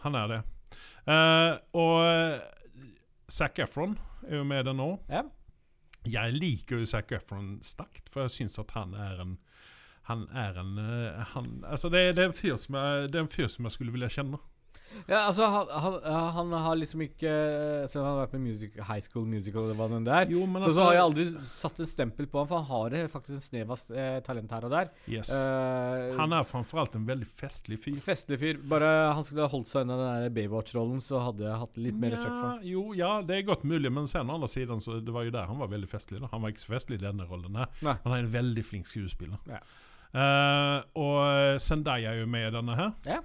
Han 0.00 0.14
er 0.16 0.28
det. 0.30 0.40
Uh, 1.04 1.58
og 1.76 1.96
uh, 2.04 2.86
Zac 3.30 3.58
Efron 3.58 3.98
er 4.28 4.40
jo 4.40 4.44
med 4.44 4.64
den 4.64 4.78
nå. 4.80 4.94
Ja. 5.10 5.24
Jeg 6.08 6.32
liker 6.32 6.80
jo 6.80 6.88
Zac 6.88 7.12
Efron 7.12 7.58
sterkt, 7.64 8.08
for 8.08 8.24
jeg 8.24 8.34
syns 8.38 8.58
at 8.62 8.72
han 8.76 8.94
er 8.96 9.20
en 9.20 9.38
Han 10.08 10.24
er 10.32 10.56
en 10.58 10.78
eh, 10.78 11.20
han, 11.34 11.64
Altså, 11.68 11.88
det, 11.88 12.16
det, 12.16 12.24
er 12.24 12.30
en 12.30 12.34
fyr 12.34 12.56
som 12.56 12.74
jeg, 12.74 13.12
det 13.12 13.18
er 13.18 13.26
en 13.26 13.28
fyr 13.28 13.46
som 13.46 13.64
jeg 13.64 13.72
skulle 13.72 13.92
ville 13.92 14.08
kjenne. 14.08 14.38
Ja, 15.06 15.20
altså, 15.26 15.46
han, 15.46 15.68
han, 15.70 15.96
han 16.34 16.52
har 16.64 16.78
liksom 16.78 17.02
ikke 17.04 17.30
Selv 17.90 18.02
om 18.02 18.06
han 18.08 18.14
har 18.16 18.20
vært 18.24 18.34
med 18.36 18.42
music, 18.48 18.74
High 18.76 19.04
School 19.04 19.26
Musical 19.28 19.68
eller 19.68 19.78
hva 19.78 19.88
det 19.92 20.14
er, 20.16 20.32
Jo, 20.34 20.44
men 20.46 20.62
så, 20.62 20.68
altså 20.68 20.76
så 20.76 20.86
har 20.86 20.96
jeg 20.96 21.04
aldri 21.04 21.26
satt 21.46 21.80
en 21.82 21.90
stempel 21.90 22.28
på 22.30 22.40
ham, 22.40 22.48
for 22.50 22.60
han 22.60 22.68
har 22.70 22.94
det 22.94 23.02
faktisk 23.12 23.36
en 23.36 23.44
snev 23.44 23.74
av 23.74 23.84
eh, 23.94 24.18
talent 24.26 24.54
her 24.56 24.66
og 24.68 24.74
der. 24.74 24.92
yes. 25.10 25.32
Uh, 25.32 26.16
Han 26.18 26.34
er 26.36 26.46
framfor 26.48 26.82
alt 26.84 26.96
en 26.98 27.06
veldig 27.08 27.28
festlig 27.40 27.80
fyr. 27.82 27.98
Festlig 28.04 28.40
fyr. 28.42 28.60
Bare 28.70 28.90
han 29.14 29.26
skulle 29.26 29.46
ha 29.46 29.52
holdt 29.52 29.70
seg 29.70 29.86
unna 29.86 29.98
den 30.00 30.34
Baywatch-rollen, 30.36 31.02
så 31.04 31.22
hadde 31.26 31.46
jeg 31.46 31.60
hatt 31.64 31.80
litt 31.80 31.98
mer 32.00 32.14
respekt 32.16 32.34
for 32.36 32.48
ham. 32.52 32.64
Jo, 32.66 32.86
ja, 32.98 33.12
det 33.26 33.38
er 33.38 33.46
godt 33.50 33.66
mulig, 33.68 33.92
men 33.94 34.08
sen 34.10 34.30
andre 34.30 34.50
siden 34.50 34.82
så 34.84 35.00
det 35.00 35.14
var 35.14 35.26
jo 35.28 35.34
der 35.34 35.50
han 35.50 35.60
var 35.60 35.70
veldig 35.72 35.90
festlig. 35.90 36.22
Da. 36.22 36.30
Han 36.34 36.44
var 36.44 36.54
ikke 36.54 36.66
så 36.66 36.74
festlig 36.74 37.00
i 37.00 37.04
denne 37.04 37.26
rollen. 37.30 37.52
Nei. 37.54 37.68
men 37.82 38.00
Han 38.04 38.16
er 38.16 38.24
en 38.24 38.32
veldig 38.34 38.66
flink 38.66 38.90
skuespiller. 38.90 39.40
Ja. 39.50 39.62
Uh, 40.10 40.78
og 40.98 41.60
Zendaya 41.62 42.14
er 42.14 42.24
jo 42.24 42.30
med 42.30 42.48
i 42.48 42.54
denne 42.56 42.78
her. 42.78 42.96
Ja. 43.06 43.20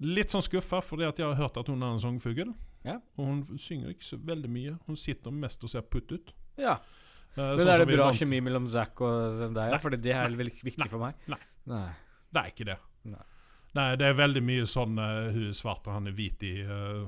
Litt 0.00 0.32
sånn 0.32 0.42
skuffa, 0.44 0.80
fordi 0.82 1.04
at 1.08 1.18
jeg 1.20 1.26
har 1.28 1.36
hørt 1.36 1.58
at 1.60 1.68
hun 1.68 1.82
er 1.84 1.92
en 1.92 2.00
sangfugl. 2.00 2.54
Ja. 2.86 2.94
Og 3.18 3.26
hun 3.26 3.40
synger 3.60 3.90
ikke 3.92 4.06
så 4.06 4.16
veldig 4.24 4.48
mye. 4.48 4.78
Hun 4.86 4.96
sitter 4.96 5.30
mest 5.34 5.62
og 5.66 5.68
ser 5.72 5.82
putt 5.82 6.12
ut. 6.14 6.32
Ja. 6.56 6.78
Eh, 7.36 7.36
Men 7.36 7.58
sånn 7.60 7.72
er 7.74 7.78
det 7.84 7.88
bra 7.92 8.06
vant- 8.08 8.16
kjemi 8.18 8.40
mellom 8.42 8.68
Zack 8.72 9.00
og 9.04 9.52
deg? 9.54 9.74
For 9.82 9.90
det 9.90 10.14
er 10.16 10.30
veldig 10.32 10.54
viktig 10.64 10.78
Nei. 10.80 10.88
for 10.88 10.98
meg. 11.04 11.14
Nei. 11.28 11.38
Nei. 11.66 11.90
Det 12.32 12.40
er 12.40 12.48
ikke 12.54 12.64
det. 12.70 12.78
Nei. 13.12 13.24
Nei, 13.74 13.88
det 13.96 14.06
er 14.08 14.14
veldig 14.18 14.42
mye 14.42 14.64
sånn 14.66 14.96
uh, 14.98 15.30
hun 15.30 15.44
er 15.50 15.52
svart 15.54 15.86
og 15.86 15.92
han 15.94 16.08
er 16.10 16.16
hvit 16.16 16.42
i 16.42 16.54
uh, 16.66 17.06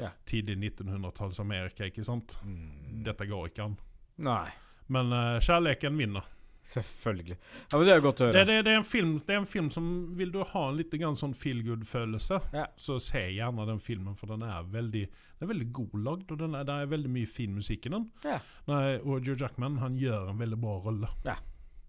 Ja. 0.00 0.08
tidlig 0.26 0.56
1900-talls 0.74 1.38
Amerika, 1.38 1.84
ikke 1.86 2.02
sant? 2.02 2.38
Mm. 2.42 3.04
Dette 3.04 3.28
går 3.30 3.52
ikke 3.52 3.62
an. 3.68 3.76
Nei. 4.18 4.48
Men 4.88 5.12
uh, 5.12 5.38
kjærligheten 5.38 5.96
vinner. 6.00 6.24
Selvfølgelig. 6.64 7.36
Ja, 7.70 7.78
men 7.78 7.86
Det 7.86 7.92
er 7.94 8.00
godt 8.00 8.20
å 8.20 8.26
høre. 8.30 8.44
det, 8.44 8.54
det, 8.64 8.72
er 8.72 8.78
en 8.80 8.86
film, 8.88 9.18
det 9.26 9.34
er 9.34 9.40
en 9.42 9.46
film 9.46 9.66
som 9.70 9.88
Vil 10.16 10.30
du 10.32 10.38
ha 10.48 10.62
en 10.70 10.78
litt 10.78 10.90
grann 10.96 11.16
sånn 11.18 11.34
feel 11.36 11.60
good-følelse, 11.62 12.38
Ja. 12.54 12.66
så 12.80 12.96
se 13.04 13.20
gjerne 13.36 13.66
den 13.68 13.80
filmen, 13.84 14.14
for 14.16 14.32
den 14.32 14.42
er 14.42 14.62
veldig 14.72 15.02
Den 15.04 15.44
er 15.44 15.50
veldig 15.52 15.72
god 15.76 15.94
lagd, 16.06 16.32
og 16.32 16.38
den 16.40 16.54
er, 16.54 16.64
det 16.64 16.72
er 16.72 16.86
veldig 16.86 17.10
mye 17.10 17.26
fin 17.28 17.54
musikk 17.54 17.86
i 17.86 17.90
den. 17.90 18.06
Ja. 18.24 18.38
Nei, 18.70 18.96
og 19.04 19.26
Joe 19.26 19.36
Jackman 19.36 19.76
han 19.82 19.96
gjør 20.00 20.30
en 20.30 20.38
veldig 20.40 20.60
bra 20.62 20.78
rolle. 20.86 21.08
Ja, 21.24 21.36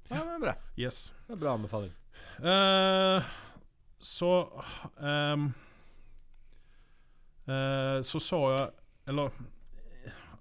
det 0.09 0.17
er 0.19 0.39
bra. 0.43 0.55
Yes. 0.77 1.13
Det 1.27 1.37
er 1.37 1.39
bra 1.45 1.53
anbefaling. 1.55 1.93
Uh, 2.41 3.23
så 3.99 4.31
um, 4.99 5.53
uh, 7.47 8.01
Så 8.03 8.19
sa 8.19 8.39
jeg 8.57 8.67
Eller 9.07 9.31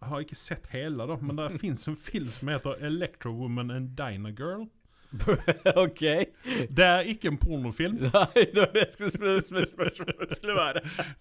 har 0.09 0.21
ikke 0.25 0.37
sett 0.39 0.67
hele, 0.73 1.07
da, 1.09 1.17
men 1.21 1.37
det 1.37 1.61
fins 1.61 1.89
en 1.89 1.97
film 1.97 2.29
som 2.33 2.49
heter 2.49 2.81
'Electro 2.81 3.33
Woman 3.33 3.71
and 3.71 3.97
Diner 3.97 4.33
Girl'. 4.33 4.69
ok. 5.79 6.01
Det 6.75 6.85
er 6.85 7.07
ikke 7.07 7.29
en 7.31 7.37
pornofilm. 7.39 8.01
Nei, 8.03 8.45
det 8.51 8.57
var 8.59 8.73
det 8.75 8.87
spørsmålet 8.97 10.33
skulle 10.37 10.57
være. 10.59 10.81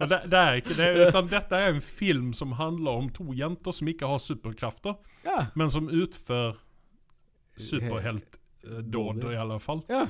Det, 0.10 0.20
det 0.32 0.40
er 0.40 0.54
ikke 0.58 0.78
det, 0.80 0.88
utan 1.10 1.28
dette 1.30 1.56
er 1.62 1.76
en 1.76 1.82
film 1.82 2.32
som 2.34 2.56
handler 2.58 2.92
om 3.04 3.10
to 3.14 3.28
jenter 3.38 3.72
som 3.72 3.88
ikke 3.88 4.08
har 4.10 4.18
superkrafter, 4.18 4.96
Ja. 5.26 5.46
men 5.56 5.70
som 5.70 5.90
utfører 5.94 6.58
superheltdåd, 7.58 9.24
i 9.32 9.36
alle 9.38 9.60
fall. 9.60 9.84
ja. 9.90 10.08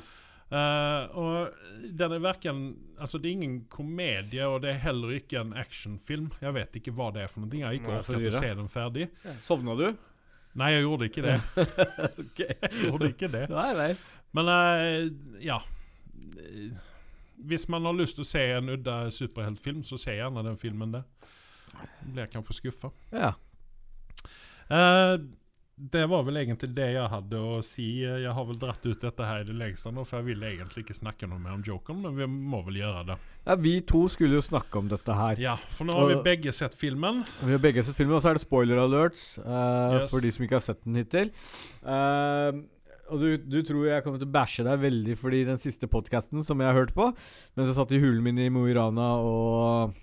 Eh, 0.53 1.15
og 1.17 1.93
den 1.97 2.13
er 2.13 2.21
verken 2.21 2.63
Altså, 3.01 3.17
det 3.17 3.29
er 3.29 3.37
ingen 3.39 3.55
komedie, 3.73 4.45
og 4.45 4.61
det 4.63 4.69
er 4.69 4.81
heller 4.85 5.15
ikke 5.17 5.41
en 5.41 5.53
actionfilm. 5.57 6.29
Jeg 6.43 6.55
vet 6.55 6.77
ikke 6.79 6.93
hva 6.95 7.09
det 7.15 7.23
er 7.25 7.31
for 7.31 7.43
noe. 7.43 7.51
Jeg 7.57 7.65
har 7.65 7.75
ikke 7.75 7.95
orket 7.97 8.27
å 8.29 8.33
se 8.37 8.51
den 8.59 8.69
ferdig. 8.71 9.07
Sovna 9.43 9.75
du? 9.79 9.87
Nei, 10.61 10.69
jeg 10.75 10.85
gjorde 10.85 11.09
ikke 11.09 11.23
det. 11.25 11.37
Jeg 12.43 12.83
gjorde 12.83 13.09
ikke 13.09 13.31
det. 13.33 13.47
Nei, 13.51 13.69
nei. 13.75 13.89
Men 14.33 14.49
uh, 14.49 15.09
ja 15.43 15.59
Hvis 17.37 17.67
man 17.69 17.85
har 17.85 17.97
lyst 17.97 18.17
til 18.17 18.25
å 18.25 18.29
se 18.29 18.43
en 18.55 18.71
udda 18.73 18.97
superheltfilm, 19.13 19.81
så 19.85 19.99
se 19.99 20.15
gjerne 20.15 20.45
den 20.45 20.59
filmen 20.61 20.93
der. 20.93 21.09
Blir 22.05 22.29
kanskje 22.31 22.61
skuffa. 22.61 22.93
Ja. 23.11 23.33
Eh, 24.69 25.15
det 25.75 26.03
var 26.05 26.21
vel 26.23 26.37
egentlig 26.37 26.67
det 26.77 26.85
jeg 26.93 27.09
hadde 27.09 27.39
å 27.41 27.55
si. 27.65 27.85
Jeg 28.05 28.29
har 28.37 28.45
vel 28.45 28.59
dratt 28.61 28.83
ut 28.85 29.01
dette 29.01 29.25
her 29.25 29.41
i 29.41 29.47
det 29.47 29.55
lengste 29.57 29.89
nå, 29.91 30.03
for 30.05 30.19
jeg 30.19 30.27
ville 30.27 30.51
egentlig 30.53 30.83
ikke 30.85 30.95
snakke 30.99 31.25
noe 31.29 31.41
mer 31.41 31.55
om 31.57 31.63
Jokeren, 31.65 32.03
men 32.05 32.13
vi 32.19 32.27
må 32.29 32.59
vel 32.67 32.77
gjøre 32.83 33.01
det. 33.09 33.17
ja. 33.47 33.55
Vi 33.63 33.73
to 33.89 34.03
skulle 34.13 34.37
jo 34.37 34.43
snakke 34.45 34.77
om 34.83 34.91
dette 34.91 35.15
her. 35.17 35.41
Ja, 35.41 35.55
for 35.73 35.89
nå 35.89 35.95
har 35.97 36.11
vi 36.11 36.19
begge 36.29 36.53
sett 36.53 36.77
filmen. 36.77 37.23
Vi 37.41 37.51
har 37.55 37.63
begge 37.63 37.83
sett 37.83 37.97
filmen, 37.97 38.15
og 38.19 38.21
så 38.21 38.29
er 38.31 38.37
det 38.37 38.45
spoiler 38.45 38.83
alerts 38.83 39.25
uh, 39.41 39.97
Yes. 40.03 40.11
for 40.13 40.21
de 40.21 40.31
som 40.35 40.45
ikke 40.45 40.59
har 40.59 40.65
sett 40.69 40.83
den 40.85 41.01
hittil. 41.01 41.33
Uh, 41.81 42.61
og 43.11 43.19
du, 43.19 43.27
du 43.41 43.59
tror 43.65 43.89
jeg 43.89 44.03
kommer 44.05 44.21
til 44.21 44.29
å 44.29 44.33
bæsje 44.33 44.63
deg 44.65 44.79
veldig 44.85 45.17
fordi 45.19 45.41
den 45.49 45.59
siste 45.61 45.89
podkasten 45.91 46.45
som 46.45 46.61
jeg 46.63 46.69
har 46.69 46.77
hørt 46.79 46.93
på, 46.95 47.09
mens 47.57 47.67
jeg 47.73 47.75
satt 47.81 47.91
i 47.97 47.99
hulen 48.01 48.23
min 48.23 48.39
i 48.39 48.47
Mo 48.53 48.63
i 48.69 48.73
Rana 48.77 49.09
og 49.25 49.97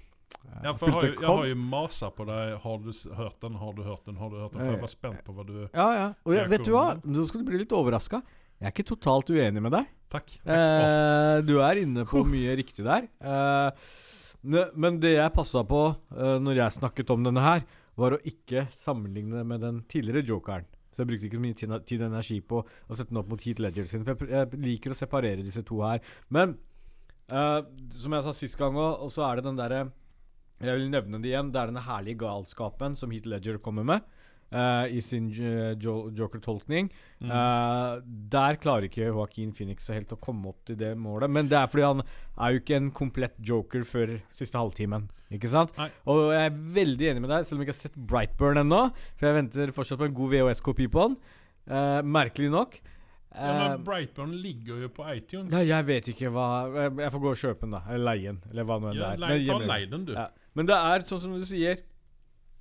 Ja, 0.60 0.74
for 0.76 0.90
jeg 0.90 0.94
har, 0.94 1.06
jo, 1.06 1.14
jeg 1.14 1.28
har 1.28 1.46
jo 1.48 1.56
masa 1.62 2.10
på 2.12 2.26
deg. 2.28 2.52
Har 2.64 2.82
du 2.82 2.90
hørt 3.16 3.46
den? 3.46 3.56
Har 3.60 3.72
du 3.76 3.82
hørt 3.86 4.04
den? 4.04 4.18
Har 4.20 4.32
du 4.32 4.36
hørt 4.42 4.52
den? 4.52 4.60
For 4.60 4.74
jeg 4.74 4.82
var 4.82 4.92
spent 4.92 5.24
på 5.24 5.34
hva 5.36 5.46
du 5.48 5.54
Ja, 5.62 5.88
ja. 5.96 6.06
Og 6.26 6.36
jeg, 6.36 6.50
vet 6.52 6.66
du 6.66 6.74
hva? 6.74 6.84
Nå 7.00 7.24
skal 7.28 7.42
du 7.42 7.50
bli 7.50 7.62
litt 7.62 7.74
overraska. 7.76 8.20
Jeg 8.60 8.68
er 8.68 8.74
ikke 8.74 8.90
totalt 8.90 9.32
uenig 9.32 9.62
med 9.64 9.72
deg. 9.72 9.88
Takk. 10.12 10.32
takk. 10.42 10.50
Eh, 10.52 11.36
du 11.48 11.54
er 11.64 11.80
inne 11.80 12.04
på 12.08 12.20
mye 12.28 12.56
riktig 12.58 12.84
der. 12.84 13.06
Eh, 13.24 13.86
men 14.42 14.98
det 15.00 15.14
jeg 15.14 15.32
passa 15.36 15.62
på 15.68 15.84
eh, 16.16 16.36
når 16.42 16.60
jeg 16.64 16.76
snakket 16.76 17.14
om 17.14 17.24
denne 17.24 17.44
her, 17.44 17.64
var 18.00 18.16
å 18.16 18.20
ikke 18.26 18.66
sammenligne 18.76 19.44
med 19.48 19.64
den 19.64 19.80
tidligere 19.88 20.26
jokeren. 20.28 20.68
Så 20.90 21.02
jeg 21.02 21.10
brukte 21.12 21.28
ikke 21.30 21.40
mye 21.40 21.56
tid, 21.56 21.72
tid 21.88 22.02
og 22.02 22.10
energi 22.10 22.40
på 22.44 22.60
å 22.60 22.98
sette 22.98 23.12
den 23.12 23.20
opp 23.22 23.30
mot 23.30 23.40
Heat 23.44 23.62
Ledger 23.62 23.88
sin. 23.88 24.04
For 24.04 24.18
jeg, 24.26 24.28
jeg 24.34 24.60
liker 24.64 24.92
å 24.92 24.98
separere 24.98 25.46
disse 25.46 25.62
to 25.66 25.80
her. 25.84 26.04
Men 26.28 26.56
eh, 27.30 27.60
som 27.96 28.16
jeg 28.16 28.26
sa 28.26 28.34
sist 28.36 28.58
gang 28.60 28.76
òg, 28.76 29.06
og 29.06 29.14
så 29.14 29.24
er 29.28 29.40
det 29.40 29.46
den 29.48 29.60
derre 29.60 29.86
Jeg 30.60 30.76
vil 30.76 30.90
nevne 30.92 31.20
det 31.22 31.30
igjen. 31.32 31.52
Det 31.52 31.60
er 31.60 31.70
denne 31.70 31.84
herlige 31.86 32.20
galskapen 32.20 32.96
som 32.98 33.12
Heat 33.14 33.28
Ledger 33.30 33.60
kommer 33.62 33.86
med. 33.86 34.02
Uh, 34.50 34.82
I 34.90 34.98
sin 35.00 35.28
jo- 35.30 36.10
joker-tolkning. 36.10 36.88
Mm. 37.22 37.30
Uh, 37.30 38.00
der 38.32 38.56
klarer 38.58 38.88
ikke 38.88 39.06
Joaquin 39.06 39.52
Phoenix 39.54 39.86
helt 39.94 40.10
å 40.10 40.18
komme 40.18 40.50
opp 40.50 40.64
til 40.66 40.76
det 40.80 40.96
målet. 40.98 41.30
Men 41.30 41.46
det 41.48 41.56
er 41.60 41.70
fordi 41.70 41.86
han 41.86 42.02
er 42.02 42.50
jo 42.56 42.62
ikke 42.64 42.76
en 42.80 42.90
komplett 42.90 43.38
joker 43.38 43.86
før 43.86 44.16
siste 44.34 44.58
halvtimen. 44.58 45.06
Ikke 45.30 45.48
sant? 45.52 45.76
Nei. 45.78 45.86
Og 46.10 46.32
jeg 46.34 46.50
er 46.50 46.58
veldig 46.80 47.10
enig 47.12 47.22
med 47.22 47.30
deg, 47.30 47.46
selv 47.46 47.60
om 47.60 47.62
jeg 47.62 47.68
ikke 47.70 47.76
har 47.76 47.82
sett 47.84 48.00
Brightburn 48.10 48.64
ennå. 48.64 48.82
For 49.14 49.30
jeg 49.30 49.38
venter 49.38 49.74
fortsatt 49.76 50.02
på 50.02 50.08
en 50.10 50.18
god 50.18 50.34
VHS-kopi 50.34 50.90
på 50.90 51.06
den. 51.06 51.20
Uh, 51.70 52.00
merkelig 52.02 52.50
nok. 52.50 52.80
ja, 52.80 52.90
Eh, 53.30 53.58
men 53.70 53.84
Brightburn 53.86 54.32
ligger 54.42 54.80
jo 54.82 54.88
på 54.90 55.04
iTunes. 55.14 55.52
Ja, 55.54 55.60
jeg 55.62 55.86
vet 55.86 56.08
ikke 56.10 56.32
hva 56.34 56.46
Jeg, 56.74 57.12
får 57.14 57.20
gå 57.22 57.30
og 57.30 57.36
kjøpe 57.38 57.60
den, 57.60 57.76
da. 57.76 57.82
Eller 57.86 58.04
leie 58.08 58.32
den. 58.32 58.40
Eller 58.50 58.66
hva 58.66 58.78
nå 58.80 58.88
enn 58.90 58.96
Ja, 58.98 59.10
det 59.14 59.28
er. 59.30 59.46
ta 59.46 59.58
lei 59.70 59.84
den, 59.86 60.04
du. 60.08 60.12
Ja. 60.16 60.24
Men 60.54 60.66
det 60.66 60.76
er 60.76 61.06
sånn 61.08 61.22
som 61.22 61.34
du 61.38 61.46
sier. 61.46 61.82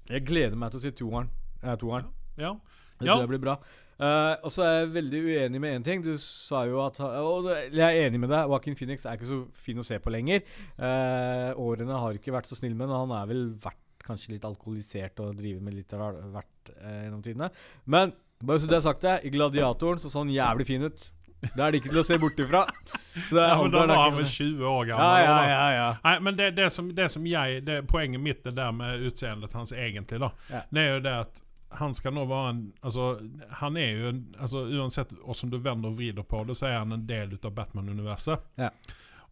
Jeg 0.10 0.26
gleder 0.26 0.58
meg 0.58 0.74
til 0.74 0.80
å 0.82 0.84
se 0.84 0.92
toeren. 0.98 1.30
Eh, 1.64 1.76
toeren. 1.80 2.10
Ja. 2.40 2.56
Det 3.00 3.08
Ja. 3.08 3.16
tror 3.16 3.28
det 3.28 3.30
blir 3.40 3.46
bra. 3.46 3.58
Uh, 4.00 4.40
og 4.48 4.52
så 4.52 4.64
er 4.64 4.76
jeg 4.80 4.94
veldig 4.94 5.20
uenig 5.28 5.60
med 5.60 5.74
én 5.76 5.84
ting. 5.84 6.02
Du 6.02 6.14
sa 6.18 6.64
jo 6.64 6.80
at 6.86 7.00
Og 7.02 7.50
jeg 7.52 7.84
er 7.84 8.08
enig 8.08 8.20
med 8.20 8.30
deg. 8.30 8.48
Joaquin 8.48 8.76
Phoenix 8.76 9.04
er 9.06 9.18
ikke 9.18 9.28
så 9.28 9.40
fin 9.52 9.78
å 9.78 9.84
se 9.84 10.00
på 10.00 10.10
lenger. 10.10 10.42
Uh, 10.80 11.52
årene 11.60 12.00
har 12.00 12.16
ikke 12.16 12.32
vært 12.32 12.48
så 12.48 12.56
snille 12.56 12.78
med 12.80 12.88
ham. 12.88 13.10
Han 13.10 13.18
er 13.24 13.28
vel 13.28 13.44
vært 13.60 13.76
kanskje 14.08 14.38
litt 14.38 14.48
alkoholisert 14.48 15.20
og 15.20 15.36
driver 15.36 15.62
med 15.62 15.76
litt 15.76 15.94
av 15.94 16.16
hvert 16.32 16.72
uh, 16.80 17.04
gjennom 17.04 17.24
tidene. 17.26 17.52
Men 17.86 18.14
bare 18.40 18.60
så 18.64 18.72
det 18.72 18.78
er 18.80 18.88
sagt 18.88 19.04
det, 19.04 19.18
i 19.28 19.34
Gladiatoren 19.36 20.00
så 20.00 20.08
så 20.08 20.24
han 20.24 20.32
jævlig 20.32 20.66
fin 20.70 20.88
ut. 20.88 21.10
Det 21.42 21.60
er 21.64 21.72
det 21.72 21.80
ikke 21.80 21.90
til 21.94 22.00
å 22.02 22.06
se 22.08 22.18
bort 22.20 22.40
ifra. 22.44 22.62
Så 23.30 23.36
det 23.36 23.44
er 23.44 23.52
ja, 23.54 23.58
men 23.62 23.72
da 23.72 23.84
er 23.84 23.92
var 23.92 24.02
han 24.10 24.18
vel 24.20 24.26
20 24.28 24.66
år 24.68 24.86
gammel. 24.90 25.06
ja, 25.06 25.20
ja, 25.26 25.50
ja, 25.50 25.68
ja. 25.78 25.90
Nei, 26.04 26.16
men 26.26 26.36
det, 26.40 26.50
det, 26.58 26.70
som, 26.76 26.90
det 26.96 27.10
som 27.14 27.28
jeg 27.28 27.62
det, 27.68 27.78
Poenget 27.88 28.22
mitt 28.22 28.44
det 28.44 28.56
der 28.58 28.72
med 28.76 29.06
utseendet 29.08 29.54
hans 29.56 29.72
egentlig, 29.72 30.20
da, 30.20 30.32
det 30.70 30.84
er 30.84 30.92
jo 30.98 31.04
det 31.06 31.14
at 31.26 31.44
han 31.80 31.94
skal 31.94 32.16
nå 32.18 32.24
være 32.26 32.50
en 32.50 32.62
Altså, 32.82 33.04
han 33.62 33.78
er 33.78 33.92
jo 33.94 34.08
en 34.10 34.22
altså, 34.42 34.64
Uansett 34.74 35.12
hvordan 35.22 35.52
du 35.54 35.58
vender 35.62 35.92
og 35.92 36.00
vrider 36.00 36.26
på 36.26 36.44
det, 36.50 36.56
så 36.58 36.66
er 36.72 36.80
han 36.82 36.96
en 36.96 37.06
del 37.08 37.36
av 37.44 37.54
Batman-universet. 37.54 38.48
Ja. 38.58 38.72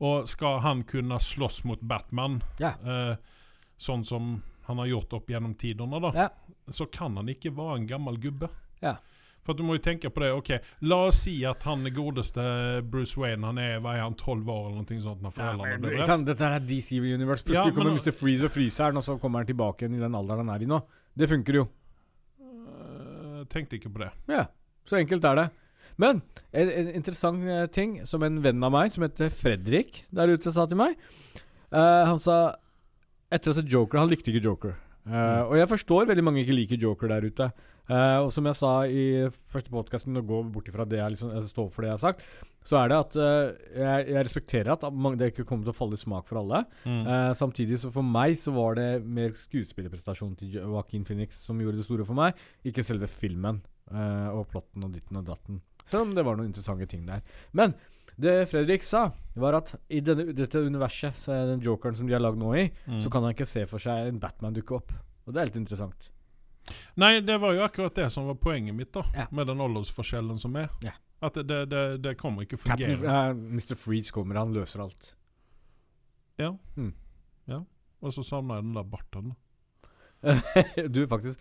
Og 0.05 0.27
skal 0.29 0.59
han 0.61 0.83
kunne 0.85 1.17
slåss 1.19 1.63
mot 1.65 1.81
Batman, 1.81 2.39
eh, 2.61 3.15
sånn 3.81 4.05
som 4.05 4.35
han 4.67 4.77
har 4.83 4.85
gjort 4.91 5.13
opp 5.17 5.29
gjennom 5.33 5.55
tidene, 5.57 5.99
da, 6.03 6.11
Ja. 6.13 6.29
så 6.69 6.85
kan 6.91 7.15
han 7.17 7.29
ikke 7.33 7.49
være 7.57 7.79
en 7.79 7.87
gammel 7.89 8.17
gubbe. 8.21 8.49
Ja. 8.83 8.95
For 9.47 9.55
du 9.55 9.63
må 9.63 9.77
jo 9.77 9.83
tenke 9.85 10.11
på 10.11 10.19
det. 10.25 10.33
ok, 10.35 10.49
La 10.91 10.97
oss 11.07 11.21
si 11.23 11.37
at 11.47 11.63
han 11.63 11.87
godeste 11.95 12.43
Bruce 12.91 13.15
Wayne 13.19 13.47
Han 13.47 13.57
er 13.63 13.77
hva 13.79 13.95
er 13.95 14.03
han, 14.03 14.17
12 14.19 14.43
år 14.51 14.65
eller 14.67 14.81
noe 14.83 15.01
sånt 15.05 15.23
når 15.23 15.31
Ja, 15.31 15.35
foreldrene 15.39 15.77
men, 15.77 15.85
ble 15.85 16.03
drept. 16.03 16.25
Dette 16.27 16.49
er 16.57 16.65
DC 16.67 16.99
Universe. 16.99 17.45
Ja, 17.47 17.63
Plutselig 17.63 17.77
kommer 17.77 17.95
Mr. 17.95 18.11
Freeze 18.19 18.49
og 18.49 18.53
fryseren, 18.53 18.99
og 18.99 19.05
så 19.07 19.15
kommer 19.21 19.41
han 19.41 19.49
tilbake 19.49 19.85
igjen 19.85 19.95
i 19.97 20.03
den 20.03 20.17
alderen 20.19 20.43
han 20.45 20.55
er 20.57 20.65
i 20.65 20.69
nå. 20.69 20.81
Det 21.17 21.29
funker 21.31 21.61
jo. 21.61 21.65
Eh, 22.43 23.45
tenkte 23.53 23.79
ikke 23.79 23.93
på 23.95 24.03
det. 24.03 24.11
Ja, 24.29 24.45
så 24.87 24.99
enkelt 24.99 25.25
er 25.31 25.39
det. 25.41 25.47
Men 25.97 26.19
en, 26.53 26.69
en 26.69 26.89
interessant 26.99 27.47
eh, 27.49 27.65
ting 27.73 28.01
som 28.05 28.21
en 28.27 28.41
venn 28.43 28.61
av 28.63 28.73
meg 28.75 28.91
som 28.93 29.05
heter 29.07 29.31
Fredrik 29.33 30.03
der 30.13 30.29
ute 30.29 30.51
sa 30.53 30.67
til 30.69 30.77
meg 30.77 30.93
uh, 31.73 32.03
Han 32.05 32.19
sa 32.21 32.35
etter 33.33 33.49
å 33.49 33.55
ha 33.55 33.57
sett 33.57 33.71
Joker 33.71 34.03
Han 34.03 34.11
likte 34.11 34.29
ikke 34.29 34.43
Joker. 34.45 34.75
Eh, 35.07 35.41
Og 35.47 35.55
jeg 35.57 35.69
forstår 35.71 36.07
veldig 36.11 36.23
mange 36.27 36.43
ikke 36.43 36.55
liker 36.55 36.79
Joker 36.83 37.11
der 37.15 37.25
ute. 37.27 37.49
Eh, 37.87 38.17
og 38.19 38.29
som 38.35 38.47
jeg 38.49 38.57
sa 38.59 38.71
i 38.91 39.03
første 39.51 39.71
podkasten, 39.71 40.19
å 40.19 40.25
gå 40.27 40.41
bort 40.51 40.67
ifra 40.67 40.85
det 40.87 40.99
jeg 40.99 41.15
liksom, 41.15 41.31
jeg 41.35 41.49
står 41.51 41.69
for 41.71 41.85
det 41.85 41.91
jeg 41.91 41.97
har 41.97 42.03
sagt, 42.03 42.25
så 42.67 42.81
er 42.81 42.89
det 42.91 42.97
at 42.99 43.13
uh, 43.15 43.51
jeg, 43.79 44.07
jeg 44.11 44.23
respekterer 44.27 44.73
at 44.73 44.81
mange, 44.91 45.15
det 45.21 45.29
ikke 45.31 45.45
kommer 45.47 45.63
til 45.63 45.71
å 45.71 45.77
falle 45.77 45.95
i 45.95 46.01
smak 46.01 46.25
for 46.27 46.41
alle. 46.41 46.65
Mm. 46.83 47.05
Uh, 47.07 47.31
samtidig 47.39 47.77
så 47.79 47.91
for 47.95 48.03
meg 48.03 48.35
så 48.35 48.51
var 48.51 48.75
det 48.75 48.87
mer 49.07 49.31
skuespillerprestasjonen 49.39 50.35
til 50.41 50.57
Joaquin 50.57 51.05
Phoenix 51.07 51.39
som 51.47 51.61
gjorde 51.63 51.79
det 51.79 51.85
store 51.87 52.03
for 52.09 52.19
meg, 52.19 52.35
ikke 52.67 52.83
selve 52.83 53.07
filmen 53.07 53.63
og 53.87 54.49
plotten 54.51 54.83
og 54.83 54.91
ditten 54.91 55.15
og 55.15 55.29
datten. 55.29 55.61
Selv 55.87 56.03
om 56.03 56.09
det 56.11 56.25
var 56.27 56.35
noen 56.35 56.49
interessante 56.49 56.89
ting 56.91 57.05
der. 57.07 57.21
Men 57.55 57.71
det 58.19 58.49
Fredrik 58.51 58.83
sa, 58.83 59.05
var 59.39 59.55
at 59.61 59.71
i 59.87 60.01
denne, 60.03 60.33
dette 60.35 60.59
universet, 60.59 61.15
så 61.15 61.31
er 61.37 61.47
den 61.53 61.63
jokeren 61.63 61.95
som 61.95 62.09
de 62.09 62.17
har 62.17 62.19
lagd 62.19 62.35
nå 62.41 62.51
i, 62.59 62.65
Mm. 62.83 62.99
så 62.99 63.07
kan 63.13 63.23
han 63.23 63.31
ikke 63.31 63.47
se 63.47 63.63
for 63.69 63.79
seg 63.79 64.09
en 64.09 64.19
Batman 64.19 64.59
dukke 64.59 64.75
opp. 64.75 64.91
Og 65.23 65.31
det 65.31 65.39
er 65.39 65.49
litt 65.53 65.61
interessant. 65.63 66.09
Nei, 66.95 67.19
det 67.25 67.37
var 67.41 67.53
jo 67.55 67.63
akkurat 67.65 67.95
det 67.95 68.09
som 68.13 68.27
var 68.29 68.37
poenget 68.41 68.75
mitt, 68.75 68.91
da. 68.95 69.05
Ja. 69.15 69.27
Med 69.31 69.47
den 69.47 69.61
aldersforskjellen 69.63 70.39
som 70.41 70.55
er. 70.59 70.69
Ja. 70.85 70.95
At 71.23 71.37
det, 71.39 71.63
det, 71.71 71.83
det, 72.03 72.17
kommer 72.19 72.45
ikke 72.45 72.59
Captain, 72.61 72.97
fungere. 72.99 73.29
eh, 73.29 73.33
Mr. 73.33 73.75
Freeze 73.79 74.13
kommer, 74.13 74.37
han 74.37 74.53
løser 74.53 74.83
alt. 74.83 75.15
Ja 76.37 76.51
Og 78.05 78.13
så 78.13 78.21
savna 78.21 78.59
jeg 78.59 78.67
den 78.67 78.75
der 78.77 78.85
barten. 78.85 79.33
du, 80.93 81.07
faktisk 81.09 81.39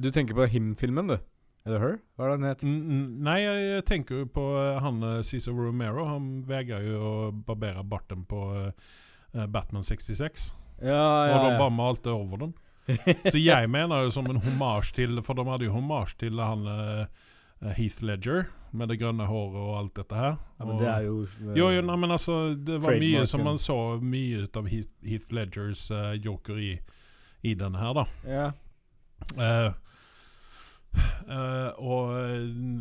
Du 0.00 0.10
tenker 0.10 0.36
på 0.36 0.46
Him-filmen, 0.48 1.08
du? 1.08 1.18
Eller 1.64 1.80
Her? 1.80 1.94
Hva 2.16 2.26
er 2.26 2.32
det 2.32 2.40
den 2.40 2.48
het? 2.48 2.64
Mm, 2.64 2.80
mm, 2.88 3.04
Nei, 3.24 3.38
jeg 3.40 3.84
tenker 3.88 4.22
jo 4.22 4.26
på 4.28 4.42
eh, 4.60 4.80
han 4.84 5.00
eh, 5.08 5.22
Cesar 5.24 5.56
Romero. 5.56 6.04
Han 6.08 6.42
vegrer 6.48 6.84
jo 6.84 6.98
å 7.00 7.14
barbere 7.32 7.84
barten 7.88 8.26
på 8.28 8.40
eh, 8.58 9.46
Batman 9.48 9.84
66. 9.86 10.50
Ja, 10.84 10.98
Og 10.98 11.30
ja, 11.30 11.38
de 11.40 11.54
ja. 11.54 11.60
bare 11.62 11.72
malte 11.72 12.12
over 12.12 12.42
den. 12.44 12.52
Så 13.32 13.38
jeg 13.40 13.70
mener 13.72 14.04
jo 14.04 14.10
som 14.12 14.26
en 14.28 14.42
hommage 14.44 14.92
til 14.96 15.22
For 15.24 15.38
de 15.38 15.46
hadde 15.48 15.68
jo 15.68 15.72
hommage 15.72 16.18
til 16.20 16.40
han 16.42 16.66
eh, 16.68 17.06
Heath 17.78 18.04
Ledger 18.04 18.50
med 18.74 18.90
det 18.90 18.98
grønne 19.00 19.26
håret 19.28 19.60
og 19.60 19.76
alt 19.78 19.94
dette 19.96 20.18
her. 20.18 20.34
Ja, 20.58 20.66
men 20.66 20.80
det 20.80 20.88
er 20.90 21.06
jo 21.06 21.14
eh, 21.22 21.54
Jo, 21.56 21.68
jo, 21.70 21.84
nei, 21.86 21.96
men 22.02 22.14
altså 22.16 22.38
Det 22.58 22.80
var 22.82 22.98
mye 23.00 23.22
som 23.30 23.44
man 23.46 23.60
så 23.62 23.78
mye 24.02 24.44
ut 24.44 24.58
av 24.58 24.68
Heath, 24.70 24.90
Heath 25.06 25.32
Ledgers 25.34 25.86
uh, 25.94 26.12
joker 26.18 26.58
i, 26.58 26.72
i 27.46 27.54
den 27.58 27.78
her, 27.78 27.94
da. 27.94 28.04
Ja. 28.26 28.46
Eh, 29.38 29.72
eh, 30.94 31.70
og, 31.80 32.12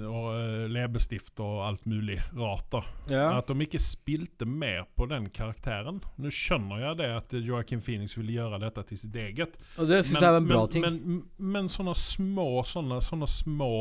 og 0.07 0.27
eh, 0.33 0.63
leppestift 0.71 1.39
og 1.43 1.61
alt 1.67 1.87
mulig 1.89 2.19
rart. 2.37 2.67
da. 2.73 2.81
Ja. 3.11 3.25
At 3.39 3.51
de 3.51 3.65
ikke 3.65 3.81
spilte 3.81 4.47
mer 4.49 4.85
på 4.97 5.07
den 5.11 5.29
karakteren. 5.33 6.01
Nå 6.21 6.33
skjønner 6.33 6.83
jeg 6.87 6.99
det 7.01 7.09
at 7.17 7.35
Joaquin 7.39 7.83
Phoenix 7.83 8.17
ville 8.19 8.37
gjøre 8.37 8.61
dette 8.63 8.85
til 8.89 9.01
sitt 9.05 9.19
eget. 9.19 9.57
Og 9.77 9.89
det 9.91 10.03
syns 10.05 10.19
jeg 10.19 10.29
er 10.29 10.39
en 10.39 10.49
bra 10.49 10.63
men, 10.63 10.73
ting. 10.73 10.87
Men, 10.87 11.21
men 11.57 11.71
sånne 11.71 11.95
små 11.97 12.47
sånne, 12.67 12.99
sånne 13.03 13.29
små 13.29 13.73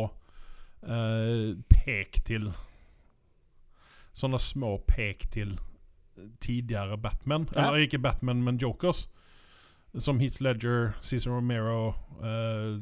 uh, 0.86 1.48
pek 1.72 2.22
til 2.26 2.52
Sånne 4.12 4.36
små 4.36 4.74
pek 4.84 5.22
til 5.32 5.54
tidligere 6.44 6.98
Batman. 7.00 7.46
Ja. 7.54 7.70
Eller 7.70 7.86
ikke 7.86 8.02
Batman, 8.02 8.42
men 8.44 8.58
Jokers. 8.60 9.06
Som 10.00 10.20
Heath 10.22 10.40
Ledger, 10.40 10.94
Cesar 11.04 11.34
Romero 11.34 11.92
uh, 12.22 12.78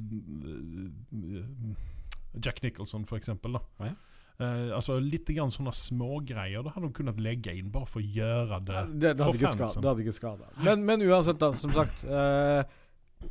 Jack 2.38 2.62
Nicholson, 2.62 3.04
for 3.06 3.18
eksempel. 3.18 3.58
Da. 3.58 3.88
Ja. 3.88 3.96
Uh, 4.40 4.70
altså 4.76 4.96
Litt 5.02 5.28
grann 5.28 5.50
sånne 5.52 5.72
smågreier. 5.76 6.62
Da 6.64 6.72
hadde 6.74 6.86
hun 6.86 6.94
kunnet 6.96 7.18
legge 7.20 7.52
inn 7.58 7.72
bare 7.74 7.88
for 7.90 8.00
å 8.00 8.06
gjøre 8.06 8.60
det, 8.64 8.76
Ja, 8.78 8.84
det, 8.88 9.14
det, 9.18 9.26
for 9.26 9.36
ikke 9.36 9.52
skada, 9.56 9.82
det 9.82 9.90
hadde 9.90 10.04
ikke 10.06 10.16
skada. 10.16 10.50
Men, 10.64 10.86
men 10.86 11.04
uansett, 11.08 11.40
da, 11.42 11.52
som 11.56 11.74
sagt 11.76 12.06
Uh, 12.06 12.62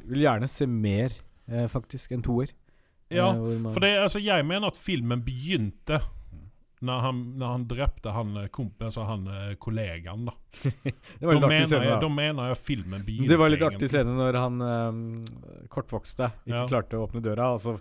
Vil 0.06 0.22
gjerne 0.22 0.46
se 0.52 0.68
mer, 0.70 1.16
uh, 1.50 1.66
faktisk, 1.72 2.12
enn 2.14 2.22
toer. 2.26 2.52
Ja, 3.10 3.32
For 3.74 3.82
det, 3.82 3.96
altså, 4.04 4.20
jeg 4.22 4.46
mener 4.46 4.70
at 4.70 4.78
filmen 4.78 5.24
begynte 5.26 5.98
når 6.86 7.00
han, 7.04 7.18
når 7.42 7.50
han 7.52 7.64
drepte 7.68 8.12
han 8.16 8.30
eh, 8.40 8.48
komp, 8.56 8.82
altså 8.88 9.04
han 9.10 9.26
eh, 9.28 9.56
kollegaen. 9.60 10.26
da. 10.30 10.34
Det 11.20 11.26
var 11.28 11.34
litt 11.36 11.44
Da 11.44 11.48
artig 11.48 11.56
mener, 11.56 11.66
scene, 11.68 11.84
jeg, 11.90 11.96
da. 11.96 12.00
da 12.06 12.10
mener 12.16 12.52
jeg 12.54 12.60
filmen 12.64 13.04
begynte. 13.08 13.30
Det 13.34 13.40
var 13.42 13.52
litt 13.52 13.66
artig 13.68 13.82
egentlig. 13.84 13.90
scene 13.98 14.16
når 14.20 14.38
han 14.40 14.62
um, 14.64 15.02
kortvokste 15.74 16.30
ikke 16.46 16.56
Ja. 16.56 16.68
klarte 16.72 17.00
å 17.00 17.04
åpne 17.08 17.22
døra, 17.26 17.50
og 17.58 17.60
så 17.66 17.76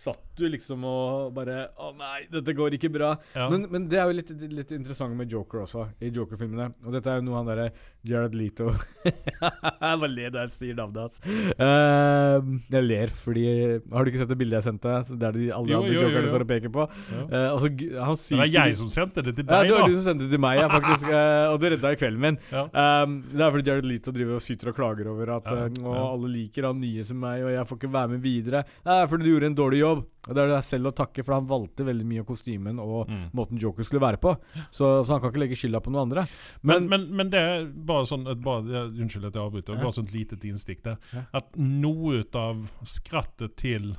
satt 0.00 0.29
du 0.40 0.46
liksom 0.50 0.84
og 0.88 1.30
bare 1.36 1.68
Å 1.78 1.90
nei, 1.96 2.24
dette 2.32 2.54
går 2.56 2.76
ikke 2.78 2.90
bra. 2.92 3.12
Ja. 3.36 3.46
Men, 3.52 3.66
men 3.70 3.86
det 3.90 4.00
er 4.00 4.10
jo 4.10 4.16
litt, 4.18 4.30
litt 4.50 4.72
interessant 4.76 5.14
med 5.16 5.30
Joker 5.32 5.62
også, 5.66 5.86
i 6.02 6.10
Joker-filmene. 6.14 6.70
Og 6.86 6.96
dette 6.96 7.12
er 7.12 7.20
jo 7.20 7.26
noe 7.28 7.38
han 7.40 7.48
derre 7.50 7.68
Jared 8.08 8.32
Leto 8.34 8.70
Jeg 9.04 9.98
bare 10.00 10.08
ler 10.08 10.30
da 10.32 10.44
jeg 10.46 10.54
sier 10.56 10.76
navnet 10.78 11.02
hans. 11.04 11.18
Uh, 11.60 12.38
jeg 12.72 12.84
ler 12.86 13.12
fordi 13.20 13.44
Har 13.92 14.04
du 14.06 14.10
ikke 14.10 14.22
sett 14.22 14.30
det 14.32 14.38
bildet 14.40 14.60
jeg 14.60 14.66
sendte? 14.70 14.94
Der 15.20 15.36
de, 15.36 15.48
alle 15.52 15.72
Jo, 15.74 15.80
andre 15.82 15.92
jo, 15.92 15.98
jo, 15.98 16.06
jokerne 16.08 16.24
jo. 16.26 16.32
står 16.34 16.44
og 16.46 16.50
peker 16.50 16.72
på. 16.74 16.86
Ja. 17.12 17.24
Uh, 17.28 17.48
og 17.54 17.60
så 17.64 17.70
g- 17.76 17.90
han 18.00 18.20
Det 18.20 18.40
er 18.46 18.52
jeg 18.56 18.78
som 18.80 18.90
sendte 18.92 19.24
det 19.26 19.34
til 19.38 19.44
ja, 19.46 19.60
deg, 19.60 19.70
det 19.70 19.76
var 19.76 19.88
du 19.90 19.96
som 19.98 20.06
sendte 20.10 20.26
det 20.28 20.34
til 20.36 20.42
meg, 20.46 20.60
ja, 20.62 20.68
faktisk. 20.72 21.06
Uh, 21.10 21.46
og 21.52 21.58
det 21.62 21.72
redda 21.76 21.92
kvelden 22.00 22.24
min. 22.24 22.40
Ja. 22.52 22.64
Um, 23.04 23.18
det 23.30 23.44
er 23.46 23.54
fordi 23.56 23.70
Jared 23.70 23.88
Leto 23.90 24.14
driver 24.16 24.38
og 24.40 24.44
syter 24.44 24.72
og 24.72 24.78
klager 24.80 25.12
over 25.12 25.34
at 25.38 25.50
Ja, 25.50 25.66
å, 25.84 25.94
ja. 25.96 26.06
alle 26.14 26.32
liker 26.32 26.70
han 26.70 26.80
nye 26.82 27.04
som 27.06 27.20
meg, 27.20 27.44
og 27.44 27.52
jeg 27.54 27.68
får 27.70 27.80
ikke 27.82 27.92
være 27.98 28.14
med 28.14 28.24
videre. 28.24 28.64
Det 28.86 28.96
er 28.96 29.10
fordi 29.10 29.26
du 29.28 29.32
gjorde 29.34 29.50
en 29.52 29.58
dårlig 29.60 29.82
jobb. 29.84 30.06
Og 30.30 30.36
det 30.38 30.44
er 30.44 30.52
det 30.54 30.60
selv 30.64 30.86
å 30.92 30.94
takke, 30.94 31.24
for 31.26 31.34
han 31.34 31.48
valgte 31.50 31.82
veldig 31.84 32.06
mye 32.06 32.22
av 32.22 32.28
kostymen 32.30 32.78
og 32.78 33.08
Mm. 33.10 33.24
måten 33.34 33.58
Joker 33.58 33.82
skulle 33.82 34.00
være 34.04 34.20
på. 34.22 34.36
Så, 34.70 35.02
så 35.02 35.10
han 35.16 35.20
kan 35.20 35.32
ikke 35.32 35.42
legge 35.42 35.58
skylda 35.58 35.80
på 35.82 35.90
noen 35.90 36.06
andre. 36.06 36.24
Men, 36.62 36.86
Men, 36.86 36.88
men, 37.08 37.16
men 37.16 37.30
det 37.34 37.40
er 37.42 37.64
bare 37.66 38.06
sånn 38.06 38.28
et 38.30 38.38
bare, 38.40 38.84
Unnskyld 38.94 39.26
at 39.26 39.34
jeg 39.34 39.42
avbryter. 39.42 39.74
Ja. 39.74 39.82
Bare 39.82 39.96
sånn 39.98 40.06
et 40.08 40.14
litet 40.14 40.44
innstikk 40.46 40.84
der. 40.86 40.96
Ja. 41.12 41.24
At 41.40 41.58
noe 41.58 42.20
ut 42.22 42.36
av 42.38 42.62
skrattet 42.86 43.56
til 43.58 43.90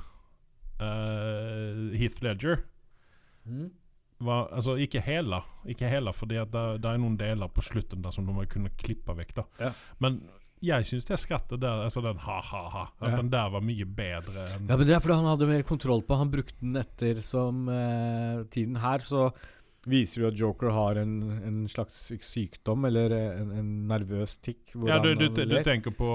uh, 0.80 1.92
Heath 1.96 2.22
Ledger 2.24 2.62
Mm. 3.48 3.70
var, 4.22 4.48
altså 4.54 4.76
ikke 4.78 5.00
hele, 5.02 5.40
ikke 5.66 5.88
hele 5.90 6.12
fordi 6.14 6.36
det, 6.46 6.60
det 6.80 6.86
er 6.92 6.98
noen 7.02 7.16
deler 7.18 7.48
på 7.50 7.60
slutten 7.66 8.04
der 8.04 8.12
som 8.14 8.28
de 8.28 8.44
kunne 8.46 8.70
klippe 8.78 9.16
vekk. 9.18 9.40
Ja. 9.58 9.72
Men 9.98 10.20
jeg 10.62 10.84
syns 10.88 11.04
det 11.08 11.18
skrattet 11.18 11.60
der, 11.60 11.82
altså 11.86 12.02
den 12.04 12.20
ha-ha-ha, 12.22 12.84
at 13.00 13.10
Ja. 13.10 13.16
den 13.18 13.30
der 13.32 13.48
var 13.50 13.60
mye 13.60 13.84
bedre 13.84 14.44
enn 14.54 14.68
Ja, 14.70 14.76
men 14.76 14.86
Det 14.86 14.94
er 14.94 15.00
fordi 15.02 15.16
han 15.18 15.26
hadde 15.32 15.48
mer 15.50 15.62
kontroll 15.66 16.02
på 16.06 16.16
Han 16.20 16.30
brukte 16.30 16.60
den 16.60 16.76
etter 16.78 17.20
som 17.20 17.68
eh, 17.68 18.44
tiden 18.54 18.76
her, 18.76 18.98
så 19.02 19.32
viser 19.84 20.20
jo 20.22 20.28
at 20.28 20.36
Joker 20.38 20.70
har 20.70 20.94
en, 21.00 21.16
en 21.42 21.56
slags 21.66 22.12
sykdom, 22.22 22.84
eller 22.86 23.10
en, 23.16 23.48
en 23.58 23.70
nervøs 23.90 24.36
tikk. 24.38 24.60
Ja, 24.86 25.00
du, 25.02 25.14
du, 25.18 25.26
du, 25.34 25.56
tenker 25.66 25.90
på, 25.90 26.10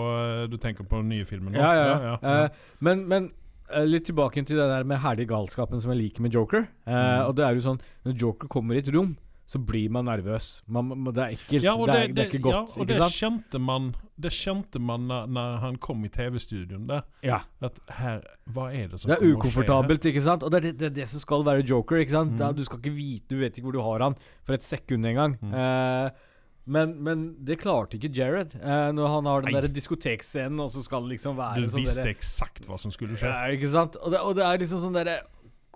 du 0.47 0.55
tenker 0.57 0.87
på 0.87 1.01
den 1.01 1.09
nye 1.11 1.25
filmen 1.27 1.51
nå? 1.51 1.59
Ja, 1.59 1.73
ja. 1.75 1.83
ja, 1.83 1.97
ja. 2.05 2.15
ja. 2.21 2.45
Eh, 2.45 2.49
men 2.79 3.03
men 3.11 3.27
eh, 3.69 3.83
litt 3.83 4.05
tilbake 4.07 4.39
til 4.47 4.55
det 4.55 4.69
der 4.71 4.87
med 4.87 5.01
herlig 5.03 5.27
galskapen 5.27 5.81
som 5.83 5.91
jeg 5.91 5.99
liker 6.05 6.23
med 6.23 6.31
Joker. 6.39 6.63
Eh, 6.87 6.95
Mm. 6.95 7.27
Og 7.27 7.35
det 7.35 7.43
er 7.43 7.53
jo 7.59 7.65
sånn 7.67 7.81
Når 8.07 8.15
Joker 8.23 8.47
kommer 8.47 8.75
i 8.75 8.79
et 8.79 8.87
rom, 8.95 9.17
så 9.47 9.59
blir 9.63 9.89
man 9.95 10.09
nervøs. 10.09 10.61
Man, 10.67 10.89
man, 10.91 11.13
det 11.15 11.23
er 11.23 11.35
ekkelt. 11.37 11.63
Ja, 11.63 11.73
det, 11.79 11.87
det, 11.87 11.95
er, 11.95 12.13
det 12.13 12.23
er 12.23 12.31
ikke 12.33 12.43
godt. 12.43 12.73
ja, 12.75 12.81
og 12.83 12.89
det 12.89 12.97
kjente 13.15 13.61
man 13.63 13.85
Det 14.19 14.31
kjente 14.35 14.81
man 14.83 15.05
når, 15.07 15.29
når 15.31 15.57
han 15.63 15.77
kom 15.79 16.03
i 16.03 16.09
TV-studioen 16.11 16.87
der. 16.89 17.05
Ja. 17.23 17.39
At 17.63 17.79
her 17.99 18.25
Hva 18.51 18.67
er 18.75 18.89
det 18.91 18.99
som 18.99 19.13
Det 19.13 19.17
er 19.21 19.31
ukomfortabelt, 19.31 20.07
ikke 20.11 20.23
sant? 20.25 20.43
Og 20.43 20.51
det 20.51 20.59
er 20.59 20.65
det, 20.67 20.73
det, 20.81 20.89
er 20.91 20.95
det 20.99 21.05
som 21.13 21.23
skal 21.23 21.45
være 21.47 21.63
Joker. 21.63 22.01
ikke 22.03 22.15
sant? 22.17 22.33
Mm. 22.35 22.41
Da, 22.41 22.49
du 22.51 22.63
skal 22.67 22.81
ikke 22.83 22.95
vite, 22.97 23.29
du 23.31 23.39
vet 23.39 23.55
ikke 23.55 23.69
hvor 23.69 23.77
du 23.77 23.85
har 23.85 24.03
han 24.09 24.17
for 24.43 24.57
et 24.57 24.67
sekund 24.67 25.07
engang. 25.07 25.37
Mm. 25.39 25.55
Eh, 25.63 26.25
men, 26.67 26.97
men 27.07 27.23
det 27.47 27.61
klarte 27.63 27.95
ikke 27.95 28.11
Jared. 28.11 28.57
Eh, 28.59 28.89
når 28.97 29.13
han 29.15 29.31
har 29.31 29.47
den 29.47 29.55
Nei. 29.55 29.63
der 29.63 29.71
diskotekscenen, 29.71 30.59
og 30.59 30.73
så 30.75 30.83
skal 30.83 31.07
det 31.07 31.15
liksom 31.15 31.39
være? 31.39 31.63
Du 31.63 31.71
sånn 31.71 31.85
visste 31.85 32.03
derre- 32.03 32.17
eksakt 32.17 32.67
hva 32.67 32.75
som 32.83 32.91
skulle 32.91 33.15
skje. 33.15 33.31
Ja, 33.31 33.47
ikke 33.55 33.71
sant? 33.71 33.95
Og 34.03 34.11
det, 34.11 34.19
og 34.19 34.35
det 34.35 34.43
er 34.43 34.59
liksom 34.59 34.83
sånn 34.83 34.99
derre 34.99 35.21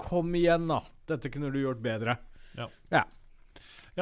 Kom 0.01 0.31
igjen, 0.33 0.63
da. 0.65 0.79
Dette 1.05 1.29
kunne 1.29 1.51
du 1.53 1.59
gjort 1.61 1.79
bedre. 1.83 2.15
Ja. 2.57 2.65
Ja, 2.89 3.03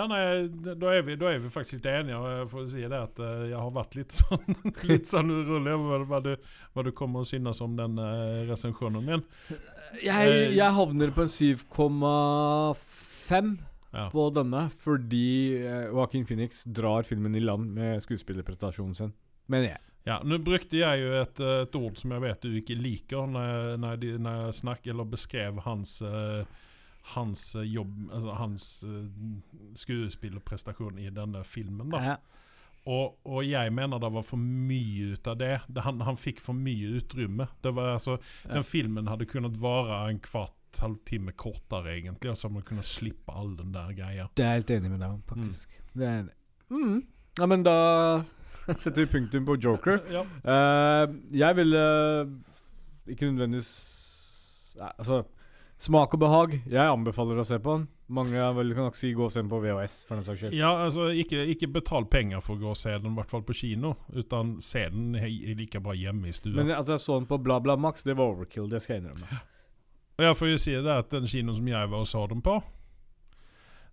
nei, 0.06 0.46
da 0.78 0.92
er 0.94 1.02
vi, 1.08 1.16
da 1.18 1.32
er 1.34 1.40
vi 1.42 1.50
faktisk 1.50 1.80
litt 1.80 1.88
enige. 1.90 2.18
Jeg 2.38 2.50
får 2.52 2.66
si 2.70 2.84
det 2.86 2.94
at 3.00 3.18
eh, 3.26 3.48
jeg 3.50 3.58
har 3.58 3.72
vært 3.74 3.96
litt 3.98 4.14
sånn 4.20 4.60
Litt 4.86 5.10
sånn 5.10 5.32
urolig 5.34 5.74
over 5.74 6.04
hva 6.12 6.20
du, 6.28 6.36
hva 6.76 6.84
du 6.86 6.92
kommer 6.96 7.26
å 7.26 7.30
synes 7.30 7.62
om 7.66 7.74
den 7.80 7.98
uh, 7.98 8.46
resensjonen 8.50 9.02
min. 9.08 9.24
Jeg, 10.04 10.30
Eh, 10.30 10.54
jeg 10.54 10.76
havner 10.78 11.10
på 11.16 11.26
en 11.26 11.34
7,5 11.34 13.58
Ja. 13.90 14.04
på 14.14 14.28
denne 14.30 14.68
fordi 14.84 15.58
eh, 15.66 15.88
Joaquin 15.90 16.22
Phoenix 16.30 16.60
drar 16.70 17.02
filmen 17.08 17.34
i 17.36 17.42
land 17.42 17.72
med 17.74 18.04
skuespillerprestasjonen 18.06 18.94
sin. 18.96 19.14
Mener 19.50 19.72
jeg. 19.72 19.82
Ja, 20.06 20.20
Nå 20.24 20.38
brukte 20.46 20.78
jeg 20.78 21.02
jo 21.02 21.10
et, 21.24 21.40
eh, 21.42 21.64
et 21.66 21.76
ord 21.82 21.98
som 21.98 22.14
jeg 22.14 22.22
vet 22.28 22.46
du 22.46 22.54
ikke 22.62 22.78
liker, 22.78 23.26
når 23.34 23.48
jeg, 23.50 23.80
når 23.82 23.90
jeg, 24.06 24.20
når 24.22 24.38
jeg 24.44 24.60
snakker 24.62 24.94
eller 24.94 25.10
beskrev 25.10 25.58
hans 25.66 25.96
eh, 26.06 26.46
hans 27.16 27.56
eh, 27.56 27.66
jobb 27.68 28.10
altså 28.12 28.36
Hans 28.40 28.68
uh, 28.88 29.06
skuespillerprestasjon 29.80 31.00
i 31.00 31.10
denne 31.14 31.44
filmen. 31.44 31.90
da 31.94 32.04
Ja. 32.04 32.18
Og, 32.90 33.20
og 33.28 33.44
jeg 33.44 33.74
mener 33.76 34.00
det 34.00 34.10
var 34.14 34.24
for 34.24 34.40
mye 34.40 35.14
ut 35.14 35.28
av 35.28 35.36
det. 35.38 35.60
det 35.68 35.84
han, 35.84 36.00
han 36.02 36.18
fikk 36.18 36.40
for 36.42 36.58
mye 36.58 36.96
utrymme. 36.98 37.50
Det 37.62 37.74
var 37.76 37.98
altså 37.98 38.18
Ja. 38.46 38.54
Den 38.56 38.64
filmen 38.64 39.08
hadde 39.08 39.28
kunnet 39.30 39.60
vare 39.62 40.10
en 40.10 40.20
kvart 40.20 40.56
halvtime 40.80 41.32
kortere, 41.32 41.98
egentlig. 41.98 42.32
Og 42.32 42.38
så 42.38 42.50
man 42.50 42.64
kunnet 42.66 42.86
slippe 42.86 43.34
all 43.34 43.56
den 43.58 43.74
der 43.74 43.94
greia. 43.94 44.28
Det 44.38 44.46
er 44.46 44.54
jeg 44.54 44.62
helt 44.62 44.72
enig 44.78 44.92
med 44.92 45.00
deg 45.00 45.10
om, 45.12 45.22
faktisk. 45.28 45.80
Det 45.94 46.08
er. 46.08 46.28
Mm. 46.70 47.04
Ja, 47.40 47.46
men 47.46 47.64
da 47.64 47.76
setter 48.82 49.02
vi 49.02 49.12
punktum 49.18 49.46
på 49.46 49.58
Joker. 49.58 50.00
Ja. 50.16 50.24
Uh, 50.46 51.16
jeg 51.34 51.56
ville 51.56 51.84
ikke 53.10 53.32
nødvendigvis 53.32 53.72
Nei, 54.80 54.92
Altså 54.98 55.24
Smak 55.80 56.12
og 56.12 56.20
behag. 56.20 56.54
Jeg 56.68 56.92
anbefaler 56.92 57.38
å 57.40 57.46
se 57.48 57.56
på 57.64 57.78
den. 57.78 57.86
Mange 58.12 58.48
vel 58.58 58.74
kan 58.76 58.90
nok 58.90 58.98
si 59.00 59.14
gå 59.16 59.24
og 59.24 59.32
se 59.32 59.40
den 59.40 59.52
på 59.52 59.62
VHS, 59.64 60.02
for 60.10 60.20
den 60.20 60.26
saks 60.28 60.42
skyld. 60.42 60.56
Ja, 60.58 60.74
altså 60.84 61.08
ikke, 61.16 61.46
ikke 61.54 61.70
betal 61.78 62.08
penger 62.12 62.42
for 62.44 62.58
å 62.58 62.64
gå 62.66 62.74
og 62.74 62.80
se 62.80 62.98
den, 62.98 63.14
i 63.14 63.20
hvert 63.20 63.32
fall 63.32 63.46
på 63.48 63.56
kino. 63.56 63.94
Utan 64.12 64.58
se 64.66 64.84
den 64.92 65.14
like 65.56 65.80
bra 65.86 65.96
hjemme 65.96 66.28
i 66.28 66.34
stua. 66.36 66.58
Men 66.58 66.74
at 66.76 66.92
jeg 66.92 67.00
så 67.00 67.22
den 67.22 67.30
på 67.30 67.40
Bla 67.46 67.62
Bla 67.64 67.78
Max, 67.80 68.04
det 68.04 68.18
var 68.20 68.34
overkill. 68.34 68.68
Det 68.68 68.82
skal 68.84 68.98
jeg 68.98 69.06
innrømme. 69.06 69.40
Jeg 70.20 70.36
får 70.36 70.52
jo 70.52 70.58
si 70.60 70.76
det 70.76 70.98
at 71.06 71.16
den 71.16 71.32
kinoen 71.32 71.56
som 71.62 71.72
jeg 71.72 71.92
var 71.94 72.04
og 72.04 72.12
så 72.12 72.26
den 72.28 72.42
på 72.44 72.58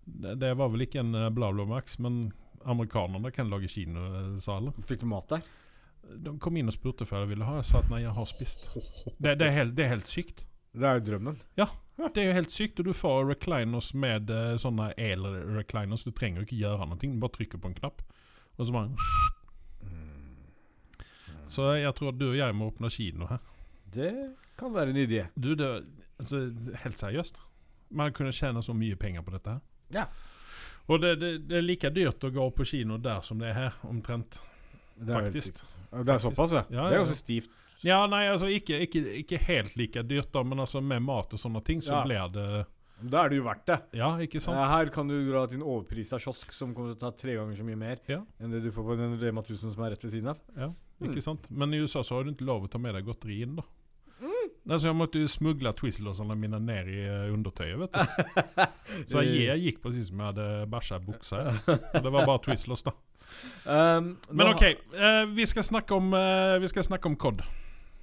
Det, 0.02 0.32
det 0.42 0.50
var 0.58 0.72
vel 0.72 0.82
ikke 0.88 1.04
en 1.04 1.14
uh, 1.14 1.28
BlaBlaMax, 1.30 2.00
men 2.02 2.32
amerikanerne 2.66 3.30
kan 3.30 3.46
lage 3.52 3.70
kinosaler. 3.70 4.74
Fikk 4.90 5.04
du 5.04 5.06
mat 5.12 5.30
der? 5.30 5.46
De 6.26 6.34
kom 6.42 6.58
inn 6.58 6.66
og 6.66 6.74
spurte 6.74 7.06
før 7.06 7.24
jeg 7.24 7.36
ville 7.36 7.46
ha. 7.46 7.60
Jeg 7.60 7.70
sa 7.70 7.78
at 7.78 7.94
nei, 7.94 8.02
jeg 8.02 8.14
har 8.18 8.26
spist. 8.26 8.72
Det, 8.74 9.38
det, 9.38 9.46
er, 9.46 9.54
helt, 9.60 9.78
det 9.78 9.86
er 9.86 9.94
helt 9.94 10.10
sykt. 10.10 10.42
Det 10.76 10.84
er 10.84 10.98
jo 10.98 11.04
drømmen. 11.06 11.38
Ja, 11.56 11.66
Det 11.96 12.20
er 12.20 12.26
jo 12.28 12.36
helt 12.36 12.52
sykt. 12.52 12.80
Og 12.80 12.84
du 12.90 12.92
får 12.92 13.24
recliners 13.30 13.94
med 13.96 14.30
uh, 14.30 14.56
sånne 14.60 14.90
el-recliners. 15.00 16.04
Du 16.04 16.12
trenger 16.12 16.42
jo 16.42 16.48
ikke 16.48 16.60
gjøre 16.60 16.88
noe. 16.90 17.00
Du 17.00 17.20
bare 17.22 17.36
trykker 17.38 17.62
på 17.62 17.70
en 17.72 17.78
knapp. 17.78 18.02
Og 18.56 18.66
så 18.66 18.72
bare 18.72 18.90
Så 21.48 21.70
jeg 21.78 21.94
tror 21.94 22.12
at 22.12 22.18
du 22.18 22.28
og 22.30 22.36
jeg 22.36 22.54
må 22.58 22.68
åpne 22.68 22.90
kino 22.90 23.28
her. 23.30 23.40
Det 23.94 24.12
kan 24.58 24.74
være 24.74 24.92
en 24.92 24.96
idé. 25.00 25.26
Du, 25.36 25.54
det, 25.54 25.68
altså, 26.18 26.50
helt 26.82 26.98
seriøst. 26.98 27.38
Man 27.90 28.12
kunne 28.12 28.32
tjene 28.34 28.62
så 28.62 28.74
mye 28.74 28.96
penger 28.98 29.22
på 29.22 29.30
dette 29.36 29.54
her. 29.54 29.60
Ja. 29.94 30.06
Og 30.90 31.00
det, 31.02 31.20
det, 31.20 31.30
det 31.48 31.60
er 31.60 31.64
like 31.64 31.90
dyrt 31.94 32.24
å 32.24 32.32
gå 32.34 32.48
på 32.50 32.66
kino 32.66 32.98
der 33.02 33.22
som 33.26 33.38
det 33.38 33.52
er 33.52 33.56
her, 33.60 33.78
omtrent. 33.86 34.40
Det 34.96 35.12
er, 35.12 35.28
Faktisk. 35.28 35.62
det 35.92 36.12
er 36.12 36.18
såpass, 36.22 36.52
ja. 36.52 36.64
Ja, 36.70 36.88
Det 36.88 36.90
er 36.90 36.98
ja, 36.98 37.04
ganske 37.04 37.16
ja. 37.16 37.22
stivt. 37.22 37.50
Ja, 37.84 38.06
nei, 38.06 38.24
altså 38.30 38.46
ikke, 38.48 38.78
ikke, 38.86 39.02
ikke 39.20 39.38
helt 39.46 39.76
like 39.76 40.02
dyrt, 40.08 40.30
da, 40.32 40.42
men 40.42 40.58
altså 40.64 40.80
med 40.82 41.02
mat 41.04 41.32
og 41.36 41.38
sånne 41.40 41.62
ting, 41.64 41.80
så 41.84 41.92
Ja. 41.98 42.04
blir 42.04 42.32
det 42.32 42.66
Da 43.10 43.24
er 43.24 43.28
det 43.28 43.36
jo 43.36 43.44
verdt 43.44 43.66
det. 43.66 43.78
Ja, 43.92 44.16
ikke 44.16 44.40
sant? 44.40 44.56
Eh, 44.56 44.68
Her 44.72 44.86
kan 44.88 45.06
du 45.08 45.30
dra 45.30 45.46
til 45.46 45.58
en 45.60 45.62
overprisa 45.68 46.16
kiosk 46.18 46.50
som 46.52 46.72
kommer 46.74 46.94
til 46.94 46.96
å 46.96 47.00
ta 47.00 47.10
tre 47.16 47.34
ganger 47.36 47.54
så 47.58 47.62
mye 47.64 47.76
mer 47.76 47.98
Ja. 48.08 48.22
enn 48.40 48.50
det 48.50 48.62
du 48.62 48.70
får 48.70 48.84
på 48.88 48.96
den 48.96 49.18
Rema 49.20 49.42
1000 49.42 49.74
som 49.74 49.84
er 49.84 49.90
rett 49.90 50.02
ved 50.02 50.12
siden 50.12 50.28
av. 50.28 50.40
Ja, 50.56 50.70
Ikke 51.04 51.20
sant? 51.22 51.50
Men 51.50 51.74
i 51.74 51.76
USA 51.78 52.00
så 52.00 52.16
har 52.16 52.24
du 52.24 52.30
ikke 52.32 52.46
lov 52.46 52.64
å 52.64 52.70
ta 52.70 52.78
med 52.78 52.94
deg 52.94 53.04
godteri 53.04 53.42
inn, 53.42 53.56
da. 53.56 53.62
Nei, 54.66 54.76
så 54.78 54.88
jeg 54.88 54.96
måtte 54.96 55.20
jo 55.20 55.26
smugle 55.28 55.70
Twizzlersene 55.74 56.34
mine 56.36 56.58
ned 56.58 56.88
i 56.88 56.96
eh, 57.04 57.28
undertøyet, 57.30 57.78
vet 57.78 57.92
du. 57.92 57.98
Så 59.12 59.22
jeg, 59.22 59.44
jeg 59.46 59.60
gikk 59.62 59.82
precis 59.82 60.08
som 60.08 60.18
jeg 60.18 60.26
hadde 60.32 60.66
bæsja 60.72 60.98
buksa. 61.04 61.42
Og 61.68 62.02
det 62.02 62.10
var 62.12 62.26
bare 62.26 62.40
Twizzlers, 62.42 62.82
da. 62.82 62.92
Um, 63.66 64.16
Men 64.32 64.52
OK, 64.54 64.62
eh, 64.62 65.24
vi 65.34 65.44
skal 65.46 65.62
snakke 65.66 65.94
om 65.94 66.12
eh, 66.14 66.58
Vi 66.62 66.68
skal 66.68 66.84
snakke 66.86 67.06
om 67.10 67.16
COD. 67.16 67.42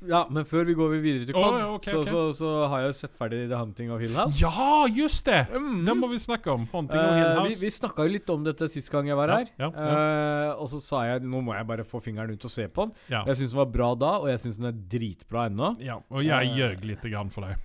Ja, 0.10 0.26
men 0.30 0.43
før 0.45 0.66
vi 0.68 0.74
går 0.76 0.93
videre 0.99 1.26
til 1.30 1.34
COD, 1.38 1.58
ja, 1.62 1.68
okay, 1.74 1.91
så, 1.93 1.99
okay. 2.01 2.12
Så, 2.12 2.22
så 2.41 2.49
har 2.68 2.82
jeg 2.84 2.89
jo 2.91 2.95
sett 2.97 3.14
ferdig 3.18 3.41
The 3.49 3.56
Hunting 3.60 3.91
of 3.95 4.01
Hill 4.04 4.14
House. 4.18 4.36
Ja, 4.41 4.86
just 4.91 5.26
det! 5.26 5.41
Mm. 5.54 5.86
Det 5.88 5.95
må 6.01 6.10
vi 6.12 6.20
snakke 6.20 6.51
om. 6.51 6.66
Haunting 6.74 6.99
of 6.99 7.06
Eh, 7.14 7.18
Hill 7.22 7.39
House. 7.39 7.62
vi 7.64 7.72
snakka 7.72 8.04
jo 8.08 8.14
litt 8.18 8.30
om 8.36 8.43
dette 8.43 8.68
sist 8.74 8.91
gang 8.91 9.08
jeg 9.08 9.16
var 9.16 9.28
Ja, 9.32 9.38
her. 9.38 9.51
ja, 9.60 9.70
Eh, 9.74 10.54
og 10.60 10.68
så 10.74 10.82
sa 10.84 11.04
jeg 11.08 11.24
nå 11.24 11.41
må 11.41 11.56
jeg 11.56 11.66
bare 11.68 11.84
få 11.88 12.01
fingeren 12.04 12.32
ut 12.36 12.43
og 12.45 12.51
se 12.51 12.68
på 12.68 12.88
den. 12.89 12.95
Ja. 13.10 13.24
Jeg 13.26 13.36
syns 13.38 13.51
den 13.56 13.64
var 13.64 13.72
bra 13.80 13.93
da, 13.95 14.12
og 14.20 14.28
jeg 14.28 14.39
syns 14.43 14.58
den 14.60 14.66
er 14.74 14.80
dritbra 14.97 15.47
ennå. 15.49 15.76
ja, 15.80 15.99
og 16.12 16.24
jeg 16.24 16.49
Eh, 16.51 16.58
ljög 16.58 16.84
litt 16.86 17.01
grann 17.12 17.30
for 17.32 17.41
deg. 17.47 17.56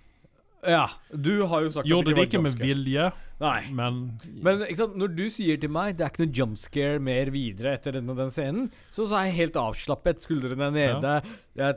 Ja, 0.67 0.89
du 1.15 1.47
har 1.47 1.61
jo 1.63 1.69
sagt 1.71 1.87
Gjorde 1.87 2.07
det 2.11 2.17
det 2.17 2.23
ikke 2.33 2.41
med 2.43 2.57
vilje, 2.59 3.13
Nei. 3.41 3.71
men 3.71 4.19
Men 4.43 4.63
ikke 4.67 4.89
når 4.99 5.15
du 5.15 5.31
sier 5.31 5.57
til 5.57 5.71
meg 5.71 5.97
det 5.97 6.05
er 6.05 6.11
ikke 6.11 6.27
noe 6.27 6.35
jumpscare 6.35 6.99
mer 7.01 7.31
videre 7.31 7.75
etter 7.79 7.93
den 7.95 8.11
og 8.11 8.17
den 8.17 8.31
scenen, 8.35 8.71
så, 8.91 9.07
så 9.07 9.21
er 9.21 9.25
jeg 9.31 9.37
helt 9.37 9.55
avslappet. 9.57 10.19
Skuldrene 10.27 10.67
er 10.67 10.71
nede. 10.75 11.23
Jeg, 11.57 11.77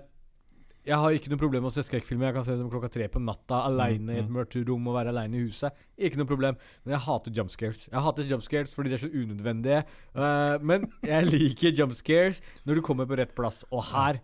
jeg 0.91 0.99
har 0.99 1.13
ikke 1.15 1.31
noe 1.31 1.39
problem 1.39 1.63
med 1.63 1.71
å 1.71 1.75
se 1.75 1.85
skrekkfilmer. 1.87 2.27
Jeg 2.27 2.35
kan 2.35 2.45
se 2.45 2.55
dem 2.59 2.71
klokka 2.71 2.89
tre 2.91 3.05
på 3.11 3.21
natta 3.23 3.61
aleine 3.63 4.11
i 4.11 4.19
et 4.19 4.27
mm. 4.27 4.33
mørkt 4.35 4.57
rom 4.67 4.89
og 4.91 4.97
være 4.97 5.13
aleine 5.13 5.37
i 5.39 5.43
huset. 5.45 5.77
Ikke 5.95 6.19
noe 6.19 6.27
problem. 6.27 6.57
Men 6.83 6.97
jeg 6.97 7.03
hater 7.05 7.35
jumpscares. 7.37 7.85
Jeg 7.85 8.03
hater 8.07 8.27
jumpscares 8.27 8.73
fordi 8.75 8.91
de 8.91 8.97
er 8.97 9.03
så 9.05 9.11
unødvendige. 9.11 9.83
Uh, 10.17 10.57
men 10.67 10.89
jeg 11.07 11.29
liker 11.29 11.77
jumpscares 11.77 12.41
når 12.67 12.79
du 12.79 12.83
kommer 12.83 13.07
på 13.07 13.15
rett 13.21 13.31
plass. 13.37 13.61
Og 13.71 13.85
her 13.93 14.19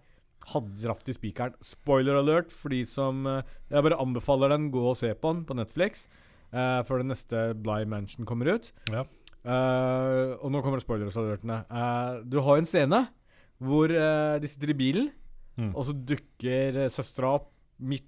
hadde 0.51 0.81
traff 0.81 1.05
de 1.07 1.15
spikeren. 1.15 1.55
Spoiler 1.63 2.19
alert 2.19 2.51
for 2.51 2.75
de 2.75 2.81
som 2.87 3.23
uh, 3.29 3.39
Jeg 3.71 3.85
bare 3.87 3.99
anbefaler 4.03 4.51
den. 4.55 4.67
Gå 4.73 4.83
og 4.91 4.97
se 4.99 5.13
på 5.15 5.31
den 5.37 5.45
på 5.47 5.55
Netflix. 5.55 6.03
Uh, 6.51 6.83
før 6.87 6.99
den 6.99 7.13
neste 7.13 7.53
Bly 7.61 7.85
Mansion 7.87 8.27
kommer 8.27 8.57
ut. 8.57 8.73
Ja. 8.91 9.05
Og 9.47 10.51
nå 10.51 10.59
kommer 10.59 10.81
spoilers-alertene. 10.83 11.61
Du 12.27 12.41
har 12.43 12.59
en 12.59 12.65
scene 12.67 12.97
hvor 13.63 13.87
de 13.87 14.49
sitter 14.51 14.73
i 14.73 14.75
bilen, 14.75 15.05
Mm. 15.57 15.71
og 15.73 15.87
så 15.87 15.93
dukker 15.93 16.83
uh, 16.83 16.89
søstera 16.93 17.31
opp 17.39 17.51
midt 17.77 18.05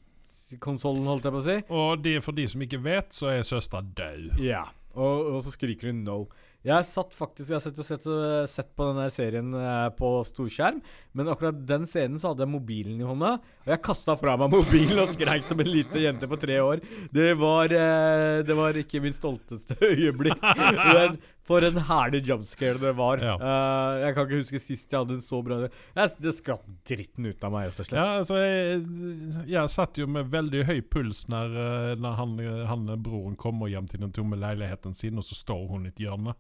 i 0.53 0.57
konsollen, 0.61 1.07
holdt 1.09 1.25
jeg 1.27 1.33
på 1.33 1.39
å 1.41 1.45
si. 1.45 1.55
Og 1.69 2.03
det 2.03 2.19
for 2.25 2.37
de 2.37 2.45
som 2.49 2.61
ikke 2.65 2.81
vet, 2.81 3.09
så 3.13 3.31
er 3.33 3.45
søstera 3.45 3.81
død. 3.81 4.39
Ja. 4.41 4.63
Og, 4.97 5.35
og 5.35 5.43
så 5.45 5.53
skriker 5.53 5.91
hun 5.91 6.03
'no'. 6.05 6.23
Jeg 6.67 6.83
satt 6.89 7.13
faktisk 7.15 7.53
Jeg 7.53 7.55
har 7.55 7.63
sett, 7.63 7.79
sett, 7.87 8.07
sett 8.51 8.71
på 8.75 8.89
denne 8.89 9.05
serien 9.15 9.53
eh, 9.55 9.87
på 9.95 10.09
storskjerm, 10.27 10.81
men 11.15 11.31
akkurat 11.31 11.61
den 11.69 11.85
scenen 11.87 12.19
så 12.19 12.33
hadde 12.33 12.43
jeg 12.43 12.51
mobilen 12.51 12.99
i 12.99 13.07
hånda, 13.07 13.31
og 13.39 13.71
jeg 13.71 13.83
kasta 13.85 14.17
fra 14.19 14.35
meg 14.39 14.51
mobilen 14.57 14.99
og 15.05 15.13
skreik 15.13 15.47
som 15.47 15.63
en 15.63 15.71
liten 15.71 16.03
jente 16.03 16.27
på 16.27 16.39
tre 16.41 16.59
år. 16.59 16.83
Det 17.15 17.31
var 17.39 17.71
eh, 17.71 18.41
Det 18.43 18.57
var 18.59 18.75
ikke 18.79 18.99
min 19.03 19.15
stolteste 19.15 19.77
øyeblikk. 19.91 20.43
Men 20.43 21.15
for 21.47 21.63
en 21.65 21.79
herlig 21.87 22.25
jumpscare 22.27 22.77
det 22.83 22.91
var. 22.99 23.23
Ja. 23.23 23.37
Eh, 23.39 24.01
jeg 24.03 24.17
kan 24.17 24.27
ikke 24.27 24.41
huske 24.43 24.61
sist 24.65 24.91
jeg 24.91 24.99
hadde 24.99 25.15
en 25.15 25.23
så 25.23 25.39
bra 25.45 25.61
jeg, 25.63 26.11
Det 26.19 26.35
skratt 26.41 26.67
dritten 26.91 27.31
ut 27.31 27.47
av 27.47 27.55
meg, 27.55 27.69
rett 27.69 27.79
og 27.85 27.87
slett. 27.87 28.01
Ja, 28.01 28.19
altså, 28.19 28.43
jeg, 28.43 29.47
jeg 29.55 29.73
satt 29.79 30.03
jo 30.03 30.09
med 30.11 30.27
veldig 30.35 30.67
høy 30.67 30.83
puls 30.91 31.23
når, 31.31 31.55
når 32.03 32.19
han, 32.19 32.37
han 32.67 32.85
broren 32.99 33.39
kommer 33.39 33.71
hjem 33.71 33.87
til 33.87 34.03
den 34.03 34.11
tomme 34.11 34.35
leiligheten 34.43 34.91
sin, 34.97 35.15
og 35.15 35.23
så 35.23 35.39
står 35.39 35.65
hun 35.71 35.87
i 35.87 35.93
et 35.95 36.03
hjørne, 36.03 36.35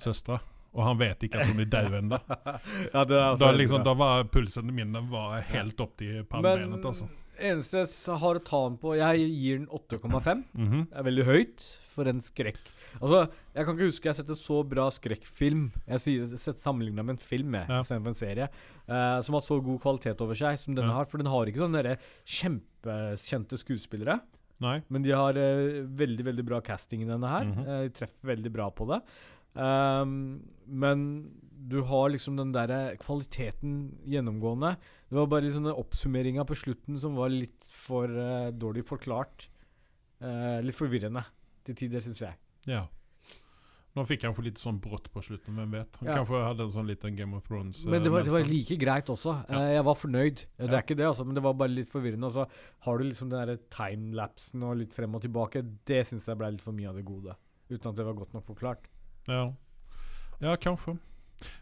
søstera. 0.00 0.40
Og 0.72 0.84
han 0.86 0.96
vet 0.96 1.26
ikke 1.26 1.42
at 1.42 1.50
hun 1.52 1.60
er 1.60 1.68
død 1.68 1.96
ennå. 1.98 2.18
Ja, 2.94 3.02
det 3.04 3.16
er 3.18 3.26
altså 3.26 3.44
Da, 3.44 3.50
liksom, 3.52 3.82
da 3.84 3.92
var 3.98 4.24
pulsen 4.32 4.72
min 4.72 4.94
den 4.96 5.10
var 5.12 5.42
helt 5.50 5.80
opp 5.84 5.98
til 6.00 6.24
pannebenet. 6.24 6.84
Altså. 6.88 7.08
eneste 7.36 7.82
jeg 7.82 8.18
har 8.22 8.38
å 8.38 8.44
ta 8.44 8.60
den 8.68 8.78
på 8.80 8.94
Jeg 8.96 9.26
gir 9.28 9.58
den 9.60 9.68
8,5. 9.68 10.44
Mhm. 10.56 10.86
Det 10.88 10.98
er 11.02 11.08
veldig 11.10 11.26
høyt 11.28 11.66
for 11.92 12.08
en 12.08 12.22
skrekk. 12.24 12.60
Altså, 13.00 13.26
Jeg 13.52 13.66
kan 13.66 13.76
ikke 13.76 13.88
huske 13.90 14.08
jeg 14.08 14.12
har 14.14 14.18
sett 14.22 14.32
en 14.32 14.40
så 14.40 14.58
bra 14.68 14.86
skrekkfilm 14.92 15.66
Jeg 15.88 16.00
sier 16.04 16.36
sett 16.40 16.60
sammenligna 16.60 17.04
med 17.04 17.18
en 17.18 17.24
film 17.24 17.54
jeg, 17.54 17.68
Ja. 17.68 17.80
istedenfor 17.84 18.08
en 18.08 18.14
serie. 18.22 18.48
Uh, 18.88 19.20
som 19.20 19.36
har 19.36 19.44
så 19.44 19.60
god 19.62 19.80
kvalitet 19.80 20.20
over 20.24 20.34
seg 20.34 20.58
som 20.58 20.74
denne 20.74 20.88
Ja. 20.88 20.94
har. 21.02 21.04
For 21.04 21.18
den 21.18 21.26
har 21.28 21.44
ikke 21.46 21.60
sånne 21.68 21.98
kjempekjente 22.24 23.58
skuespillere. 23.60 24.20
Nei. 24.62 24.80
Men 24.88 25.02
de 25.02 25.10
har 25.10 25.36
uh, 25.36 25.82
veldig 25.84 26.24
veldig 26.24 26.44
bra 26.46 26.60
casting 26.60 27.02
i 27.02 27.08
denne 27.08 27.28
her. 27.28 27.44
Mm 27.44 27.54
-hmm. 27.54 27.68
uh, 27.68 27.82
de 27.82 27.90
treffer 27.90 28.26
veldig 28.26 28.52
bra 28.52 28.70
på 28.70 28.86
det. 28.88 29.02
Ehm, 29.56 30.42
men 30.66 31.04
du 31.68 31.80
har 31.86 32.10
liksom 32.10 32.36
den 32.36 32.52
der 32.54 32.96
kvaliteten 33.02 33.98
gjennomgående. 34.08 34.76
Det 35.08 35.16
var 35.18 35.26
bare 35.30 35.44
liksom 35.46 35.64
den 35.68 35.76
oppsummeringa 35.78 36.44
på 36.48 36.56
slutten 36.58 36.98
som 37.00 37.14
var 37.14 37.28
litt 37.30 37.68
for 37.70 38.08
uh, 38.08 38.50
dårlig 38.50 38.84
forklart. 38.88 39.46
Uh, 40.22 40.58
litt 40.64 40.76
forvirrende 40.78 41.22
til 41.66 41.76
tider, 41.78 42.00
syns 42.02 42.22
jeg. 42.24 42.34
Ja. 42.66 42.86
Nå 43.92 44.06
fikk 44.08 44.22
han 44.24 44.32
litt 44.40 44.56
sånn 44.60 44.78
brått 44.80 45.10
på 45.12 45.20
slutten, 45.20 45.54
hvem 45.58 45.74
vet. 45.76 45.98
Han 46.00 46.08
Ja. 46.08 46.14
kanskje 46.16 46.38
hadde 46.46 46.64
en 46.64 46.72
sånn 46.72 46.88
liten 46.88 47.14
Game 47.14 47.36
of 47.36 47.44
Thrones 47.44 47.84
Men 47.84 48.02
det 48.02 48.10
var, 48.10 48.22
det 48.24 48.32
var 48.32 48.40
like 48.48 48.76
greit 48.80 49.04
også. 49.12 49.34
Ja. 49.50 49.58
Eh, 49.60 49.74
jeg 49.74 49.84
var 49.84 49.94
fornøyd. 49.94 50.38
Eh, 50.58 50.64
Det 50.66 50.70
Ja. 50.70 50.78
er 50.78 50.82
ikke 50.82 50.96
det, 50.96 51.06
altså, 51.06 51.26
men 51.26 51.34
det 51.34 51.42
var 51.42 51.52
bare 51.52 51.68
litt 51.68 51.88
forvirrende. 51.92 52.24
Og 52.24 52.32
så 52.32 52.48
har 52.80 52.98
du 52.98 53.04
liksom 53.04 53.28
den 53.28 53.38
derre 53.46 53.58
timelapsen 53.68 54.62
og 54.62 54.78
litt 54.78 54.94
frem 54.94 55.14
og 55.14 55.20
tilbake. 55.22 55.62
Det 55.84 56.06
syns 56.06 56.24
jeg 56.24 56.38
ble 56.38 56.52
litt 56.52 56.62
for 56.62 56.72
mye 56.72 56.88
av 56.88 56.94
det 56.96 57.04
gode. 57.04 57.36
Uten 57.70 57.90
at 57.90 57.96
det 57.96 58.04
var 58.06 58.14
godt 58.14 58.32
nok 58.32 58.46
forklart. 58.46 58.88
Ja. 59.28 59.52
ja, 60.40 60.56
kanskje. 60.56 60.96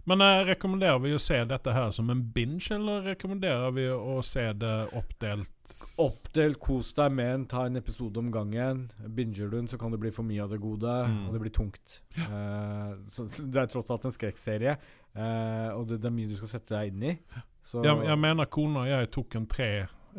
Men 0.04 0.20
eh, 0.20 0.42
rekommenderer 0.44 0.98
vi 1.00 1.14
å 1.16 1.18
se 1.20 1.38
dette 1.48 1.72
her 1.72 1.90
som 1.96 2.10
en 2.12 2.20
binge, 2.34 2.66
eller 2.74 3.00
rekommenderer 3.14 3.70
vi 3.72 3.86
å 3.88 4.18
se 4.24 4.42
det 4.52 4.72
oppdelt? 4.98 5.72
Oppdelt, 6.02 6.58
kos 6.60 6.90
deg 6.98 7.12
med 7.16 7.30
en, 7.34 7.46
ta 7.48 7.62
en 7.66 7.76
episode 7.80 8.20
om 8.20 8.28
gangen. 8.34 8.82
Binger 9.16 9.48
du 9.48 9.56
den, 9.56 9.68
så 9.72 9.78
kan 9.80 9.90
det 9.94 10.00
bli 10.02 10.10
for 10.12 10.22
mye 10.28 10.42
av 10.44 10.50
det 10.52 10.58
gode, 10.60 10.92
Mm. 11.08 11.22
og 11.28 11.32
det 11.32 11.40
blir 11.40 11.54
tungt. 11.56 12.00
Eh, 12.16 12.92
så, 13.08 13.24
så 13.28 13.46
det 13.52 13.62
er 13.62 13.70
tross 13.72 13.88
alt 13.90 14.04
en 14.04 14.12
skrekkserie, 14.12 14.76
eh, 15.14 15.70
og 15.72 15.86
det, 15.88 16.00
det 16.02 16.10
er 16.10 16.16
mye 16.18 16.28
du 16.28 16.36
skal 16.36 16.52
sette 16.58 16.76
deg 16.76 16.92
inn 16.92 17.02
i. 17.14 17.16
Så 17.64 17.80
Jeg, 17.84 18.04
jeg 18.04 18.18
mener 18.20 18.44
kona 18.52 18.84
og 18.84 18.88
jeg 18.92 19.10
tok 19.16 19.34
en 19.40 19.46
tre 19.46 19.70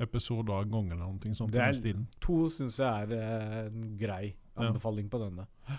episoder 0.02 0.54
av 0.58 0.70
gangen, 0.72 0.98
eller 0.98 1.06
noe 1.20 1.36
sånt. 1.38 1.52
Det 1.54 1.62
er- 1.62 2.06
to 2.24 2.46
syns 2.50 2.78
jeg 2.80 3.12
er 3.12 3.66
en 3.68 3.98
grei 4.00 4.34
Ja. 4.58 4.70
anbefaling 4.72 5.10
på 5.12 5.20
denne. 5.22 5.46
Ja. 5.70 5.78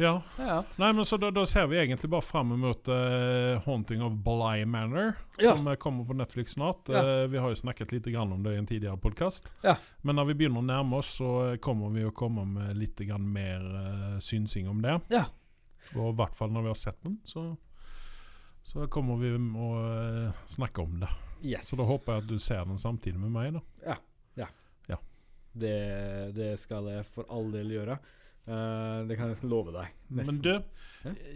Ja, 0.00 0.22
ja. 0.38 0.64
Nei, 0.76 0.92
men 0.92 1.04
så 1.04 1.16
da, 1.18 1.30
da 1.34 1.42
ser 1.46 1.66
vi 1.66 1.78
egentlig 1.78 2.10
bare 2.10 2.22
fram 2.22 2.52
mot 2.60 2.88
uh, 2.88 3.58
'Haunting 3.64 4.02
of 4.02 4.12
Bly 4.12 4.64
Manor', 4.64 5.12
Ja. 5.38 5.56
som 5.56 5.66
eh, 5.68 5.74
kommer 5.74 6.04
på 6.04 6.14
Netflix 6.14 6.52
snart. 6.52 6.88
Ja. 6.88 7.02
Uh, 7.02 7.26
vi 7.26 7.38
har 7.38 7.48
jo 7.48 7.56
snakket 7.56 7.92
litt 7.92 8.04
grann 8.04 8.32
om 8.32 8.42
det 8.42 8.54
i 8.54 8.58
en 8.58 8.66
tidligere 8.66 8.96
podkast. 8.96 9.54
Ja. 9.62 9.74
Men 10.02 10.16
når 10.16 10.24
vi 10.30 10.34
begynner 10.34 10.62
å 10.62 10.68
nærme 10.68 11.00
oss, 11.02 11.16
så 11.18 11.56
kommer 11.60 11.90
vi 11.90 12.04
å 12.06 12.14
komme 12.14 12.44
med 12.46 12.76
litt 12.78 12.98
grann 12.98 13.26
mer 13.32 13.58
uh, 13.58 14.18
synsing 14.22 14.68
om 14.70 14.82
det. 14.82 15.00
Ja. 15.10 15.24
Og 15.96 16.12
i 16.12 16.16
hvert 16.20 16.34
fall 16.38 16.54
når 16.54 16.68
vi 16.68 16.72
har 16.74 16.78
sett 16.78 17.02
den, 17.02 17.18
så, 17.24 17.48
så 18.62 18.86
kommer 18.86 19.18
vi 19.18 19.34
å 19.34 19.72
snakke 20.46 20.82
om 20.86 21.00
det. 21.02 21.10
Yes. 21.42 21.66
Så 21.70 21.78
da 21.78 21.82
håper 21.90 22.12
jeg 22.20 22.22
at 22.22 22.30
du 22.30 22.38
ser 22.38 22.64
den 22.70 22.78
samtidig 22.78 23.18
med 23.18 23.34
meg. 23.34 23.58
da. 23.58 23.66
Det, 25.58 26.32
det 26.36 26.52
skal 26.62 26.86
jeg 26.92 27.06
for 27.10 27.26
all 27.32 27.50
del 27.52 27.72
gjøre. 27.74 27.98
Eh, 28.48 29.06
det 29.06 29.16
kan 29.16 29.26
jeg 29.26 29.34
nesten 29.34 29.50
love 29.52 29.72
deg. 29.74 29.96
Men 30.08 30.38
du, 30.40 30.54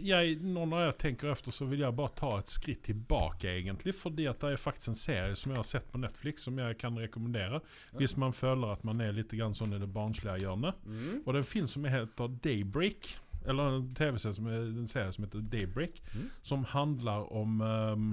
jeg, 0.01 0.37
nå 0.41 0.63
når 0.69 0.87
jeg 0.87 0.95
tenker 1.03 1.29
efter 1.33 1.53
så 1.53 1.67
vil 1.69 1.83
jeg 1.83 1.93
bare 1.97 2.15
ta 2.17 2.31
et 2.39 2.49
skritt 2.49 2.81
tilbake, 2.87 3.51
egentlig. 3.51 3.93
Fordi 3.97 4.25
at 4.31 4.41
det 4.41 4.55
er 4.55 4.61
faktisk 4.61 4.93
en 4.93 4.97
serie 4.97 5.35
som 5.37 5.53
jeg 5.53 5.61
har 5.61 5.69
sett 5.69 5.91
på 5.91 6.01
Netflix, 6.01 6.47
som 6.47 6.57
jeg 6.57 6.79
kan 6.81 6.97
rekommendere. 6.97 7.61
Hvis 7.99 8.17
man 8.17 8.33
føler 8.33 8.73
at 8.73 8.87
man 8.87 9.03
er 9.05 9.13
litt 9.13 9.33
grann 9.37 9.53
sånn 9.57 9.77
i 9.77 9.81
det 9.81 9.91
barnslige 9.93 10.39
hjørnet. 10.41 10.81
Mm. 10.89 11.21
Og 11.21 11.29
det 11.29 11.37
er 11.37 11.43
en 11.43 11.51
film 11.53 11.69
som 11.75 11.87
heter 11.93 12.35
Daybreak. 12.49 13.13
Eller 13.43 13.77
en 13.77 13.87
TV-serie 13.93 14.39
som, 14.39 14.49
en 14.49 14.89
serie 14.89 15.13
som 15.13 15.27
heter 15.27 15.47
Daybreak. 15.53 16.01
Mm. 16.15 16.27
Som 16.49 16.67
handler 16.73 17.29
om 17.29 17.61
um, 17.61 18.11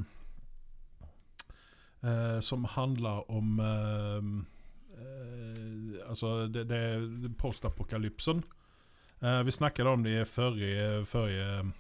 uh, 2.05 2.40
Som 2.44 2.68
handler 2.76 3.24
om 3.32 3.61
um, 3.64 4.38
uh, 4.92 6.09
Altså, 6.11 6.51
det, 6.53 6.68
det 6.68 6.76
er 6.76 7.36
postapokalypsen. 7.38 8.42
Eh, 9.21 9.43
vi 9.43 9.53
snakket 9.53 9.87
om 9.87 10.03
det 10.03 10.16
i 10.16 10.25
forrige, 10.25 11.05
forrige, 11.09 11.73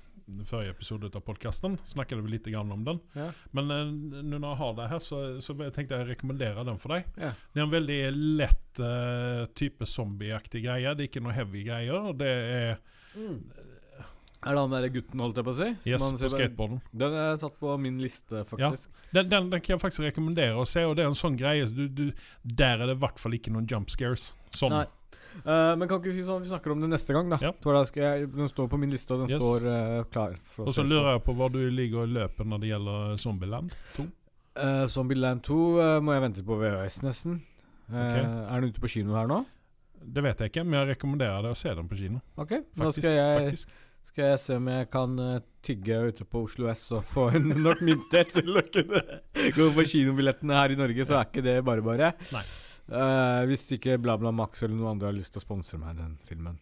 forrige 0.44 0.74
episode 0.74 1.10
av 1.14 1.24
podkasten. 1.24 1.78
Snakket 1.88 2.20
vi 2.20 2.34
litt 2.34 2.50
grann 2.52 2.72
om 2.72 2.84
den. 2.84 3.00
Ja. 3.16 3.30
Men 3.56 3.70
eh, 3.74 3.94
nå 4.20 4.36
når 4.36 4.48
jeg 4.50 4.60
har 4.60 4.76
det 4.76 4.90
her, 4.92 5.02
så, 5.04 5.22
så 5.40 5.56
jeg 5.96 6.04
å 6.04 6.10
rekommendere 6.10 6.66
den 6.68 6.80
for 6.82 6.96
deg. 6.96 7.08
Ja. 7.16 7.32
Det 7.52 7.62
er 7.62 7.66
en 7.66 7.74
veldig 7.74 8.00
lett 8.42 8.84
eh, 8.84 9.42
type 9.56 9.88
zombieaktig 9.88 10.66
greie. 10.68 10.92
Det 10.94 11.06
er 11.06 11.12
ikke 11.12 11.24
noe 11.24 11.36
heavy 11.36 11.64
greier. 11.68 12.12
og 12.12 12.20
Det 12.20 12.30
er 12.30 12.80
Mm. 13.10 13.40
Er 14.40 14.54
det 14.54 14.60
han 14.62 14.72
derre 14.72 14.88
gutten, 14.88 15.20
holdt 15.20 15.36
jeg 15.36 15.44
på 15.44 15.52
å 15.52 15.56
si? 15.58 15.66
Yes, 15.90 16.04
på 16.16 16.28
skateboarden. 16.32 16.78
Den 16.96 17.16
er 17.18 17.34
satt 17.40 17.58
på 17.60 17.74
min 17.82 17.98
liste, 18.00 18.44
faktisk. 18.48 18.86
Den, 19.10 19.26
den, 19.28 19.50
den 19.52 19.60
kan 19.60 19.74
jeg 19.74 19.82
faktisk 19.82 20.06
rekommendere 20.06 20.56
å 20.56 20.64
se, 20.68 20.84
og 20.88 20.94
det 20.96 21.04
er 21.04 21.10
en 21.10 21.18
sånn 21.18 21.36
greie 21.36 21.66
du, 21.68 21.82
du, 21.92 22.06
Der 22.46 22.80
er 22.80 22.88
det 22.88 22.94
i 22.96 23.02
hvert 23.02 23.20
fall 23.20 23.36
ikke 23.36 23.52
noen 23.52 23.68
jump 23.68 23.92
scares. 23.92 24.30
Sånn. 24.56 24.72
Nei. 24.72 24.86
Eh, 25.40 25.72
men 25.78 25.88
kan 25.88 26.00
ikke 26.00 26.14
si 26.14 26.24
sånn 26.26 26.42
vi 26.44 26.50
snakker 26.50 26.74
om 26.74 26.82
det 26.82 26.90
neste 26.90 27.14
gang, 27.16 27.30
da? 27.32 27.38
Ja. 27.42 27.52
Jeg 27.96 28.30
den 28.34 28.50
står 28.50 28.70
på 28.70 28.78
min 28.80 28.92
liste, 28.92 29.14
og 29.14 29.24
den 29.24 29.34
Yes. 29.34 29.42
står 29.42 29.66
uh, 29.66 30.04
klar. 30.10 30.36
Og 30.58 30.72
så 30.74 30.84
lurer 30.84 31.14
jeg 31.14 31.24
på 31.26 31.34
hva 31.38 31.50
du 31.52 31.60
ligger 31.70 32.04
og 32.04 32.14
løper 32.14 32.44
når 32.44 32.60
det 32.60 32.72
gjelder 32.72 33.16
Zombieland 33.16 33.76
2. 33.96 34.06
Uh, 34.60 34.86
Zombieland 34.90 35.42
2 35.46 35.58
eh, 35.80 36.00
må 36.02 36.12
jeg 36.16 36.22
vente 36.26 36.42
på 36.44 36.58
VHS, 36.58 37.02
nesten. 37.06 37.42
Okay. 37.90 38.22
er 38.22 38.60
den 38.60 38.70
ute 38.70 38.82
på 38.82 38.90
kino 38.90 39.16
her 39.18 39.26
nå? 39.26 39.44
Det 40.00 40.22
vet 40.22 40.40
jeg 40.40 40.52
ikke, 40.52 40.62
men 40.64 40.78
jeg 40.78 40.92
rekommenderer 40.94 41.42
deg 41.42 41.54
å 41.54 41.58
se 41.58 41.72
den 41.74 41.88
på 41.90 41.98
kino. 41.98 42.20
Ok, 42.38 42.52
nå 42.78 42.86
da 42.86 42.90
skal 42.94 43.16
jeg, 43.16 43.40
faktisk. 43.40 43.72
skal 44.06 44.28
jeg 44.28 44.40
se 44.44 44.58
om 44.60 44.70
jeg 44.70 44.88
kan 44.92 45.18
uh, 45.18 45.40
tygge 45.66 45.98
ute 46.10 46.26
på 46.26 46.44
Oslo 46.46 46.70
S 46.70 46.86
og 46.96 47.04
få 47.10 47.28
en 47.36 47.50
nok 47.66 47.82
mynter 47.86 48.30
til 48.30 48.54
å 48.54 48.62
kunne 48.62 49.02
gå 49.56 49.68
på 49.76 49.86
kinobillettene 49.94 50.58
her 50.60 50.74
i 50.74 50.78
Norge, 50.78 51.06
så 51.06 51.18
er 51.18 51.30
ikke 51.30 51.46
det 51.46 51.56
bare 51.66 51.84
bare. 51.84 52.12
Nei. 52.30 52.44
Eh, 52.90 53.42
hvis 53.46 53.68
ikke 53.76 53.98
BlaBla 54.02 54.32
Max 54.34 54.62
eller 54.64 54.74
noen 54.74 54.96
andre 54.96 55.10
har 55.10 55.16
lyst 55.16 55.32
til 55.34 55.42
å 55.42 55.46
sponse 55.46 55.78
meg 55.78 55.96
den 56.00 56.16
filmen. 56.26 56.58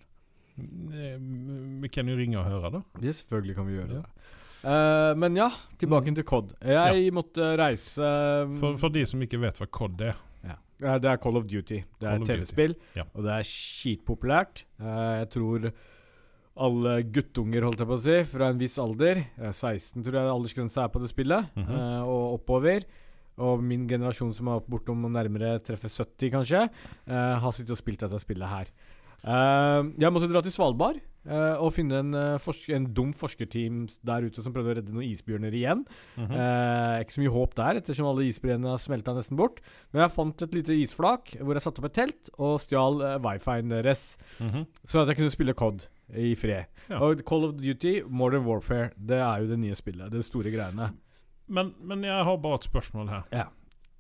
Eh, 0.59 1.16
Vi 1.83 1.89
kan 1.89 2.09
jo 2.11 2.16
ringe 2.18 2.39
og 2.41 2.49
høre, 2.49 2.70
da. 2.79 2.83
Det 3.01 3.14
selvfølgelig 3.16 3.57
kan 3.57 3.66
vi 3.66 3.79
gjøre 3.79 3.95
Ja. 3.95 4.03
det. 4.03 4.35
Eh, 4.68 5.14
men 5.14 5.37
ja, 5.37 5.51
tilbake 5.79 6.14
til 6.14 6.24
COD. 6.24 6.53
Jeg 6.61 7.12
måtte 7.14 7.57
reise 7.57 8.09
For, 8.59 8.76
for 8.76 8.89
de 8.91 9.05
som 9.07 9.20
ikke 9.22 9.39
vet 9.41 9.57
hva 9.61 9.68
COD 9.70 10.01
er. 10.03 10.16
ja. 10.45 10.57
Ja, 10.81 10.99
Det 10.99 11.11
er 11.11 11.16
Call 11.16 11.37
of 11.37 11.47
Duty. 11.47 11.83
Det 11.99 12.07
er 12.07 12.18
Call 12.18 12.22
et 12.22 12.29
TV-spill, 12.29 12.74
ja. 12.95 13.05
og 13.14 13.24
det 13.24 13.33
er 13.33 13.43
skitpopulært. 13.47 14.64
Uh, 14.81 15.22
jeg 15.22 15.31
tror 15.31 15.72
alle 16.59 17.03
guttunger, 17.07 17.62
holdt 17.62 17.79
jeg 17.79 17.87
på 17.89 17.95
å 17.97 18.03
si, 18.03 18.16
fra 18.26 18.49
en 18.51 18.59
viss 18.59 18.79
alder 18.83 19.20
eh, 19.39 19.53
16 19.53 20.03
tror 20.03 20.16
jeg 20.18 20.31
aldersgrensa 20.33 20.85
er 20.85 20.89
på 20.89 21.03
det 21.03 21.11
spillet, 21.11 21.47
mm 21.55 21.64
-hmm. 21.64 21.79
uh, 21.79 22.03
og 22.09 22.35
oppover. 22.41 22.85
Og 23.39 23.62
min 23.62 23.86
generasjon 23.89 24.34
som 24.34 24.49
er 24.49 24.61
bortom 24.68 25.05
og 25.07 25.12
nærmere 25.14 25.59
treffer 25.62 25.89
70, 25.89 26.30
kanskje, 26.34 26.64
eh, 27.07 27.34
har 27.39 27.53
sittet 27.53 27.70
og 27.76 27.78
spilt 27.78 28.01
dette 28.01 28.18
spillet 28.20 28.49
her. 28.49 28.66
Eh, 29.24 29.82
jeg 29.99 30.12
måtte 30.14 30.28
dra 30.30 30.41
til 30.45 30.53
Svalbard 30.55 31.01
eh, 31.26 31.57
og 31.59 31.72
finne 31.74 31.99
en, 31.99 32.12
eh, 32.14 32.36
forsk 32.39 32.68
en 32.76 32.84
dum 32.95 33.11
forskerteam 33.12 33.80
der 34.07 34.22
ute 34.28 34.43
som 34.45 34.53
prøvde 34.55 34.70
å 34.70 34.76
redde 34.78 34.93
noen 34.95 35.09
isbjørner 35.11 35.53
igjen. 35.59 35.82
Mhm. 36.16 36.30
Eh, 36.39 37.03
ikke 37.03 37.16
så 37.16 37.22
mye 37.24 37.32
håp 37.34 37.55
der, 37.59 37.80
ettersom 37.80 38.07
alle 38.07 38.28
isbjørnene 38.30 38.70
har 38.70 38.78
smelta 38.78 39.14
nesten 39.16 39.36
bort. 39.36 39.59
Men 39.93 40.05
jeg 40.07 40.14
fant 40.14 40.43
et 40.47 40.55
lite 40.55 40.76
isflak 40.78 41.34
hvor 41.43 41.55
jeg 41.59 41.62
satte 41.66 41.82
opp 41.82 41.91
et 41.91 41.99
telt 41.99 42.30
og 42.39 42.61
stjal 42.62 43.03
eh, 43.03 43.18
wifien 43.26 43.68
deres, 43.74 44.16
Mhm. 44.41 44.66
så 44.86 45.03
at 45.03 45.09
jeg 45.09 45.16
kunne 45.18 45.34
spille 45.34 45.55
COD 45.55 45.86
i 46.14 46.34
fred. 46.39 46.66
Ja. 46.89 47.01
Og 47.03 47.24
Call 47.26 47.45
of 47.45 47.57
Duty, 47.59 48.03
Modern 48.09 48.47
Warfare, 48.47 48.93
det 48.97 49.18
er 49.18 49.43
jo 49.43 49.49
det 49.51 49.59
nye 49.59 49.74
spillet. 49.74 50.11
Det 50.11 50.24
store 50.24 50.51
greiene. 50.55 50.93
Men, 51.49 51.74
men 51.80 52.05
jeg 52.07 52.24
har 52.28 52.40
bare 52.42 52.61
et 52.61 52.68
spørsmål 52.68 53.09
her. 53.12 53.28
Ja. 53.32 53.46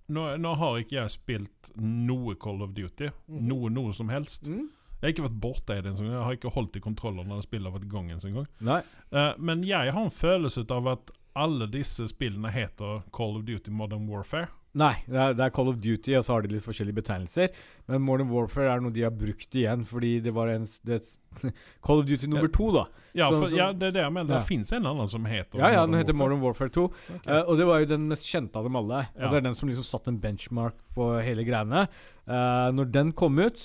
Nå, 0.08 0.24
nå 0.40 0.54
har 0.56 0.80
ikke 0.80 0.96
jeg 0.96 1.12
spilt 1.12 1.70
noe 1.76 2.36
Call 2.40 2.62
of 2.64 2.74
Duty. 2.76 3.10
Mhm. 3.28 3.46
Noe 3.50 3.70
noe 3.72 3.92
som 3.96 4.12
helst. 4.12 4.48
Mm. 4.48 4.68
Jeg 4.98 5.06
har 5.06 5.12
ikke 5.14 5.26
vært 5.28 5.40
borte 5.42 5.74
i 5.78 5.82
det 5.84 5.92
engang. 5.92 6.10
Jeg 6.10 6.24
har 6.26 6.36
ikke 6.38 6.54
holdt 6.56 6.76
i 6.76 6.82
kontrollen 6.82 7.28
når 7.28 7.44
spillet 7.44 7.68
spiller 7.68 7.74
vært 7.76 7.90
gang 7.92 8.08
en 8.10 8.34
gang. 8.34 8.46
Nei. 8.66 8.78
Eh, 9.12 9.34
men 9.38 9.62
jeg 9.62 9.92
har 9.94 10.02
en 10.08 10.10
følelse 10.10 10.64
av 10.74 10.88
at 10.90 11.12
alle 11.38 11.68
disse 11.70 12.08
spillene 12.10 12.50
heter 12.50 13.04
Call 13.14 13.36
of 13.38 13.44
Duty 13.46 13.70
Modern 13.70 14.08
Warfare. 14.10 14.48
Nei, 14.78 14.92
det 15.10 15.18
er, 15.18 15.32
det 15.34 15.42
er 15.48 15.52
Call 15.56 15.70
of 15.72 15.78
Duty, 15.82 16.12
og 16.18 16.22
så 16.26 16.36
har 16.36 16.44
de 16.44 16.52
litt 16.54 16.64
forskjellige 16.64 17.00
betegnelser. 17.00 17.50
Men 17.90 18.04
Modern 18.04 18.28
Warfare 18.30 18.70
er 18.76 18.82
noe 18.84 18.94
de 18.94 19.02
har 19.02 19.14
brukt 19.14 19.56
igjen, 19.58 19.82
fordi 19.88 20.12
det 20.22 20.32
var 20.36 20.52
en 20.52 20.68
det, 20.86 21.00
Call 21.86 22.02
of 22.02 22.06
Duty 22.06 22.28
nummer 22.30 22.50
to, 22.54 22.68
da. 22.76 22.84
Ja, 23.16 23.26
Så- 23.30 23.40
for, 23.40 23.46
så- 23.50 23.56
ja 23.58 23.72
det 23.72 23.88
er 23.88 23.96
det 23.96 24.02
jeg 24.04 24.12
mener. 24.14 24.30
Ja. 24.36 24.38
Det 24.38 24.46
fins 24.46 24.70
en 24.76 24.86
annen 24.86 25.08
som 25.10 25.24
heter 25.26 25.58
Ja, 25.58 25.70
ja, 25.74 25.86
den 25.86 25.98
heter. 25.98 26.14
Modern 26.14 26.40
Warfare 26.44 26.70
2. 26.70 26.84
Okay. 27.16 27.32
Uh, 27.32 27.42
og 27.48 27.58
det 27.58 27.66
var 27.66 27.82
jo 27.82 27.90
den 27.96 28.06
mest 28.12 28.28
kjente 28.28 28.60
av 28.60 28.68
dem 28.68 28.76
alle. 28.78 29.08
Ja. 29.16 29.24
Og 29.26 29.32
det 29.32 29.40
er 29.40 29.46
den 29.48 29.58
som 29.58 29.68
liksom 29.72 29.86
satte 29.88 30.12
en 30.12 30.20
benchmark 30.22 30.78
på 30.94 31.10
hele 31.24 31.42
greiene. 31.48 31.88
Uh, 32.28 32.68
når 32.76 32.92
den 32.94 33.12
kom 33.18 33.38
ut, 33.42 33.58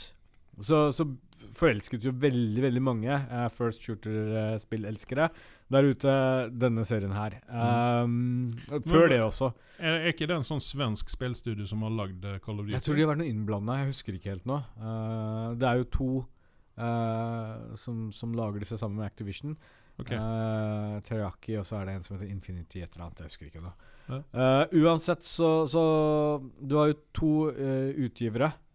så, 0.61 0.87
så 0.95 1.05
forelsket 1.57 2.05
jo 2.07 2.13
veldig, 2.17 2.61
veldig 2.65 2.81
mange 2.83 3.13
uh, 3.13 3.47
First 3.53 3.83
Shooter-spillelskere 3.85 5.29
der 5.73 5.87
ute 5.89 6.13
denne 6.53 6.83
serien 6.85 7.13
her. 7.15 7.39
Um, 7.49 8.51
før 8.85 9.07
Men- 9.07 9.13
det 9.15 9.21
også. 9.25 9.51
er, 9.79 9.99
er 10.03 10.11
ikke 10.11 10.27
det 10.29 10.35
en 10.37 10.45
sånn 10.45 10.61
svensk 10.61 11.09
spillstudio 11.09 11.65
som 11.69 11.81
har 11.85 11.95
lagd 11.95 12.25
eh, 12.29 12.37
Call 12.43 12.59
of 12.59 12.67
Duty? 12.67 12.75
Jeg 12.75 12.85
tror 12.85 12.95
de 12.99 13.05
har 13.05 13.13
vært 13.13 13.23
noe 13.23 13.31
innblanda. 13.31 13.77
Jeg 13.81 13.93
husker 13.93 14.17
ikke 14.19 14.33
helt 14.35 14.45
nå. 14.49 14.59
Uh, 14.77 15.55
det 15.57 15.69
er 15.69 15.81
jo 15.81 15.87
to 15.95 16.09
eh, 16.77 17.77
som, 17.79 18.11
som 18.13 18.35
lager 18.37 18.63
disse 18.63 18.77
sammen 18.77 19.01
med 19.01 19.09
Activision. 19.09 19.57
Okay. 20.01 20.17
Eh, 20.17 20.99
Teriyaki, 21.05 21.57
og 21.61 21.65
så 21.69 21.79
er 21.79 21.85
det 21.89 21.97
en 21.97 22.05
som 22.05 22.15
heter 22.17 22.31
Infinity 22.33 22.81
et 22.81 22.93
eller 22.95 23.07
annet. 23.07 23.19
Jeg 23.23 23.29
husker 23.33 23.49
ikke 23.49 23.61
nå. 23.63 23.73
Ja. 24.09 24.19
Eh, 24.19 24.73
uansett, 24.83 25.23
så, 25.23 25.51
så 25.69 25.83
Du 26.59 26.75
har 26.75 26.89
jo 26.91 26.97
to 27.15 27.33
eh, 27.53 27.93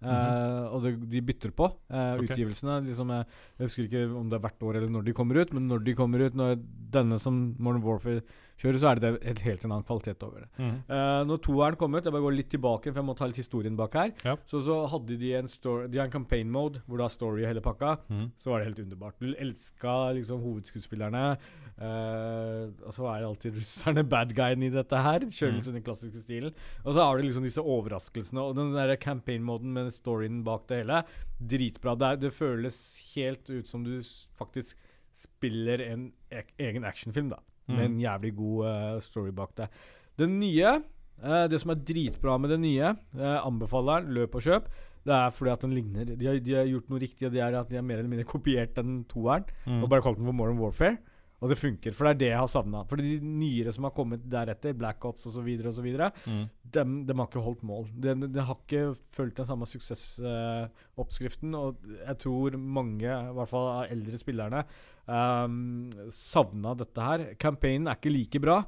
Mhm. 0.00 0.66
og 0.72 0.82
det, 0.84 0.92
de 1.10 1.20
bytter 1.20 1.50
på 1.50 1.66
eh, 1.90 2.14
okay. 2.14 2.28
utgivelsene. 2.28 2.80
Liksom, 2.86 3.08
jeg, 3.10 3.26
jeg 3.58 3.66
husker 3.66 3.88
ikke 3.88 4.04
om 4.14 4.28
det 4.28 4.36
er 4.38 4.44
hvert 4.46 4.62
år 4.62 4.76
eller 4.78 4.92
når 4.94 5.04
de 5.08 5.12
kommer 5.12 5.40
ut, 5.40 5.52
men 5.52 5.66
når 5.68 5.84
de 5.84 5.94
kommer 5.98 6.22
ut, 6.26 6.34
når 6.38 6.58
denne 6.90 7.18
som 7.18 7.40
Modern 7.58 7.82
Warfare 7.82 8.22
kjører, 8.58 8.78
så 8.82 8.88
er 8.90 8.98
det 8.98 9.10
helt, 9.22 9.42
helt 9.46 9.64
en 9.64 9.72
annen 9.72 9.86
kvalitet 9.86 10.22
over 10.26 10.40
det. 10.42 10.48
Mhm. 10.58 10.78
Eh, 10.90 11.24
når 11.30 11.42
toeren 11.46 11.76
kom 11.78 11.94
ut, 11.94 12.02
jeg 12.04 12.12
bare 12.14 12.22
går 12.26 12.36
litt 12.38 12.50
tilbake, 12.50 12.90
for 12.90 12.98
jeg 13.02 13.06
må 13.06 13.14
ta 13.18 13.26
litt 13.30 13.38
historien 13.42 13.76
bak 13.78 13.94
her. 13.94 14.12
Ja. 14.24 14.34
Så, 14.50 14.62
så 14.66 14.80
hadde 14.90 15.18
de 15.18 15.32
en, 15.38 15.48
story, 15.50 15.86
de 15.88 15.98
har 15.98 16.06
en 16.06 16.14
campaign 16.14 16.50
mode, 16.50 16.82
hvor 16.86 16.98
da 16.98 17.08
story 17.08 17.44
hele 17.46 17.62
pakka. 17.62 17.98
Mhm. 18.08 18.30
Så 18.38 18.50
var 18.50 18.58
det 18.62 18.70
helt 18.70 18.84
underbart. 18.86 19.18
Du 19.22 19.34
elska 19.34 20.12
liksom 20.18 20.42
hovedskuespillerne. 20.42 21.38
Uh, 21.78 22.74
og 22.88 22.90
så 22.90 23.04
er 23.06 23.22
alltid 23.22 23.54
russerne 23.54 24.02
bad 24.10 24.32
guyen 24.34 24.64
i 24.66 24.70
dette 24.74 24.98
her. 24.98 25.20
Kjører 25.30 25.52
Mm. 25.52 25.58
liksom 25.60 25.74
den 25.78 25.84
klassiske 25.86 26.22
stilen. 26.24 26.54
Og 26.84 26.94
så 26.94 27.04
har 27.04 27.16
du 27.16 27.22
liksom 27.22 27.44
disse 27.46 27.62
overraskelsene. 27.62 28.40
Og 28.42 28.56
den 28.56 28.72
der 28.74 28.96
campaign-moden 28.96 29.70
med 29.72 29.87
storyen 29.94 30.42
bak 30.46 30.66
det 30.68 30.82
hele, 30.82 31.02
dritbra. 31.40 31.94
Det, 31.98 32.06
er, 32.12 32.20
det 32.26 32.32
føles 32.34 32.78
helt 33.14 33.48
ut 33.50 33.68
som 33.70 33.84
du 33.86 33.96
faktisk 34.38 34.76
spiller 35.18 35.80
en 35.88 36.10
ek 36.30 36.52
egen 36.62 36.84
actionfilm, 36.86 37.30
da. 37.34 37.40
Med 37.68 37.84
en 37.84 37.96
Mm. 37.98 38.00
jævlig 38.00 38.30
god 38.36 38.60
uh, 38.64 39.00
story 39.04 39.30
bak 39.36 39.50
det. 39.58 39.66
Det 40.18 40.28
nye, 40.30 40.70
uh, 41.22 41.46
det 41.50 41.58
som 41.60 41.70
er 41.74 41.82
dritbra 41.84 42.38
med 42.40 42.50
det 42.54 42.60
nye, 42.62 42.94
uh, 43.18 43.38
anbefaler 43.44 44.06
den, 44.06 44.14
løp 44.16 44.34
og 44.38 44.42
kjøp. 44.46 44.70
Det 45.04 45.14
er 45.14 45.30
fordi 45.32 45.50
at 45.52 45.60
den 45.64 45.72
ligner 45.76 46.04
De 46.16 46.26
har, 46.26 46.38
de 46.38 46.54
har 46.54 46.66
gjort 46.68 46.88
noe 46.90 47.00
riktig, 47.00 47.26
og 47.26 47.32
det 47.32 47.40
er 47.40 47.54
at 47.58 47.68
de 47.70 47.76
har 47.76 47.82
mer 47.86 47.98
eller 47.98 48.08
mindre 48.10 48.24
kopiert 48.28 48.74
den 48.76 49.04
toeren. 49.08 49.44
mm. 49.66 49.82
Og 49.82 49.88
bare 49.90 50.02
kalt 50.02 50.18
den 50.18 50.26
for 50.26 50.32
Modern 50.36 50.58
Warfare. 50.58 50.98
Og 51.40 51.48
det 51.52 51.58
funker, 51.60 51.94
for 51.94 52.04
det 52.04 52.10
er 52.10 52.18
det 52.18 52.28
jeg 52.32 52.38
har 52.40 52.48
savna. 52.50 52.80
For 52.90 52.96
de 52.98 53.20
nyere 53.22 53.70
som 53.72 53.84
har 53.86 53.92
kommet 53.94 54.24
deretter, 54.28 54.72
Black 54.74 55.04
Ops 55.06 55.26
osv., 55.30 55.46
osv., 55.70 55.86
Mhm. 56.26 56.48
dem, 56.74 56.96
dem 57.06 57.18
har 57.22 57.28
ikke 57.28 57.44
holdt 57.44 57.62
mål. 57.62 57.86
De, 57.94 58.14
de 58.26 58.40
har 58.42 58.56
ikke 58.56 58.96
fulgt 59.14 59.36
den 59.36 59.46
samme 59.46 59.64
suksessoppskriften. 59.70 61.54
og 61.54 61.76
jeg 62.06 62.18
tror 62.18 62.56
mange, 62.58 63.06
i 63.06 63.32
hvert 63.36 63.48
fall 63.50 63.68
av 63.68 63.92
eldre 63.92 64.18
spillerne, 64.20 64.64
um, 65.06 65.90
savna 66.10 66.74
dette 66.76 67.00
her. 67.06 67.24
Campaignen 67.40 67.88
er 67.88 67.96
ikke 68.00 68.12
like 68.12 68.40
bra, 68.42 68.58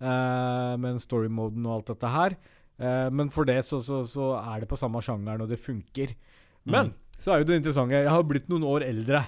uh, 0.00 0.76
med 0.78 1.00
story-moden 1.02 1.64
og 1.66 1.78
alt 1.78 1.86
dette 1.94 2.12
her. 2.12 2.36
Uh, 2.78 3.08
men 3.10 3.30
for 3.34 3.44
det 3.48 3.64
så, 3.66 3.80
så, 3.82 4.04
så 4.06 4.28
er 4.38 4.60
det 4.62 4.68
på 4.70 4.78
samme 4.78 5.00
sjangeren, 5.02 5.40
og 5.42 5.48
det 5.50 5.58
funker. 5.58 6.14
Men 6.68 6.86
Mm. 6.90 6.94
så 7.16 7.32
er 7.32 7.38
jo 7.40 7.44
det 7.48 7.56
interessante 7.62 7.94
Jeg 7.96 8.08
har 8.10 8.22
blitt 8.22 8.48
noen 8.50 8.62
år 8.68 8.84
eldre. 8.86 9.24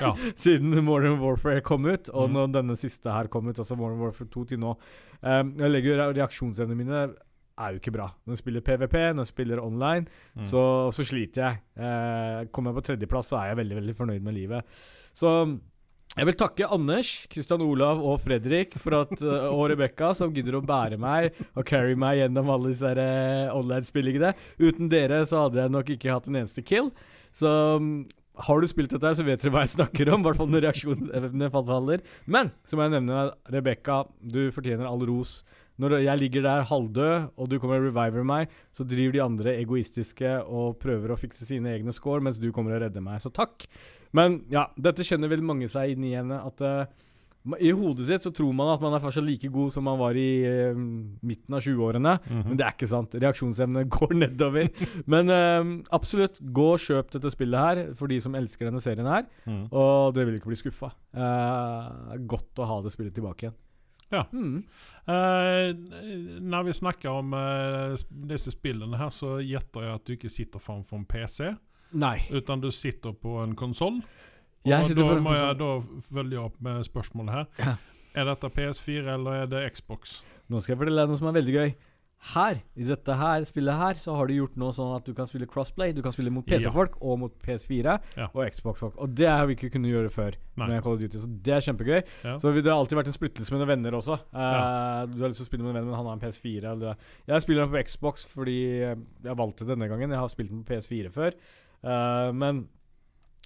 Ja. 0.00 0.12
Siden 0.42 0.74
Modern 0.84 1.18
Warfare 1.22 1.60
kom 1.64 1.86
ut, 1.88 2.08
og 2.12 2.28
Mhm. 2.28 2.34
når 2.36 2.52
denne 2.58 2.76
siste 2.76 3.12
her 3.14 3.28
kom 3.32 3.48
ut, 3.48 3.56
altså 3.58 3.76
Modern 3.78 4.00
Warfare 4.02 4.28
2 4.34 4.44
til 4.52 4.58
nå. 4.62 4.74
Um, 5.22 5.54
jeg 5.58 5.70
legger 5.74 5.96
re- 5.98 6.12
Reaksjonsevnene 6.18 6.76
mine 6.78 7.00
er 7.58 7.72
jo 7.74 7.80
ikke 7.80 7.90
bra. 7.96 8.04
Når 8.26 8.36
jeg 8.36 8.42
spiller 8.44 8.62
PVP, 8.62 8.92
når 9.16 9.24
jeg 9.24 9.32
spiller 9.32 9.58
online, 9.64 10.06
mm. 10.36 10.44
så, 10.46 10.60
så 10.94 11.02
sliter 11.08 11.42
jeg. 11.42 11.56
Eh, 11.76 12.44
kommer 12.54 12.70
jeg 12.70 12.76
på 12.78 12.84
tredjeplass, 12.92 13.32
så 13.32 13.40
er 13.40 13.48
jeg 13.50 13.58
veldig 13.64 13.78
veldig 13.80 13.96
fornøyd 13.98 14.22
med 14.22 14.36
livet. 14.36 14.62
Så 15.18 15.32
jeg 16.18 16.26
vil 16.28 16.36
takke 16.38 16.68
Anders, 16.70 17.10
Kristian 17.30 17.62
Olav 17.66 17.98
og 17.98 18.20
Fredrik 18.22 18.76
for 18.78 18.94
at, 19.00 19.10
eh, 19.22 19.48
og 19.50 19.64
Rebekka 19.72 20.12
som 20.14 20.30
gidder 20.34 20.54
å 20.60 20.62
bære 20.66 21.00
meg 21.02 21.34
og 21.56 21.66
carry 21.66 21.98
meg 21.98 22.20
gjennom 22.22 22.48
alle 22.54 22.70
disse 22.76 22.94
eh, 22.94 23.50
online-spillingene. 23.54 24.32
Uten 24.62 24.88
dere 24.94 25.24
så 25.26 25.48
hadde 25.48 25.64
jeg 25.64 25.74
nok 25.74 25.90
ikke 25.96 26.14
hatt 26.14 26.30
en 26.30 26.38
eneste 26.44 26.62
kill. 26.62 26.92
Så 27.34 27.50
mm, 27.82 28.06
har 28.46 28.60
du 28.62 28.66
spilt 28.70 28.92
dette, 28.92 29.02
her, 29.06 29.16
så 29.18 29.24
vet 29.26 29.40
dere 29.42 29.50
hva 29.54 29.64
jeg 29.64 29.72
snakker 29.76 30.10
om. 30.14 30.22
I 30.22 30.28
hvert 30.28 30.38
fall 30.38 30.50
når 30.52 30.64
reaksjonene 30.68 31.48
faller. 31.52 32.02
Men 32.30 32.52
så 32.66 32.78
må 32.78 32.86
jeg 32.86 32.94
nevne 32.98 33.24
Rebekka, 33.50 34.02
du 34.22 34.48
fortjener 34.54 34.86
all 34.88 35.02
ros. 35.08 35.40
Når 35.78 35.98
jeg 36.02 36.18
ligger 36.18 36.42
der 36.42 36.64
halvdød, 36.66 37.28
og 37.38 37.50
du 37.50 37.58
kommer 37.62 37.78
og 37.78 37.88
reviver 37.92 38.24
meg, 38.26 38.48
så 38.74 38.82
driver 38.86 39.14
de 39.14 39.20
andre 39.22 39.52
egoistiske 39.60 40.32
og 40.46 40.78
prøver 40.82 41.14
å 41.14 41.18
fikse 41.20 41.46
sine 41.46 41.70
egne 41.76 41.94
score, 41.94 42.22
mens 42.24 42.40
du 42.42 42.48
kommer 42.54 42.74
og 42.74 42.82
redder 42.82 43.04
meg. 43.04 43.20
Så 43.22 43.30
takk. 43.30 43.68
Men 44.16 44.40
ja, 44.50 44.66
dette 44.80 45.06
kjenner 45.06 45.30
vel 45.30 45.44
mange 45.46 45.68
seg 45.70 45.92
inn 45.94 46.06
i 46.06 46.14
igjen. 46.14 46.32
At 46.34 46.58
ma- 46.64 46.86
i 47.62 47.70
hodet 47.72 48.08
sitt 48.08 48.24
så 48.26 48.32
tror 48.34 48.52
man 48.56 48.72
at 48.74 48.82
man 48.82 48.96
er 48.96 49.02
fortsatt 49.02 49.24
like 49.24 49.48
god 49.52 49.72
som 49.72 49.86
man 49.88 49.98
var 50.00 50.18
i 50.18 50.42
eh, 50.44 50.76
midten 50.76 51.56
av 51.56 51.62
20-årene. 51.64 52.16
Mhm. 52.24 52.42
Men 52.50 52.58
det 52.58 52.66
er 52.66 52.74
ikke 52.76 52.90
sant. 52.90 53.14
Reaksjonsevnen 53.14 53.88
går 53.96 54.16
nedover. 54.18 54.68
Men 55.06 55.32
eh, 55.32 55.70
absolutt, 55.96 56.42
gå 56.42 56.66
og 56.74 56.82
kjøp 56.84 57.14
dette 57.14 57.32
spillet 57.34 57.64
her 57.68 57.94
for 57.98 58.10
de 58.10 58.20
som 58.24 58.36
elsker 58.38 58.68
denne 58.68 58.82
serien 58.84 59.08
her. 59.08 59.24
Mm. 59.48 59.64
Og 59.70 60.12
dere 60.16 60.28
vil 60.28 60.40
ikke 60.40 60.52
bli 60.52 60.60
skuffa. 60.60 60.92
Eh, 61.14 62.20
godt 62.28 62.60
å 62.60 62.68
ha 62.68 62.82
det 62.84 62.94
spillet 62.94 63.16
tilbake 63.16 63.48
igjen. 63.48 63.58
Ja. 64.08 64.24
Mm. 64.32 64.62
Uh, 65.08 65.76
når 66.40 66.62
vi 66.68 66.72
snakker 66.76 67.10
om 67.12 67.34
uh, 67.36 67.96
disse 68.28 68.52
spillene 68.54 69.00
her, 69.00 69.12
så 69.12 69.38
gjetter 69.44 69.84
jeg 69.84 69.94
at 69.98 70.06
du 70.06 70.14
ikke 70.16 70.32
sitter 70.32 70.62
framfor 70.64 71.00
en 71.00 71.06
PC, 71.08 71.52
Nei. 72.00 72.16
utan 72.32 72.62
du 72.64 72.70
sitter 72.72 73.12
på 73.16 73.38
en 73.42 73.54
konsoll. 73.56 74.00
Og 74.66 74.94
da 74.96 75.20
må 75.24 75.34
jeg 75.36 75.58
da 75.58 75.68
følge 76.12 76.40
opp 76.42 76.56
med 76.64 76.82
spørsmålet 76.88 77.32
her. 77.34 77.46
Ja. 77.58 77.76
Er 78.18 78.24
dette 78.32 78.48
PS4 78.50 79.14
eller 79.14 79.44
er 79.44 79.46
det 79.46 79.60
Xbox? 79.76 80.22
Nå 80.48 80.60
skal 80.60 80.74
jeg 80.74 80.80
fortelle 80.80 81.04
deg 81.04 81.08
noe 81.12 81.20
som 81.20 81.28
er 81.30 81.36
veldig 81.42 81.54
gøy. 81.54 81.74
her, 82.34 82.56
i 82.74 82.82
dette 82.82 83.14
her 83.14 83.44
spillet 83.46 83.76
her, 83.78 83.94
så 83.94 84.16
har 84.18 84.26
de 84.26 84.34
gjort 84.40 84.56
noe 84.58 84.72
sånn 84.74 84.96
at 84.96 85.04
du 85.06 85.12
kan 85.14 85.28
spille 85.30 85.46
crossplay. 85.46 85.92
Du 85.94 86.00
kan 86.02 86.10
spille 86.10 86.32
mot 86.34 86.42
PC-folk 86.44 86.96
og 87.00 87.18
mot 87.20 87.32
PS4 87.44 88.00
Ja. 88.16 88.26
og 88.34 88.40
Xbox-folk. 88.50 88.96
Og 88.98 89.14
det 89.14 89.28
har 89.28 89.46
vi 89.46 89.54
ikke 89.54 89.70
kunnet 89.70 89.92
gjøre 89.92 90.10
før. 90.10 90.34
Duty, 90.58 91.16
Så 91.16 91.28
det 91.44 91.54
er 91.54 91.60
kjempegøy. 91.60 92.02
Ja. 92.24 92.34
Så 92.38 92.50
det 92.52 92.64
har 92.66 92.74
alltid 92.80 92.98
vært 92.98 93.06
en 93.06 93.12
splittelse 93.14 93.52
med 93.54 93.60
noen 93.60 93.68
venner 93.70 93.92
også. 94.00 94.18
Uh, 94.34 94.40
Ja. 94.40 95.06
Du 95.06 95.20
har 95.22 95.28
lyst 95.30 95.38
til 95.38 95.46
å 95.46 95.50
spille 95.52 95.62
med 95.62 95.76
en 95.76 95.78
venn, 95.78 95.86
men 95.86 95.94
han 95.94 96.06
har 96.06 96.12
en 96.18 96.20
PS4. 96.26 96.72
Eller, 96.72 96.96
jeg 97.28 97.42
spiller 97.42 97.66
den 97.66 97.70
på 97.76 97.86
Xbox 97.86 98.26
fordi 98.26 98.58
eh, 98.82 98.96
jeg 99.22 99.36
valgte 99.38 99.64
denne 99.68 99.86
gangen. 99.88 100.10
Jeg 100.10 100.18
har 100.18 100.28
spilt 100.28 100.50
den 100.50 100.64
på 100.64 100.74
PS4 100.74 101.12
før. 101.14 101.38
Uh, 101.84 102.32
men 102.34 102.66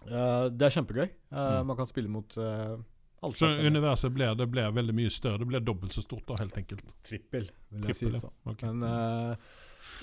eh, 0.07 0.49
det 0.51 0.67
er 0.69 0.75
kjempegøy. 0.81 1.09
Uh, 1.33 1.39
Mm. 1.63 1.67
Man 1.67 1.77
kan 1.77 1.87
spille 1.87 2.09
mot 2.09 2.37
uh, 2.39 2.77
alt 3.23 3.37
Så 3.39 3.47
universet 3.59 4.13
blir, 4.15 4.35
det 4.35 4.49
blir 4.51 4.73
veldig 4.75 4.95
mye 4.95 5.11
større. 5.11 5.39
Det 5.39 5.47
blir 5.49 5.61
dobbelt 5.61 5.93
så 5.95 6.03
stort 6.03 6.27
da, 6.27 6.35
helt 6.41 6.57
enkelt. 6.59 6.85
Trippel, 7.07 7.51
vil 7.71 7.87
jeg 7.87 7.95
Trippel, 7.97 8.13
si. 8.19 8.21
Sånn. 8.27 8.35
Okay. 8.51 8.69
Ok. 8.69 8.75
Men 8.75 8.83
eh, 8.83 9.37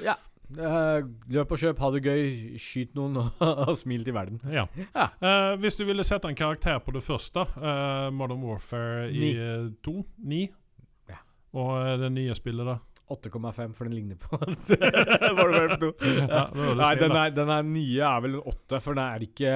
ja. 0.05 0.15
Eh, 0.49 1.03
løp 1.29 1.51
og 1.53 1.59
kjøp, 1.61 1.77
ha 1.83 1.89
det 1.93 1.99
gøy, 2.07 2.55
skyt 2.57 2.95
noen 2.97 3.19
og, 3.21 3.73
smil 3.83 4.01
til 4.07 4.15
verden. 4.15 4.39
Ja. 4.49 4.63
Ja. 4.95 5.09
Eh, 5.21 5.57
hvis 5.61 5.75
du 5.77 5.83
ville 5.85 6.01
sette 6.07 6.25
en 6.31 6.39
karakter 6.39 6.79
på 6.81 6.95
det 6.95 7.03
første, 7.05 7.43
eh, 7.59 8.07
Modern 8.15 8.41
Warfare 8.41 9.11
i 9.11 9.19
Ni. 9.19 9.29
eh, 9.37 9.67
to, 9.85 9.99
ni, 10.17 10.47
Ja. 11.11 11.19
og 11.53 11.75
eh, 11.83 11.97
det 12.01 12.09
nye 12.15 12.33
spillet, 12.39 12.65
da? 12.65 12.79
8,5, 13.09 13.73
for 13.77 13.85
den 13.89 13.95
ligner 13.97 14.15
på 14.21 14.37
Var 15.39 15.51
det 15.53 15.61
vel 15.63 15.75
to? 15.81 15.89
Ja, 16.19 16.43
det 16.53 16.75
Nei, 16.79 16.91
den, 16.99 17.15
er, 17.17 17.33
den 17.35 17.49
er 17.55 17.63
nye 17.67 18.05
er 18.05 18.21
vel 18.25 18.37
en 18.39 18.45
8, 18.53 18.79
for 18.85 18.93
den 18.97 19.03
er 19.05 19.25
ikke 19.25 19.53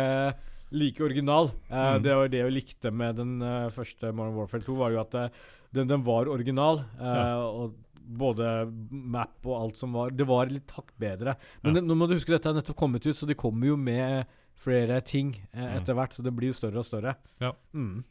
like 0.73 1.03
original. 1.05 1.51
Uh, 1.69 1.77
Mm. 1.93 2.03
Det 2.03 2.15
var 2.17 2.27
det 2.33 2.43
vi 2.47 2.53
likte 2.55 2.91
med 2.91 3.15
den 3.21 3.35
uh, 3.45 3.69
første 3.75 4.09
Modern 4.11 4.35
Warfare 4.39 4.65
2, 4.65 4.75
var 4.79 4.91
jo 4.95 5.01
at 5.03 5.13
uh, 5.19 5.27
den, 5.73 5.87
den 5.91 6.03
var 6.05 6.29
original. 6.33 6.81
Ja. 6.99 7.37
Og 7.45 7.75
både 8.03 8.47
map 8.91 9.45
og 9.47 9.53
alt 9.61 9.77
som 9.79 9.93
var 9.95 10.09
Det 10.11 10.25
var 10.27 10.49
litt 10.51 10.73
hakk 10.75 10.89
bedre. 10.99 11.37
Men 11.63 11.71
Ja. 11.71 11.79
det, 11.79 11.83
nå 11.87 11.95
må 11.95 12.07
du 12.09 12.15
huske 12.17 12.33
dette 12.33 12.49
er 12.51 12.57
nettopp 12.57 12.75
kommet 12.81 13.05
ut, 13.05 13.15
så 13.15 13.25
de 13.29 13.37
kommer 13.39 13.69
jo 13.69 13.77
med 13.79 14.25
flere 14.63 14.97
ting 15.05 15.31
eh, 15.53 15.61
Mm. 15.63 15.77
etter 15.79 15.93
hvert. 15.97 16.13
Så 16.17 16.23
det 16.25 16.33
blir 16.35 16.49
jo 16.51 16.57
større 16.57 16.81
og 16.81 16.85
større. 16.89 17.15
Ja. 17.39 17.53
Mm. 17.73 18.03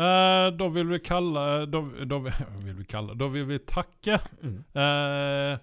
Eh, 0.00 0.46
da 0.56 0.66
vil 0.72 0.86
vi 0.88 0.96
kalle 1.04 1.42
Da, 1.68 1.80
da 2.08 2.16
vil 2.24 2.72
vi 2.78 2.86
kalle 2.94 3.12
Da 3.20 3.26
vil 3.28 3.44
vi 3.50 3.58
takke 3.68 4.16
Mm. 4.40 4.62
uh, 4.72 5.58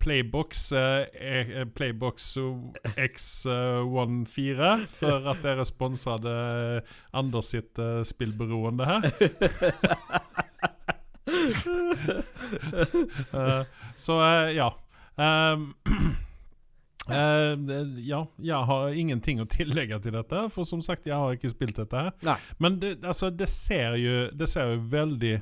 Playbox 0.00 0.72
eh, 0.72 1.64
Playbox 1.76 2.30
X14 2.96 4.86
for 4.88 5.26
at 5.32 5.42
dere 5.44 5.64
sponset 5.68 6.24
Anders 7.12 7.50
sitt 7.52 7.76
spillberoende 8.08 8.84
her. 8.88 9.04
Så 13.96 14.12
ja. 14.56 14.70
Um, 15.20 15.74
eh, 17.12 17.82
ja, 18.06 18.24
jeg 18.38 18.66
har 18.70 18.88
ingenting 18.92 19.40
å 19.40 19.48
tillegge 19.48 20.00
til 20.02 20.12
dette, 20.12 20.44
for 20.50 20.64
som 20.64 20.80
sagt, 20.82 21.06
jeg 21.06 21.14
har 21.16 21.32
ikke 21.36 21.50
spilt 21.52 21.76
dette 21.76 21.96
her. 21.96 22.12
Nei. 22.26 22.36
Men 22.58 22.78
det, 22.82 22.98
altså, 23.04 23.30
det 23.34 23.48
ser 23.48 23.96
jo 24.00 24.30
Det 24.36 24.48
ser 24.48 24.74
jo 24.74 24.80
veldig 24.92 25.34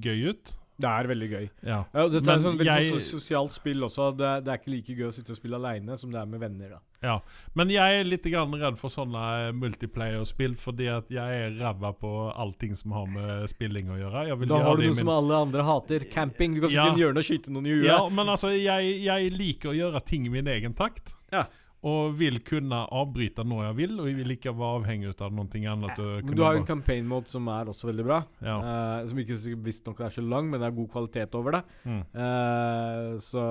gøy 0.00 0.28
ut. 0.30 0.54
Det 0.78 0.86
er 0.86 1.08
veldig 1.10 1.28
gøy. 1.32 1.46
Ja. 1.66 1.84
Ja, 1.92 2.04
dette 2.08 2.22
Men 2.24 2.38
er 2.38 2.42
sånn 2.44 2.58
veldig 2.60 2.84
jeg- 2.88 3.00
sosialt 3.02 3.52
spill 3.52 3.80
også. 3.82 4.12
Det, 4.16 4.26
er- 4.26 4.40
det 4.46 4.52
er 4.52 4.58
ikke 4.60 4.70
like 4.76 4.94
gøy 4.94 5.08
å 5.08 5.12
sitte 5.12 5.30
og 5.34 5.36
spille 5.40 5.56
aleine 5.58 5.96
som 5.98 6.10
det 6.12 6.20
er 6.20 6.26
med 6.26 6.40
venner. 6.40 6.68
da 6.76 6.78
ja. 7.04 7.18
Men 7.54 7.70
jeg 7.70 8.00
er 8.00 8.08
litt 8.08 8.24
grann 8.26 8.54
redd 8.58 8.78
for 8.80 8.92
sånne 8.92 9.52
multiplayer-spill, 9.58 10.56
fordi 10.58 10.88
at 10.90 11.12
jeg 11.14 11.44
er 11.44 11.54
ræva 11.60 11.92
på 11.94 12.10
allting 12.32 12.74
som 12.78 12.94
har 12.96 13.06
med 13.12 13.46
spilling 13.52 13.92
å 13.94 14.00
gjøre. 14.00 14.24
Da 14.50 14.60
har 14.64 14.80
du 14.80 14.82
noe 14.82 14.90
min... 14.90 14.98
som 14.98 15.12
alle 15.14 15.38
andre 15.46 15.66
hater. 15.68 16.08
Camping. 16.12 16.58
Du 16.58 16.64
kan 16.66 16.72
sitte 16.72 16.82
Ja. 16.82 16.88
i 16.90 16.96
en 16.96 17.00
hjørne 17.04 17.22
og 17.22 17.28
skyte 17.28 17.54
noen 17.54 17.70
i 17.70 17.76
huet. 17.76 17.86
Ja, 17.86 18.02
men 18.10 18.34
altså, 18.34 18.50
jeg, 18.56 18.98
jeg 19.04 19.32
liker 19.36 19.72
å 19.72 19.78
gjøre 19.78 20.02
ting 20.08 20.26
i 20.26 20.34
min 20.34 20.50
egen 20.50 20.74
takt. 20.78 21.14
Ja. 21.34 21.46
Og 21.86 22.16
vil 22.18 22.40
kunne 22.42 22.80
avbryte 22.90 23.44
når 23.46 23.68
jeg 23.68 23.78
vil, 23.78 23.94
og 24.02 24.08
jeg 24.10 24.18
vil 24.18 24.34
ikke 24.34 24.56
være 24.58 24.80
avhengig 24.80 25.12
av 25.14 25.30
noe 25.30 25.46
annet. 25.46 26.02
Ja. 26.02 26.18
Men 26.26 26.34
du 26.34 26.42
har 26.42 26.58
jo 26.58 26.64
en 26.64 26.68
campaign 26.72 27.06
mode 27.06 27.30
som 27.30 27.46
er 27.54 27.70
også 27.70 27.92
veldig 27.92 28.08
bra. 28.08 28.18
ja. 28.42 28.58
Uh, 28.58 29.06
som 29.06 29.22
ikke 29.22 29.38
visstnok 29.62 30.02
er 30.02 30.18
så 30.18 30.26
lang, 30.26 30.50
men 30.50 30.58
det 30.58 30.66
er 30.66 30.76
god 30.80 30.90
kvalitet 30.96 31.38
over 31.38 31.60
det. 31.60 31.64
mm. 31.86 32.02
Uh, 32.18 33.14
så 33.22 33.46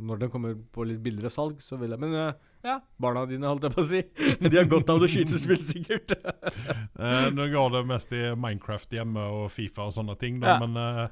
når 0.00 0.22
den 0.22 0.32
kommer 0.32 0.56
på 0.72 0.86
litt 0.88 1.02
billigere 1.04 1.32
salg, 1.32 1.60
så 1.62 1.78
vil 1.80 1.94
jeg 1.94 2.00
Men 2.00 2.16
eh, 2.16 2.46
ja, 2.66 2.76
barna 3.00 3.22
dine, 3.30 3.46
holdt 3.48 3.64
jeg 3.68 3.72
på 3.76 3.82
å 3.84 3.88
si. 3.88 4.02
De 4.44 4.52
har 4.56 4.66
godt 4.68 4.90
av 4.92 5.00
det 5.00 5.08
skytespill, 5.14 5.62
sikkert. 5.64 6.12
Eh, 7.00 7.30
nå 7.32 7.46
går 7.48 7.70
det 7.78 7.80
mest 7.88 8.10
i 8.12 8.18
Minecraft 8.36 8.92
hjemme 8.92 9.22
og 9.32 9.46
Fifa 9.54 9.86
og 9.88 9.94
sånne 9.96 10.16
ting, 10.20 10.36
da, 10.42 10.46
Ja. 10.54 10.58
men 10.66 10.76
eh, 10.76 11.08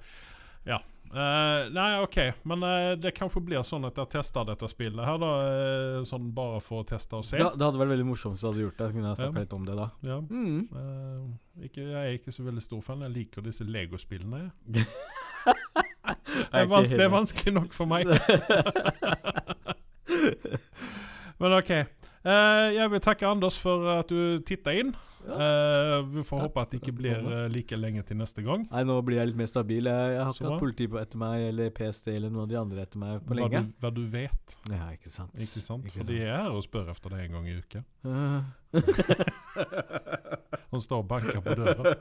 ja. 0.68 0.76
Eh, 1.08 1.70
nei, 1.72 1.86
OK. 2.04 2.18
Men 2.44 2.60
eh, 2.68 2.90
det 3.00 3.14
kanskje 3.16 3.40
blir 3.40 3.62
sånn 3.64 3.86
at 3.88 3.96
jeg 3.96 4.10
tester 4.12 4.44
dette 4.44 4.68
spillet 4.68 5.00
her, 5.08 5.16
da. 5.22 5.30
eh, 5.48 6.02
sånn 6.04 6.26
bare 6.36 6.60
for 6.60 6.82
å 6.82 6.86
teste 6.90 7.16
og 7.16 7.24
se. 7.24 7.38
Da, 7.40 7.48
det 7.56 7.64
hadde 7.64 7.80
vært 7.80 7.94
veldig 7.94 8.04
morsomt 8.10 8.36
hvis 8.36 8.44
du 8.44 8.48
hadde 8.50 8.64
gjort 8.66 8.76
det. 8.82 8.90
Kunne 8.92 9.08
jeg 9.14 9.20
snakket 9.22 9.40
Ja. 9.40 9.44
litt 9.46 9.56
om 9.56 9.64
det 9.64 9.76
da. 9.80 9.86
Ja. 10.04 10.18
Mm. 10.20 10.60
Eh, 10.82 11.64
ikke, 11.70 11.80
jeg 11.88 11.96
er 12.02 12.18
ikke 12.18 12.36
så 12.36 12.44
veldig 12.50 12.64
stor 12.66 12.84
fan. 12.84 13.00
Jeg 13.08 13.14
liker 13.16 13.40
disse 13.48 13.64
Lego-spillene. 13.64 14.42
Jeg 14.68 14.84
Det 16.28 16.60
er, 16.60 16.68
det 16.92 17.00
er 17.08 17.10
vanskelig 17.12 17.52
nok 17.56 17.72
for 17.72 17.88
meg. 17.88 18.04
Men 21.38 21.52
OK. 21.58 21.70
Eh, 21.70 21.84
jeg 22.74 22.90
vil 22.90 23.00
takke 23.04 23.28
Anders 23.30 23.58
for 23.60 23.86
at 24.00 24.08
du 24.10 24.38
titta 24.46 24.72
inn. 24.74 24.94
Eh, 25.28 25.98
vi 26.14 26.22
får 26.24 26.38
Ja, 26.38 26.42
håpe 26.46 26.60
at 26.62 26.70
det 26.72 26.78
ikke 26.80 26.92
blir 26.96 27.16
eh, 27.18 27.48
like 27.52 27.76
lenge 27.76 28.02
til 28.06 28.16
neste 28.20 28.42
gang. 28.46 28.62
Nei, 28.70 28.82
nå 28.86 28.94
blir 29.06 29.18
jeg 29.20 29.28
litt 29.30 29.38
mer 29.40 29.50
stabil. 29.50 29.84
Jeg, 29.90 30.12
jeg 30.14 30.22
har 30.24 30.32
ikke 30.34 30.48
hatt 30.48 30.62
politi 30.62 30.86
på 30.90 30.98
etter 31.00 31.18
meg, 31.20 31.34
eller 31.50 31.66
PST 31.74 32.06
eller 32.14 32.30
noen 32.32 32.44
av 32.46 32.50
de 32.52 32.58
andre 32.60 32.84
etter 32.86 32.98
meg 33.02 33.12
på 33.26 33.34
Hva 33.34 33.38
lenge. 33.42 33.62
du, 33.66 33.70
hva 33.82 33.90
du 33.94 34.02
vet. 34.14 34.44
Ja, 34.72 34.84
ikke 34.94 35.10
sant. 35.14 35.32
Ikke 35.36 35.60
sant? 35.64 35.82
Ikke 35.90 36.00
For 36.00 36.06
de 36.10 36.16
er 36.22 36.32
her 36.44 36.50
og 36.54 36.62
spør 36.66 36.86
etter 36.94 37.08
det 37.14 37.20
en 37.26 37.34
gang 37.38 37.46
i 37.50 37.56
uka. 37.58 37.80
Han 40.68 40.82
står 40.84 41.00
og 41.02 41.06
banker 41.08 41.40
på 41.44 41.54
døra. 41.56 41.92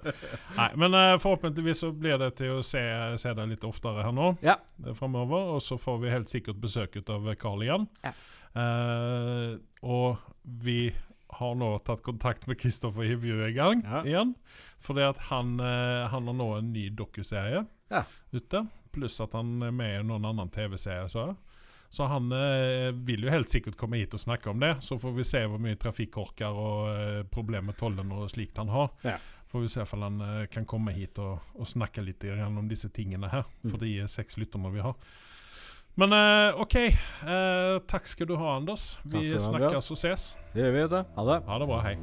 Nei, 0.58 0.70
men 0.80 0.96
uh, 0.98 1.16
forhåpentligvis 1.24 1.82
så 1.86 1.92
blir 1.96 2.18
det 2.22 2.32
til 2.40 2.58
å 2.58 2.64
se, 2.66 2.82
se 3.22 3.32
deg 3.38 3.46
litt 3.54 3.64
oftere 3.68 4.04
her 4.06 4.14
nå 4.16 4.34
Ja. 4.46 4.58
framover. 4.98 5.54
Og 5.56 5.62
så 5.64 5.78
får 5.80 6.02
vi 6.04 6.12
helt 6.14 6.32
sikkert 6.32 6.60
besøk 6.64 6.98
ut 7.00 7.10
av 7.14 7.28
Carl 7.40 7.64
igjen. 7.66 7.88
Ja. 8.06 8.14
Eh, 8.58 9.58
og 9.86 10.18
vi 10.44 10.94
har 11.38 11.58
nå 11.60 11.70
tatt 11.86 12.02
kontakt 12.06 12.48
med 12.48 12.58
Kristoffer 12.60 13.06
Hivju 13.06 13.42
i 13.46 13.52
gang 13.54 13.84
Ja. 13.84 14.04
igjen. 14.04 14.34
Fordi 14.82 15.04
at 15.10 15.18
han, 15.30 15.60
uh, 15.60 16.08
han 16.08 16.28
har 16.28 16.34
nå 16.34 16.58
en 16.58 16.72
ny 16.74 16.90
dokuserie 16.90 17.66
Ja. 17.92 18.04
ute. 18.34 18.68
Pluss 18.94 19.20
at 19.22 19.34
han 19.34 19.62
er 19.62 19.72
med 19.72 20.00
i 20.00 20.04
noen 20.04 20.26
annen 20.26 20.50
TV-serie. 20.50 21.10
Så. 21.10 21.36
så 21.90 22.08
han 22.08 22.32
uh, 22.32 22.92
vil 23.06 23.24
jo 23.26 23.30
helt 23.30 23.50
sikkert 23.50 23.78
komme 23.78 23.98
hit 23.98 24.14
og 24.14 24.20
snakke 24.24 24.50
om 24.50 24.60
det. 24.60 24.78
Så 24.82 24.98
får 24.98 25.16
vi 25.16 25.24
se 25.24 25.44
hvor 25.46 25.60
mye 25.60 25.76
trafikkorker 25.76 26.48
og 26.48 27.30
problemer 27.30 27.68
med 27.74 27.78
tollen 27.78 28.12
og 28.12 28.30
slikt 28.32 28.58
han 28.58 28.70
har. 28.70 28.90
Ja. 29.04 29.18
Får 29.52 29.62
vi 29.62 29.68
se 29.68 29.86
om 29.94 30.02
han 30.02 30.48
kan 30.52 30.66
komme 30.66 30.92
hit 30.92 31.20
og, 31.20 31.40
og 31.56 31.68
snakke 31.68 32.02
litt 32.04 32.24
om 32.24 32.68
disse 32.68 32.90
tingene 32.90 33.30
her. 33.30 33.46
Mm. 33.64 33.70
For 33.72 33.78
de 33.78 34.00
er 34.00 34.08
seks 34.08 34.38
lytterne 34.38 34.72
vi 34.74 34.80
har. 34.84 34.96
Men 35.98 36.14
eh, 36.14 36.60
OK. 36.62 36.76
Eh, 36.78 37.80
takk 37.90 38.08
skal 38.08 38.30
du 38.30 38.36
ha, 38.38 38.56
Anders. 38.60 39.00
Vi 39.04 39.32
du, 39.32 39.40
snakkes 39.40 39.66
Andreas. 39.66 39.92
og 39.92 39.98
ses. 39.98 40.28
Det 40.54 40.62
gjør 40.62 40.76
vi, 40.76 40.84
vet 40.86 40.94
du. 40.94 41.02
Ha 41.18 41.28
det. 41.32 41.40
Ha 41.50 41.60
det 41.64 41.68
bra. 41.74 41.82
Hei. 41.88 41.98